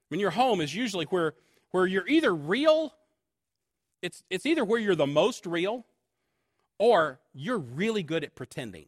When 0.09 0.19
your 0.19 0.31
home 0.31 0.59
is 0.59 0.75
usually 0.75 1.05
where, 1.05 1.33
where 1.71 1.87
you're 1.87 2.07
either 2.07 2.35
real, 2.35 2.93
it's, 4.01 4.21
it's 4.29 4.45
either 4.45 4.65
where 4.65 4.79
you're 4.79 4.95
the 4.95 5.07
most 5.07 5.45
real, 5.45 5.85
or 6.77 7.19
you're 7.33 7.57
really 7.57 8.03
good 8.03 8.25
at 8.25 8.35
pretending. 8.35 8.87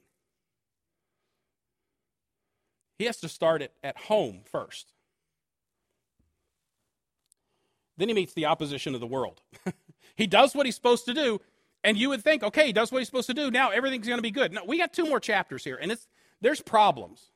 He 2.99 3.05
has 3.05 3.17
to 3.21 3.29
start 3.29 3.61
it 3.61 3.71
at 3.81 3.97
home 3.97 4.41
first. 4.51 4.91
Then 7.97 8.09
he 8.09 8.13
meets 8.13 8.33
the 8.33 8.45
opposition 8.45 8.93
of 8.93 8.99
the 8.99 9.07
world. 9.07 9.41
he 10.15 10.27
does 10.27 10.53
what 10.53 10.65
he's 10.65 10.75
supposed 10.75 11.05
to 11.05 11.13
do, 11.13 11.39
and 11.81 11.97
you 11.97 12.09
would 12.09 12.23
think, 12.23 12.43
okay, 12.43 12.65
he 12.65 12.73
does 12.73 12.91
what 12.91 12.99
he's 12.99 13.07
supposed 13.07 13.27
to 13.27 13.33
do. 13.33 13.49
Now 13.49 13.69
everything's 13.69 14.07
going 14.07 14.17
to 14.17 14.23
be 14.23 14.31
good. 14.31 14.51
No, 14.51 14.65
we 14.65 14.77
got 14.77 14.91
two 14.91 15.05
more 15.05 15.21
chapters 15.21 15.63
here, 15.63 15.77
and 15.81 15.93
it's 15.93 16.07
there's 16.41 16.61
problems. 16.61 17.31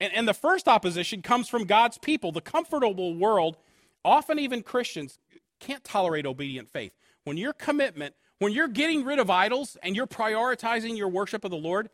And, 0.00 0.12
and 0.12 0.28
the 0.28 0.34
first 0.34 0.68
opposition 0.68 1.22
comes 1.22 1.48
from 1.48 1.64
God's 1.64 1.98
people. 1.98 2.32
The 2.32 2.40
comfortable 2.40 3.14
world, 3.14 3.56
often 4.04 4.38
even 4.38 4.62
Christians, 4.62 5.18
can't 5.60 5.84
tolerate 5.84 6.26
obedient 6.26 6.70
faith. 6.70 6.92
When 7.24 7.36
your 7.36 7.52
commitment, 7.52 8.14
when 8.38 8.52
you're 8.52 8.68
getting 8.68 9.04
rid 9.04 9.18
of 9.18 9.30
idols 9.30 9.76
and 9.82 9.96
you're 9.96 10.06
prioritizing 10.06 10.96
your 10.96 11.08
worship 11.08 11.44
of 11.44 11.50
the 11.50 11.56
Lord, 11.56 11.90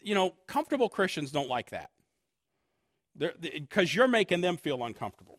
you 0.00 0.14
know, 0.14 0.34
comfortable 0.46 0.88
Christians 0.88 1.30
don't 1.30 1.48
like 1.48 1.70
that 1.70 1.90
because 3.40 3.94
you're 3.94 4.08
making 4.08 4.40
them 4.40 4.56
feel 4.56 4.82
uncomfortable. 4.84 5.38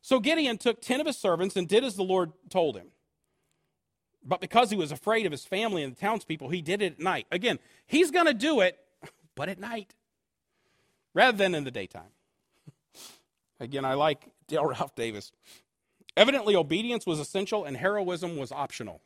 So 0.00 0.18
Gideon 0.18 0.58
took 0.58 0.80
10 0.80 1.00
of 1.00 1.06
his 1.06 1.16
servants 1.16 1.56
and 1.56 1.68
did 1.68 1.84
as 1.84 1.94
the 1.94 2.02
Lord 2.02 2.32
told 2.50 2.76
him. 2.76 2.88
But 4.24 4.40
because 4.40 4.70
he 4.70 4.76
was 4.76 4.92
afraid 4.92 5.26
of 5.26 5.32
his 5.32 5.44
family 5.44 5.82
and 5.82 5.94
the 5.94 6.00
townspeople, 6.00 6.48
he 6.48 6.60
did 6.60 6.82
it 6.82 6.94
at 6.94 7.00
night. 7.00 7.26
Again, 7.30 7.58
he's 7.86 8.10
going 8.10 8.26
to 8.26 8.34
do 8.34 8.60
it, 8.60 8.78
but 9.34 9.48
at 9.48 9.58
night 9.58 9.94
rather 11.14 11.36
than 11.36 11.54
in 11.54 11.64
the 11.64 11.70
daytime. 11.70 12.10
Again, 13.60 13.84
I 13.84 13.94
like 13.94 14.28
Dale 14.48 14.66
Ralph 14.66 14.94
Davis. 14.94 15.32
Evidently, 16.16 16.54
obedience 16.56 17.06
was 17.06 17.18
essential 17.18 17.64
and 17.64 17.76
heroism 17.76 18.36
was 18.36 18.52
optional. 18.52 19.00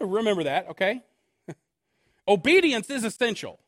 Remember 0.00 0.44
that, 0.44 0.68
okay? 0.70 1.02
obedience 2.28 2.90
is 2.90 3.04
essential. 3.04 3.58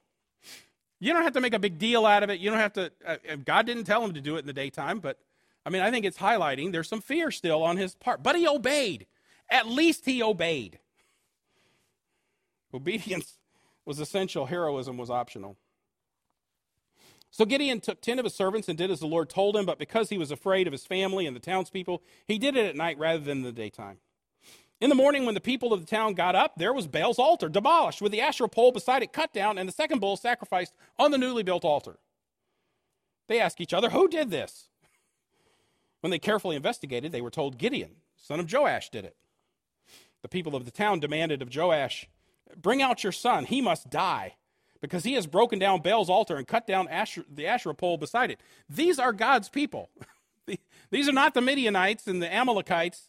You 0.98 1.12
don't 1.12 1.22
have 1.22 1.34
to 1.34 1.40
make 1.40 1.52
a 1.52 1.58
big 1.58 1.78
deal 1.78 2.06
out 2.06 2.22
of 2.22 2.30
it. 2.30 2.40
You 2.40 2.50
don't 2.50 2.58
have 2.58 2.72
to, 2.74 2.90
uh, 3.06 3.16
God 3.44 3.66
didn't 3.66 3.84
tell 3.84 4.02
him 4.02 4.14
to 4.14 4.20
do 4.20 4.36
it 4.36 4.40
in 4.40 4.46
the 4.46 4.52
daytime, 4.52 5.00
but 5.00 5.18
I 5.66 5.70
mean, 5.70 5.82
I 5.82 5.90
think 5.90 6.04
it's 6.04 6.18
highlighting 6.18 6.72
there's 6.72 6.88
some 6.88 7.00
fear 7.00 7.30
still 7.30 7.62
on 7.62 7.76
his 7.76 7.94
part. 7.94 8.22
But 8.22 8.36
he 8.36 8.46
obeyed. 8.46 9.06
At 9.50 9.68
least 9.68 10.04
he 10.04 10.22
obeyed. 10.22 10.78
Obedience 12.74 13.38
was 13.84 14.00
essential, 14.00 14.46
heroism 14.46 14.96
was 14.96 15.10
optional. 15.10 15.56
So 17.34 17.44
Gideon 17.44 17.80
took 17.80 18.00
ten 18.00 18.20
of 18.20 18.24
his 18.24 18.34
servants 18.36 18.68
and 18.68 18.78
did 18.78 18.92
as 18.92 19.00
the 19.00 19.08
Lord 19.08 19.28
told 19.28 19.56
him, 19.56 19.66
but 19.66 19.76
because 19.76 20.08
he 20.08 20.18
was 20.18 20.30
afraid 20.30 20.68
of 20.68 20.72
his 20.72 20.86
family 20.86 21.26
and 21.26 21.34
the 21.34 21.40
townspeople, 21.40 22.00
he 22.28 22.38
did 22.38 22.54
it 22.56 22.64
at 22.64 22.76
night 22.76 22.96
rather 22.96 23.18
than 23.18 23.38
in 23.38 23.42
the 23.42 23.50
daytime. 23.50 23.96
In 24.80 24.88
the 24.88 24.94
morning, 24.94 25.26
when 25.26 25.34
the 25.34 25.40
people 25.40 25.72
of 25.72 25.80
the 25.80 25.86
town 25.86 26.14
got 26.14 26.36
up, 26.36 26.54
there 26.56 26.72
was 26.72 26.86
Baal's 26.86 27.18
altar 27.18 27.48
demolished, 27.48 28.00
with 28.00 28.12
the 28.12 28.20
Asherah 28.20 28.48
pole 28.48 28.70
beside 28.70 29.02
it 29.02 29.12
cut 29.12 29.32
down, 29.32 29.58
and 29.58 29.68
the 29.68 29.72
second 29.72 29.98
bull 29.98 30.16
sacrificed 30.16 30.74
on 30.96 31.10
the 31.10 31.18
newly 31.18 31.42
built 31.42 31.64
altar. 31.64 31.98
They 33.26 33.40
asked 33.40 33.60
each 33.60 33.74
other, 33.74 33.90
Who 33.90 34.06
did 34.06 34.30
this? 34.30 34.68
When 36.02 36.12
they 36.12 36.20
carefully 36.20 36.54
investigated, 36.54 37.10
they 37.10 37.20
were 37.20 37.30
told 37.30 37.58
Gideon, 37.58 37.96
son 38.16 38.38
of 38.38 38.52
Joash, 38.52 38.90
did 38.90 39.04
it. 39.04 39.16
The 40.22 40.28
people 40.28 40.54
of 40.54 40.66
the 40.66 40.70
town 40.70 41.00
demanded 41.00 41.42
of 41.42 41.52
Joash, 41.52 42.08
Bring 42.56 42.80
out 42.80 43.02
your 43.02 43.10
son, 43.10 43.46
he 43.46 43.60
must 43.60 43.90
die 43.90 44.36
because 44.84 45.04
he 45.04 45.14
has 45.14 45.26
broken 45.26 45.58
down 45.58 45.80
Baal's 45.80 46.10
altar 46.10 46.36
and 46.36 46.46
cut 46.46 46.66
down 46.66 46.88
Asher, 46.88 47.24
the 47.32 47.46
Asherah 47.46 47.74
pole 47.74 47.96
beside 47.96 48.30
it. 48.30 48.38
These 48.68 48.98
are 48.98 49.14
God's 49.14 49.48
people. 49.48 49.88
These 50.90 51.08
are 51.08 51.12
not 51.12 51.32
the 51.32 51.40
Midianites 51.40 52.06
and 52.06 52.22
the 52.22 52.32
Amalekites. 52.32 53.08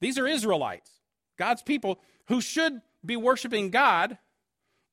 These 0.00 0.16
are 0.16 0.28
Israelites, 0.28 0.90
God's 1.36 1.62
people 1.62 1.98
who 2.28 2.40
should 2.40 2.82
be 3.04 3.16
worshiping 3.16 3.70
God, 3.70 4.18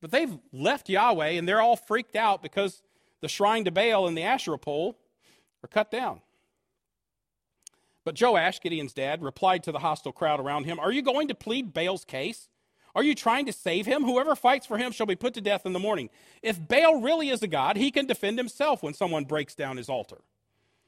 but 0.02 0.10
they've 0.10 0.36
left 0.52 0.90
Yahweh 0.90 1.30
and 1.30 1.48
they're 1.48 1.62
all 1.62 1.76
freaked 1.76 2.16
out 2.16 2.42
because 2.42 2.82
the 3.22 3.30
shrine 3.30 3.64
to 3.66 3.72
Baal 3.72 4.08
and 4.08 4.18
the 4.18 4.24
Asherah 4.24 4.58
pole 4.58 4.98
are 5.64 5.68
cut 5.68 5.92
down. 5.92 6.22
But 8.04 8.20
Joash, 8.20 8.62
Gideon's 8.62 8.94
dad, 8.94 9.22
replied 9.22 9.62
to 9.64 9.72
the 9.72 9.80
hostile 9.80 10.12
crowd 10.12 10.40
around 10.40 10.64
him 10.64 10.80
Are 10.80 10.92
you 10.92 11.04
going 11.04 11.28
to 11.28 11.36
plead 11.36 11.72
Baal's 11.72 12.04
case? 12.04 12.50
Are 12.96 13.04
you 13.04 13.14
trying 13.14 13.46
to 13.46 13.54
save 13.54 13.86
him? 13.86 14.04
Whoever 14.04 14.36
fights 14.36 14.66
for 14.66 14.78
him 14.78 14.94
shall 14.94 15.06
be 15.06 15.18
put 15.18 15.34
to 15.34 15.42
death 15.42 15.66
in 15.66 15.74
the 15.74 15.80
morning. 15.80 16.10
If 16.42 16.66
Baal 16.66 17.02
really 17.02 17.30
is 17.30 17.44
a 17.44 17.48
god, 17.48 17.76
he 17.76 17.92
can 17.92 18.06
defend 18.06 18.38
himself 18.38 18.82
when 18.82 18.94
someone 18.94 19.26
breaks 19.26 19.54
down 19.54 19.76
his 19.76 19.90
altar. 19.90 20.22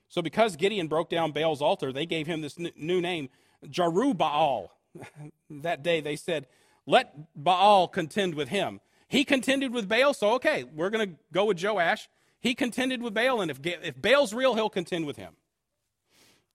So, 0.08 0.22
because 0.22 0.56
Gideon 0.56 0.88
broke 0.88 1.10
down 1.10 1.34
Baal's 1.34 1.62
altar, 1.62 1.92
they 1.92 2.06
gave 2.06 2.26
him 2.26 2.40
this 2.40 2.58
new 2.58 3.02
name, 3.02 3.28
Jerubbaal. 3.66 4.70
that 5.50 5.84
day 5.84 6.00
they 6.00 6.16
said, 6.16 6.48
Let 6.86 7.14
Baal 7.36 7.90
contend 7.90 8.36
with 8.36 8.48
him. 8.48 8.80
He 9.10 9.26
contended 9.26 9.74
with 9.74 9.90
Baal, 9.90 10.14
so 10.14 10.32
okay, 10.36 10.64
we're 10.64 10.90
going 10.90 11.10
to 11.10 11.16
go 11.34 11.46
with 11.46 11.62
Joash. 11.62 12.08
He 12.40 12.56
contended 12.56 13.02
with 13.02 13.14
Baal, 13.14 13.42
and 13.42 13.52
if, 13.52 13.60
if 13.64 14.02
Baal's 14.02 14.34
real, 14.34 14.56
he'll 14.56 14.70
contend 14.70 15.06
with 15.06 15.18
him. 15.18 15.34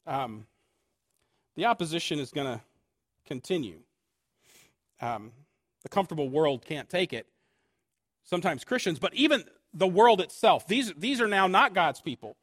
Um, 0.07 0.47
the 1.57 1.67
opposition 1.67 2.19
is 2.19 2.31
going 2.31 2.47
to 2.47 2.63
continue. 3.27 3.81
Um, 5.01 5.33
the 5.83 5.89
comfortable 5.89 6.29
world 6.29 6.65
can't 6.65 6.89
take 6.89 7.13
it. 7.13 7.27
Sometimes 8.25 8.65
Christians, 8.65 8.99
but 8.99 9.15
even 9.15 9.45
the 9.75 9.89
world 9.89 10.21
itself. 10.21 10.67
These, 10.67 10.93
these 10.97 11.21
are 11.21 11.29
now 11.29 11.47
not 11.47 11.75
God's 11.75 12.01
people. 12.01 12.37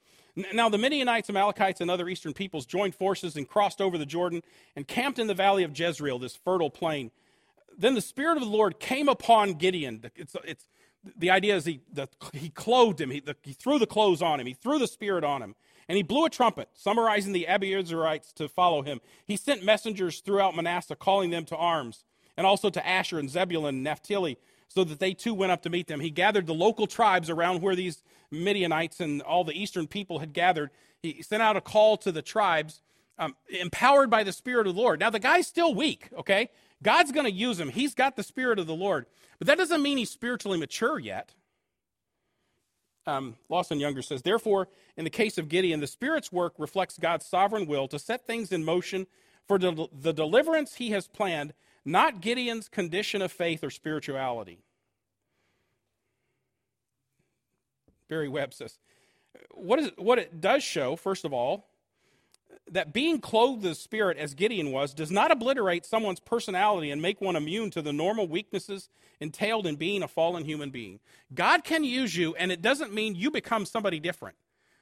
Now, 0.53 0.69
the 0.69 0.77
Midianites, 0.77 1.29
Amalekites, 1.29 1.81
and 1.81 1.91
other 1.91 2.07
eastern 2.07 2.33
peoples 2.33 2.65
joined 2.65 2.95
forces 2.95 3.35
and 3.35 3.47
crossed 3.47 3.81
over 3.81 3.97
the 3.97 4.05
Jordan 4.05 4.41
and 4.75 4.87
camped 4.87 5.19
in 5.19 5.27
the 5.27 5.33
valley 5.33 5.63
of 5.63 5.77
Jezreel, 5.77 6.19
this 6.19 6.35
fertile 6.35 6.69
plain. 6.69 7.11
Then 7.77 7.93
the 7.93 8.01
Spirit 8.01 8.37
of 8.37 8.43
the 8.43 8.49
Lord 8.49 8.79
came 8.79 9.09
upon 9.09 9.53
Gideon. 9.53 10.09
It's, 10.15 10.35
it's, 10.43 10.67
the 11.17 11.29
idea 11.29 11.55
is 11.55 11.65
he, 11.65 11.81
the, 11.91 12.07
he 12.33 12.49
clothed 12.49 13.01
him, 13.01 13.09
he, 13.09 13.19
the, 13.19 13.35
he 13.41 13.53
threw 13.53 13.79
the 13.79 13.87
clothes 13.87 14.21
on 14.21 14.39
him, 14.39 14.47
he 14.47 14.53
threw 14.53 14.79
the 14.79 14.87
Spirit 14.87 15.23
on 15.23 15.41
him. 15.41 15.55
And 15.87 15.97
he 15.97 16.03
blew 16.03 16.25
a 16.25 16.29
trumpet, 16.29 16.69
summarizing 16.73 17.33
the 17.33 17.47
Abiezrites 17.49 18.31
to 18.35 18.47
follow 18.47 18.83
him. 18.83 19.01
He 19.25 19.35
sent 19.35 19.63
messengers 19.63 20.19
throughout 20.19 20.55
Manasseh, 20.55 20.95
calling 20.95 21.31
them 21.31 21.45
to 21.45 21.55
arms, 21.55 22.05
and 22.39 22.47
also 22.47 22.69
to 22.69 22.87
Asher 22.87 23.19
and 23.19 23.29
Zebulun 23.29 23.75
and 23.75 23.83
Naphtali, 23.83 24.37
so 24.69 24.85
that 24.85 24.99
they 24.99 25.13
too 25.13 25.33
went 25.33 25.51
up 25.51 25.61
to 25.63 25.69
meet 25.69 25.87
them. 25.87 25.99
He 25.99 26.09
gathered 26.09 26.47
the 26.47 26.53
local 26.53 26.87
tribes 26.87 27.29
around 27.29 27.61
where 27.61 27.75
these 27.75 28.01
Midianites 28.31 29.01
and 29.01 29.21
all 29.21 29.43
the 29.43 29.61
eastern 29.61 29.87
people 29.87 30.19
had 30.19 30.31
gathered. 30.31 30.69
He 31.03 31.21
sent 31.21 31.43
out 31.43 31.57
a 31.57 31.61
call 31.61 31.97
to 31.97 32.13
the 32.13 32.21
tribes, 32.21 32.81
um, 33.17 33.35
empowered 33.49 34.09
by 34.09 34.23
the 34.23 34.31
Spirit 34.31 34.67
of 34.67 34.75
the 34.75 34.81
Lord. 34.81 35.01
Now, 35.01 35.09
the 35.09 35.19
guy's 35.19 35.47
still 35.47 35.75
weak, 35.75 36.07
okay? 36.17 36.49
God's 36.81 37.11
going 37.11 37.25
to 37.25 37.31
use 37.31 37.59
him. 37.59 37.67
He's 37.67 37.93
got 37.93 38.15
the 38.15 38.23
Spirit 38.23 38.57
of 38.57 38.67
the 38.67 38.75
Lord. 38.75 39.05
But 39.37 39.47
that 39.47 39.57
doesn't 39.57 39.83
mean 39.83 39.97
he's 39.97 40.09
spiritually 40.09 40.57
mature 40.57 40.97
yet. 40.97 41.33
Um, 43.05 43.35
Lawson 43.49 43.81
Younger 43.81 44.01
says, 44.01 44.21
Therefore, 44.21 44.69
in 44.95 45.03
the 45.03 45.09
case 45.09 45.37
of 45.37 45.49
Gideon, 45.49 45.81
the 45.81 45.87
Spirit's 45.87 46.31
work 46.31 46.53
reflects 46.57 46.97
God's 46.97 47.25
sovereign 47.25 47.65
will 47.65 47.89
to 47.89 47.99
set 47.99 48.25
things 48.25 48.53
in 48.53 48.63
motion 48.63 49.07
for 49.45 49.57
the, 49.57 49.89
the 49.91 50.13
deliverance 50.13 50.75
he 50.75 50.91
has 50.91 51.07
planned, 51.07 51.53
not 51.89 52.21
Gideon's 52.21 52.67
condition 52.67 53.21
of 53.21 53.31
faith 53.31 53.63
or 53.63 53.69
spirituality. 53.69 54.59
Barry 58.07 58.29
Webb 58.29 58.53
says, 58.53 58.77
what, 59.51 59.79
is, 59.79 59.91
what 59.97 60.19
it 60.19 60.41
does 60.41 60.63
show, 60.63 60.95
first 60.95 61.25
of 61.25 61.33
all, 61.33 61.67
that 62.71 62.93
being 62.93 63.19
clothed 63.19 63.63
with 63.63 63.71
the 63.71 63.75
Spirit, 63.75 64.17
as 64.17 64.33
Gideon 64.33 64.71
was, 64.71 64.93
does 64.93 65.11
not 65.11 65.31
obliterate 65.31 65.85
someone's 65.85 66.19
personality 66.19 66.91
and 66.91 67.01
make 67.01 67.21
one 67.21 67.35
immune 67.35 67.71
to 67.71 67.81
the 67.81 67.93
normal 67.93 68.27
weaknesses 68.27 68.89
entailed 69.19 69.65
in 69.67 69.75
being 69.75 70.03
a 70.03 70.07
fallen 70.07 70.45
human 70.45 70.69
being. 70.69 70.99
God 71.33 71.63
can 71.63 71.83
use 71.83 72.15
you, 72.15 72.35
and 72.35 72.51
it 72.51 72.61
doesn't 72.61 72.93
mean 72.93 73.15
you 73.15 73.31
become 73.31 73.65
somebody 73.65 73.99
different. 73.99 74.35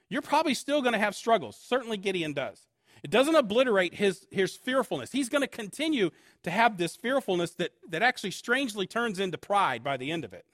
You're 0.10 0.22
probably 0.22 0.53
still 0.53 0.82
going 0.82 0.93
to 0.93 0.99
have 0.99 1.16
struggles. 1.16 1.58
Certainly, 1.58 1.97
Gideon 1.97 2.34
does. 2.34 2.62
It 3.04 3.10
doesn't 3.10 3.36
obliterate 3.36 3.95
his, 3.95 4.26
his 4.32 4.56
fearfulness. 4.56 5.12
He's 5.12 5.30
going 5.30 5.41
to 5.41 5.48
continue 5.48 6.12
to 6.43 6.52
have 6.52 6.78
this 6.78 6.95
fearfulness 6.95 7.52
that, 7.52 7.72
that 7.89 8.02
actually 8.02 8.32
strangely 8.32 8.88
turns 8.88 9.20
into 9.20 9.38
pride 9.38 9.84
by 9.84 9.98
the 9.98 10.12
end 10.12 10.24
of 10.24 10.34
it. 10.34 10.45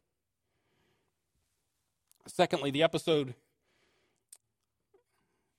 Secondly, 2.27 2.71
the 2.71 2.83
episode 2.83 3.35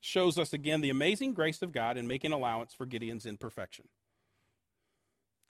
shows 0.01 0.39
us 0.39 0.53
again 0.53 0.81
the 0.81 0.91
amazing 0.91 1.33
grace 1.33 1.63
of 1.63 1.73
God 1.73 1.97
in 1.97 2.07
making 2.07 2.33
allowance 2.33 2.75
for 2.75 2.87
Gideon's 2.87 3.27
imperfection. 3.27 3.87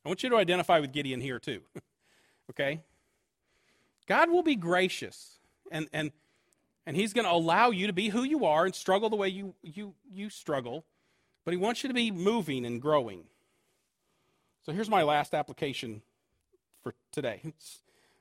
I 0.05 0.09
want 0.09 0.23
you 0.23 0.29
to 0.31 0.37
identify 0.37 0.81
with 0.81 0.93
Gideon 0.93 1.21
here 1.21 1.39
too. 1.39 1.63
okay? 2.51 2.81
God 4.07 4.31
will 4.31 4.43
be 4.43 4.57
gracious 4.57 5.39
and 5.71 5.89
and 5.93 6.13
and 6.87 6.97
he's 6.97 7.15
going 7.15 7.25
to 7.25 7.33
allow 7.33 7.71
you 7.71 7.87
to 7.87 7.93
be 7.93 8.11
who 8.11 8.23
you 8.23 8.45
are 8.45 8.67
and 8.67 8.75
struggle 8.75 9.09
the 9.09 9.17
way 9.17 9.29
you 9.29 9.55
you 9.63 9.95
you 10.13 10.31
struggle, 10.31 10.85
but 11.45 11.53
he 11.53 11.59
wants 11.59 11.83
you 11.83 11.89
to 11.89 11.95
be 11.95 12.11
moving 12.11 12.65
and 12.65 12.81
growing. 12.81 13.25
So 14.65 14.73
here's 14.73 14.89
my 14.89 15.03
last 15.03 15.35
application 15.35 16.03
for 16.83 16.95
today. 17.13 17.55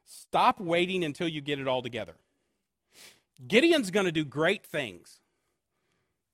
Stop 0.06 0.60
waiting 0.60 1.04
until 1.04 1.28
you 1.28 1.42
get 1.42 1.60
it 1.60 1.68
all 1.68 1.82
together. 1.82 2.16
Gideon's 3.48 3.92
going 3.92 4.06
to 4.06 4.12
do 4.12 4.26
great 4.26 4.66
things. 4.66 5.20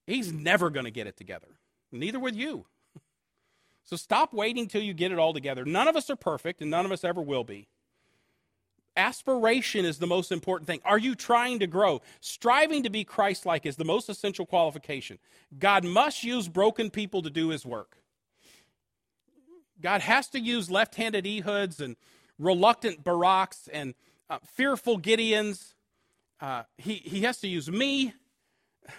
He's 0.06 0.34
never 0.34 0.70
going 0.70 0.86
to 0.86 0.92
get 0.92 1.08
it 1.08 1.18
together. 1.18 1.60
Neither 1.92 2.20
with 2.20 2.36
you. 2.36 2.66
So 3.84 3.96
stop 3.96 4.34
waiting 4.34 4.68
till 4.68 4.82
you 4.84 4.94
get 4.94 5.12
it 5.12 5.18
all 5.18 5.34
together. 5.34 5.66
None 5.66 5.88
of 5.88 5.96
us 5.96 6.10
are 6.10 6.16
perfect, 6.16 6.62
and 6.62 6.70
none 6.70 6.86
of 6.86 6.92
us 6.92 7.04
ever 7.04 7.22
will 7.22 7.44
be. 7.44 7.68
Aspiration 8.96 9.86
is 9.86 9.98
the 9.98 10.08
most 10.08 10.32
important 10.32 10.68
thing. 10.68 10.82
Are 10.84 10.98
you 10.98 11.16
trying 11.16 11.60
to 11.60 11.68
grow? 11.68 12.02
Striving 12.20 12.84
to 12.84 12.90
be 12.90 13.04
Christ 13.04 13.46
like 13.46 13.66
is 13.66 13.76
the 13.76 13.86
most 13.86 14.10
essential 14.10 14.46
qualification. 14.46 15.20
God 15.58 15.84
must 15.86 16.24
use 16.24 16.48
broken 16.48 16.90
people 16.90 17.22
to 17.22 17.30
do 17.30 17.50
his 17.50 17.66
work. 17.66 17.98
God 19.82 20.02
has 20.02 20.28
to 20.30 20.40
use 20.40 20.70
left 20.70 20.96
handed 20.96 21.26
Ehuds 21.26 21.80
and 21.80 21.96
reluctant 22.38 23.04
Baraks 23.04 23.70
and 23.72 23.94
uh, 24.30 24.40
fearful 24.56 25.00
Gideons. 25.00 25.74
Uh, 26.42 26.64
he, 26.78 26.96
he 26.96 27.22
has 27.22 27.40
to 27.40 27.48
use 27.48 27.70
me 27.70 28.14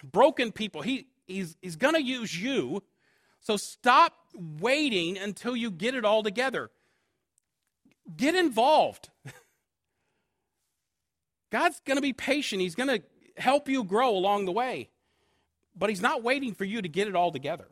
broken 0.03 0.51
people. 0.51 0.81
He, 0.81 1.07
he's 1.27 1.57
he's 1.61 1.75
going 1.75 1.95
to 1.95 2.01
use 2.01 2.39
you. 2.39 2.83
So 3.39 3.57
stop 3.57 4.13
waiting 4.35 5.17
until 5.17 5.55
you 5.55 5.71
get 5.71 5.95
it 5.95 6.05
all 6.05 6.23
together. 6.23 6.69
Get 8.15 8.35
involved. 8.35 9.09
God's 11.51 11.79
going 11.85 11.97
to 11.97 12.01
be 12.01 12.13
patient. 12.13 12.61
He's 12.61 12.75
going 12.75 12.89
to 12.89 13.03
help 13.37 13.69
you 13.69 13.83
grow 13.83 14.09
along 14.09 14.45
the 14.45 14.51
way. 14.51 14.89
But 15.75 15.89
He's 15.89 16.01
not 16.01 16.23
waiting 16.23 16.53
for 16.53 16.65
you 16.65 16.81
to 16.81 16.89
get 16.89 17.07
it 17.07 17.15
all 17.15 17.31
together. 17.31 17.67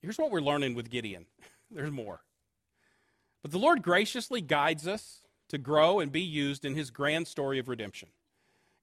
Here's 0.00 0.18
what 0.18 0.30
we're 0.30 0.40
learning 0.40 0.74
with 0.74 0.90
Gideon 0.90 1.26
there's 1.70 1.90
more. 1.90 2.20
But 3.42 3.50
the 3.50 3.58
Lord 3.58 3.82
graciously 3.82 4.40
guides 4.40 4.86
us 4.86 5.20
to 5.48 5.58
grow 5.58 6.00
and 6.00 6.12
be 6.12 6.20
used 6.20 6.64
in 6.64 6.74
His 6.74 6.90
grand 6.90 7.26
story 7.26 7.58
of 7.58 7.68
redemption. 7.68 8.08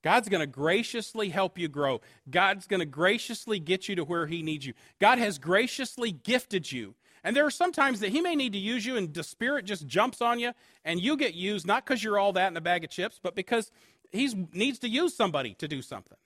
God's 0.04 0.30
going 0.30 0.42
to 0.42 0.48
graciously 0.48 1.30
help 1.30 1.58
you 1.58 1.68
grow. 1.68 2.00
God's 2.30 2.68
going 2.68 2.80
to 2.80 2.86
graciously 2.86 3.60
get 3.60 3.90
you 3.90 3.96
to 3.96 4.04
where 4.04 4.28
He 4.28 4.44
needs 4.44 4.66
you. 4.66 4.74
God 5.00 5.18
has 5.18 5.40
graciously 5.40 6.12
gifted 6.12 6.72
you. 6.72 6.96
And 7.26 7.36
there 7.36 7.46
are 7.46 7.52
some 7.52 7.72
times 7.72 8.02
that 8.02 8.12
He 8.12 8.22
may 8.22 8.36
need 8.36 8.54
to 8.54 8.60
use 8.60 8.86
you, 8.86 8.98
and 8.98 9.12
the 9.12 9.24
Spirit 9.24 9.66
just 9.66 9.88
jumps 9.88 10.22
on 10.22 10.38
you, 10.38 10.54
and 10.86 11.02
you 11.02 11.18
get 11.18 11.34
used, 11.34 11.66
not 11.66 11.84
because 11.84 12.04
you're 12.04 12.20
all 12.20 12.32
that 12.34 12.52
in 12.52 12.56
a 12.56 12.62
bag 12.62 12.84
of 12.84 12.92
chips, 12.92 13.20
but 13.22 13.34
because 13.34 13.72
He 14.12 14.32
needs 14.54 14.78
to 14.80 14.88
use 14.88 15.16
somebody 15.16 15.56
to 15.56 15.68
do 15.68 15.82
something. 15.82 16.20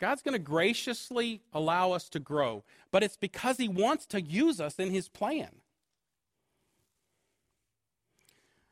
God's 0.00 0.22
going 0.22 0.32
to 0.32 0.38
graciously 0.38 1.42
allow 1.52 1.92
us 1.92 2.08
to 2.08 2.18
grow, 2.18 2.64
but 2.90 3.02
it's 3.02 3.18
because 3.18 3.58
He 3.58 3.68
wants 3.68 4.06
to 4.06 4.22
use 4.22 4.62
us 4.62 4.76
in 4.76 4.90
His 4.90 5.10
plan. 5.10 5.50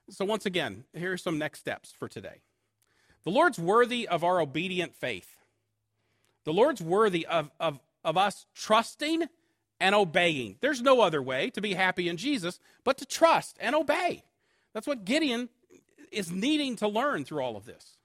So, 0.09 0.25
once 0.25 0.47
again, 0.47 0.85
here 0.95 1.13
are 1.13 1.19
some 1.19 1.37
next 1.37 1.61
steps 1.61 1.93
for 1.93 2.09
today. 2.09 2.41
The 3.25 3.31
Lord's 3.31 3.59
worthy 3.59 4.09
of 4.09 4.25
our 4.25 4.41
obedient 4.41 4.95
faith. 4.95 5.37
The 6.45 6.53
Lord's 6.55 6.81
worthy 6.81 7.27
of, 7.27 7.51
of, 7.61 7.79
of 8.03 8.17
us 8.17 8.47
trusting 8.55 9.29
and 9.81 9.95
obeying. 9.95 10.57
There's 10.61 10.83
no 10.83 11.01
other 11.01 11.23
way 11.23 11.51
to 11.51 11.61
be 11.61 11.75
happy 11.75 12.09
in 12.09 12.17
Jesus 12.17 12.59
but 12.85 12.99
to 12.99 13.07
trust 13.07 13.57
and 13.61 13.75
obey. 13.75 14.25
That's 14.75 14.87
what 14.87 15.05
Gideon 15.05 15.49
is 16.11 16.31
needing 16.31 16.77
to 16.77 16.89
learn 16.89 17.25
through 17.25 17.41
all 17.41 17.57
of 17.57 17.65
this. 17.65 17.97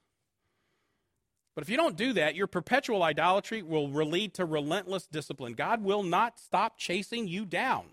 But 1.54 1.62
if 1.62 1.70
you 1.70 1.76
don't 1.76 1.96
do 1.96 2.12
that, 2.14 2.34
your 2.34 2.48
perpetual 2.48 3.02
idolatry 3.02 3.62
will 3.62 3.88
lead 3.88 4.34
to 4.34 4.44
relentless 4.44 5.06
discipline. 5.06 5.54
God 5.54 5.84
will 5.84 6.02
not 6.02 6.40
stop 6.40 6.76
chasing 6.76 7.28
you 7.28 7.44
down. 7.44 7.84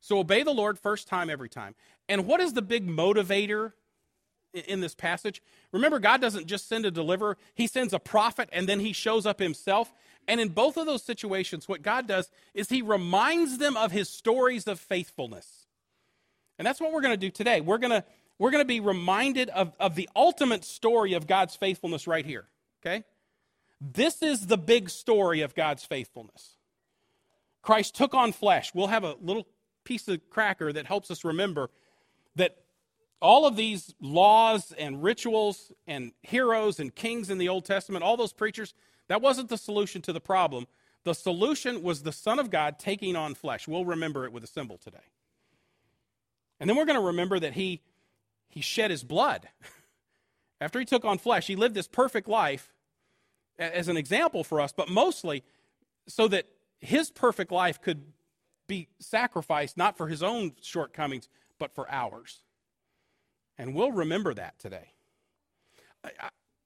So 0.00 0.18
obey 0.18 0.42
the 0.42 0.52
Lord 0.52 0.78
first 0.78 1.08
time, 1.08 1.30
every 1.30 1.48
time. 1.48 1.74
And 2.08 2.26
what 2.26 2.40
is 2.40 2.52
the 2.52 2.60
big 2.60 2.86
motivator 2.86 3.72
in 4.54 4.80
this 4.80 4.94
passage. 4.94 5.42
Remember, 5.72 5.98
God 5.98 6.20
doesn't 6.20 6.46
just 6.46 6.68
send 6.68 6.84
a 6.84 6.90
deliverer, 6.90 7.36
He 7.54 7.66
sends 7.66 7.92
a 7.92 7.98
prophet 7.98 8.48
and 8.52 8.68
then 8.68 8.80
He 8.80 8.92
shows 8.92 9.26
up 9.26 9.40
Himself. 9.40 9.92
And 10.28 10.40
in 10.40 10.50
both 10.50 10.76
of 10.76 10.86
those 10.86 11.02
situations, 11.02 11.68
what 11.68 11.82
God 11.82 12.06
does 12.06 12.30
is 12.54 12.68
He 12.68 12.82
reminds 12.82 13.58
them 13.58 13.76
of 13.76 13.92
His 13.92 14.08
stories 14.08 14.66
of 14.66 14.78
faithfulness. 14.78 15.66
And 16.58 16.66
that's 16.66 16.80
what 16.80 16.92
we're 16.92 17.00
going 17.00 17.14
to 17.14 17.26
do 17.26 17.30
today. 17.30 17.60
We're 17.60 17.78
going 17.78 17.90
to 17.90 18.04
we're 18.38 18.50
going 18.50 18.64
to 18.64 18.68
be 18.68 18.80
reminded 18.80 19.50
of, 19.50 19.72
of 19.78 19.94
the 19.94 20.08
ultimate 20.16 20.64
story 20.64 21.12
of 21.12 21.26
God's 21.26 21.54
faithfulness 21.54 22.06
right 22.06 22.26
here. 22.26 22.46
Okay? 22.84 23.04
This 23.80 24.22
is 24.22 24.46
the 24.46 24.58
big 24.58 24.90
story 24.90 25.42
of 25.42 25.54
God's 25.54 25.84
faithfulness. 25.84 26.56
Christ 27.62 27.94
took 27.94 28.14
on 28.14 28.32
flesh. 28.32 28.74
We'll 28.74 28.88
have 28.88 29.04
a 29.04 29.16
little 29.20 29.46
piece 29.84 30.08
of 30.08 30.28
cracker 30.30 30.72
that 30.72 30.86
helps 30.86 31.10
us 31.10 31.24
remember 31.24 31.70
that 32.34 32.56
all 33.20 33.46
of 33.46 33.54
these 33.54 33.94
laws 34.00 34.72
and 34.76 35.02
rituals 35.02 35.70
and 35.86 36.12
heroes 36.22 36.80
and 36.80 36.92
kings 36.94 37.30
in 37.30 37.38
the 37.38 37.48
Old 37.48 37.64
Testament, 37.64 38.02
all 38.02 38.16
those 38.16 38.32
preachers, 38.32 38.74
that 39.08 39.22
wasn't 39.22 39.48
the 39.48 39.58
solution 39.58 40.02
to 40.02 40.12
the 40.12 40.20
problem. 40.20 40.66
The 41.04 41.14
solution 41.14 41.82
was 41.82 42.02
the 42.02 42.12
Son 42.12 42.38
of 42.38 42.50
God 42.50 42.78
taking 42.78 43.16
on 43.16 43.34
flesh. 43.34 43.66
We'll 43.66 43.84
remember 43.84 44.24
it 44.24 44.32
with 44.32 44.44
a 44.44 44.48
symbol 44.48 44.78
today. 44.78 44.98
And 46.60 46.70
then 46.70 46.76
we're 46.76 46.84
going 46.84 46.98
to 46.98 47.06
remember 47.06 47.40
that 47.40 47.54
he, 47.54 47.80
he 48.48 48.60
shed 48.60 48.90
his 48.90 49.02
blood. 49.02 49.48
After 50.60 50.78
he 50.78 50.84
took 50.84 51.04
on 51.04 51.18
flesh, 51.18 51.48
he 51.48 51.56
lived 51.56 51.74
this 51.74 51.88
perfect 51.88 52.28
life 52.28 52.72
as 53.58 53.88
an 53.88 53.96
example 53.96 54.44
for 54.44 54.60
us, 54.60 54.72
but 54.72 54.88
mostly 54.88 55.42
so 56.06 56.28
that 56.28 56.46
his 56.80 57.10
perfect 57.10 57.50
life 57.50 57.80
could 57.80 58.02
be 58.68 58.88
sacrificed 59.00 59.76
not 59.76 59.96
for 59.96 60.08
his 60.08 60.22
own 60.22 60.52
shortcomings, 60.62 61.28
but 61.58 61.74
for 61.74 61.90
ours. 61.90 62.42
And 63.58 63.74
we'll 63.74 63.92
remember 63.92 64.34
that 64.34 64.58
today. 64.58 64.92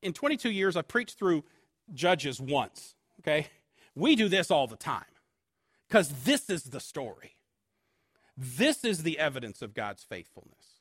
In 0.03 0.13
22 0.13 0.51
years, 0.51 0.77
I've 0.77 0.89
preached 0.89 1.19
through 1.19 1.45
Judges 1.93 2.41
once, 2.41 2.95
okay? 3.21 3.49
We 3.95 4.17
do 4.17 4.29
this 4.29 4.51
all 4.51 4.67
the 4.67 4.77
time 4.77 5.05
because 5.89 6.09
this 6.25 6.51
is 6.51 6.65
the 6.65 6.81
story. 6.81 7.33
This 8.37 8.85
is 8.85 9.03
the 9.03 9.19
evidence 9.19 9.63
of 9.63 9.75
God's 9.75 10.05
faithfulness. 10.05 10.76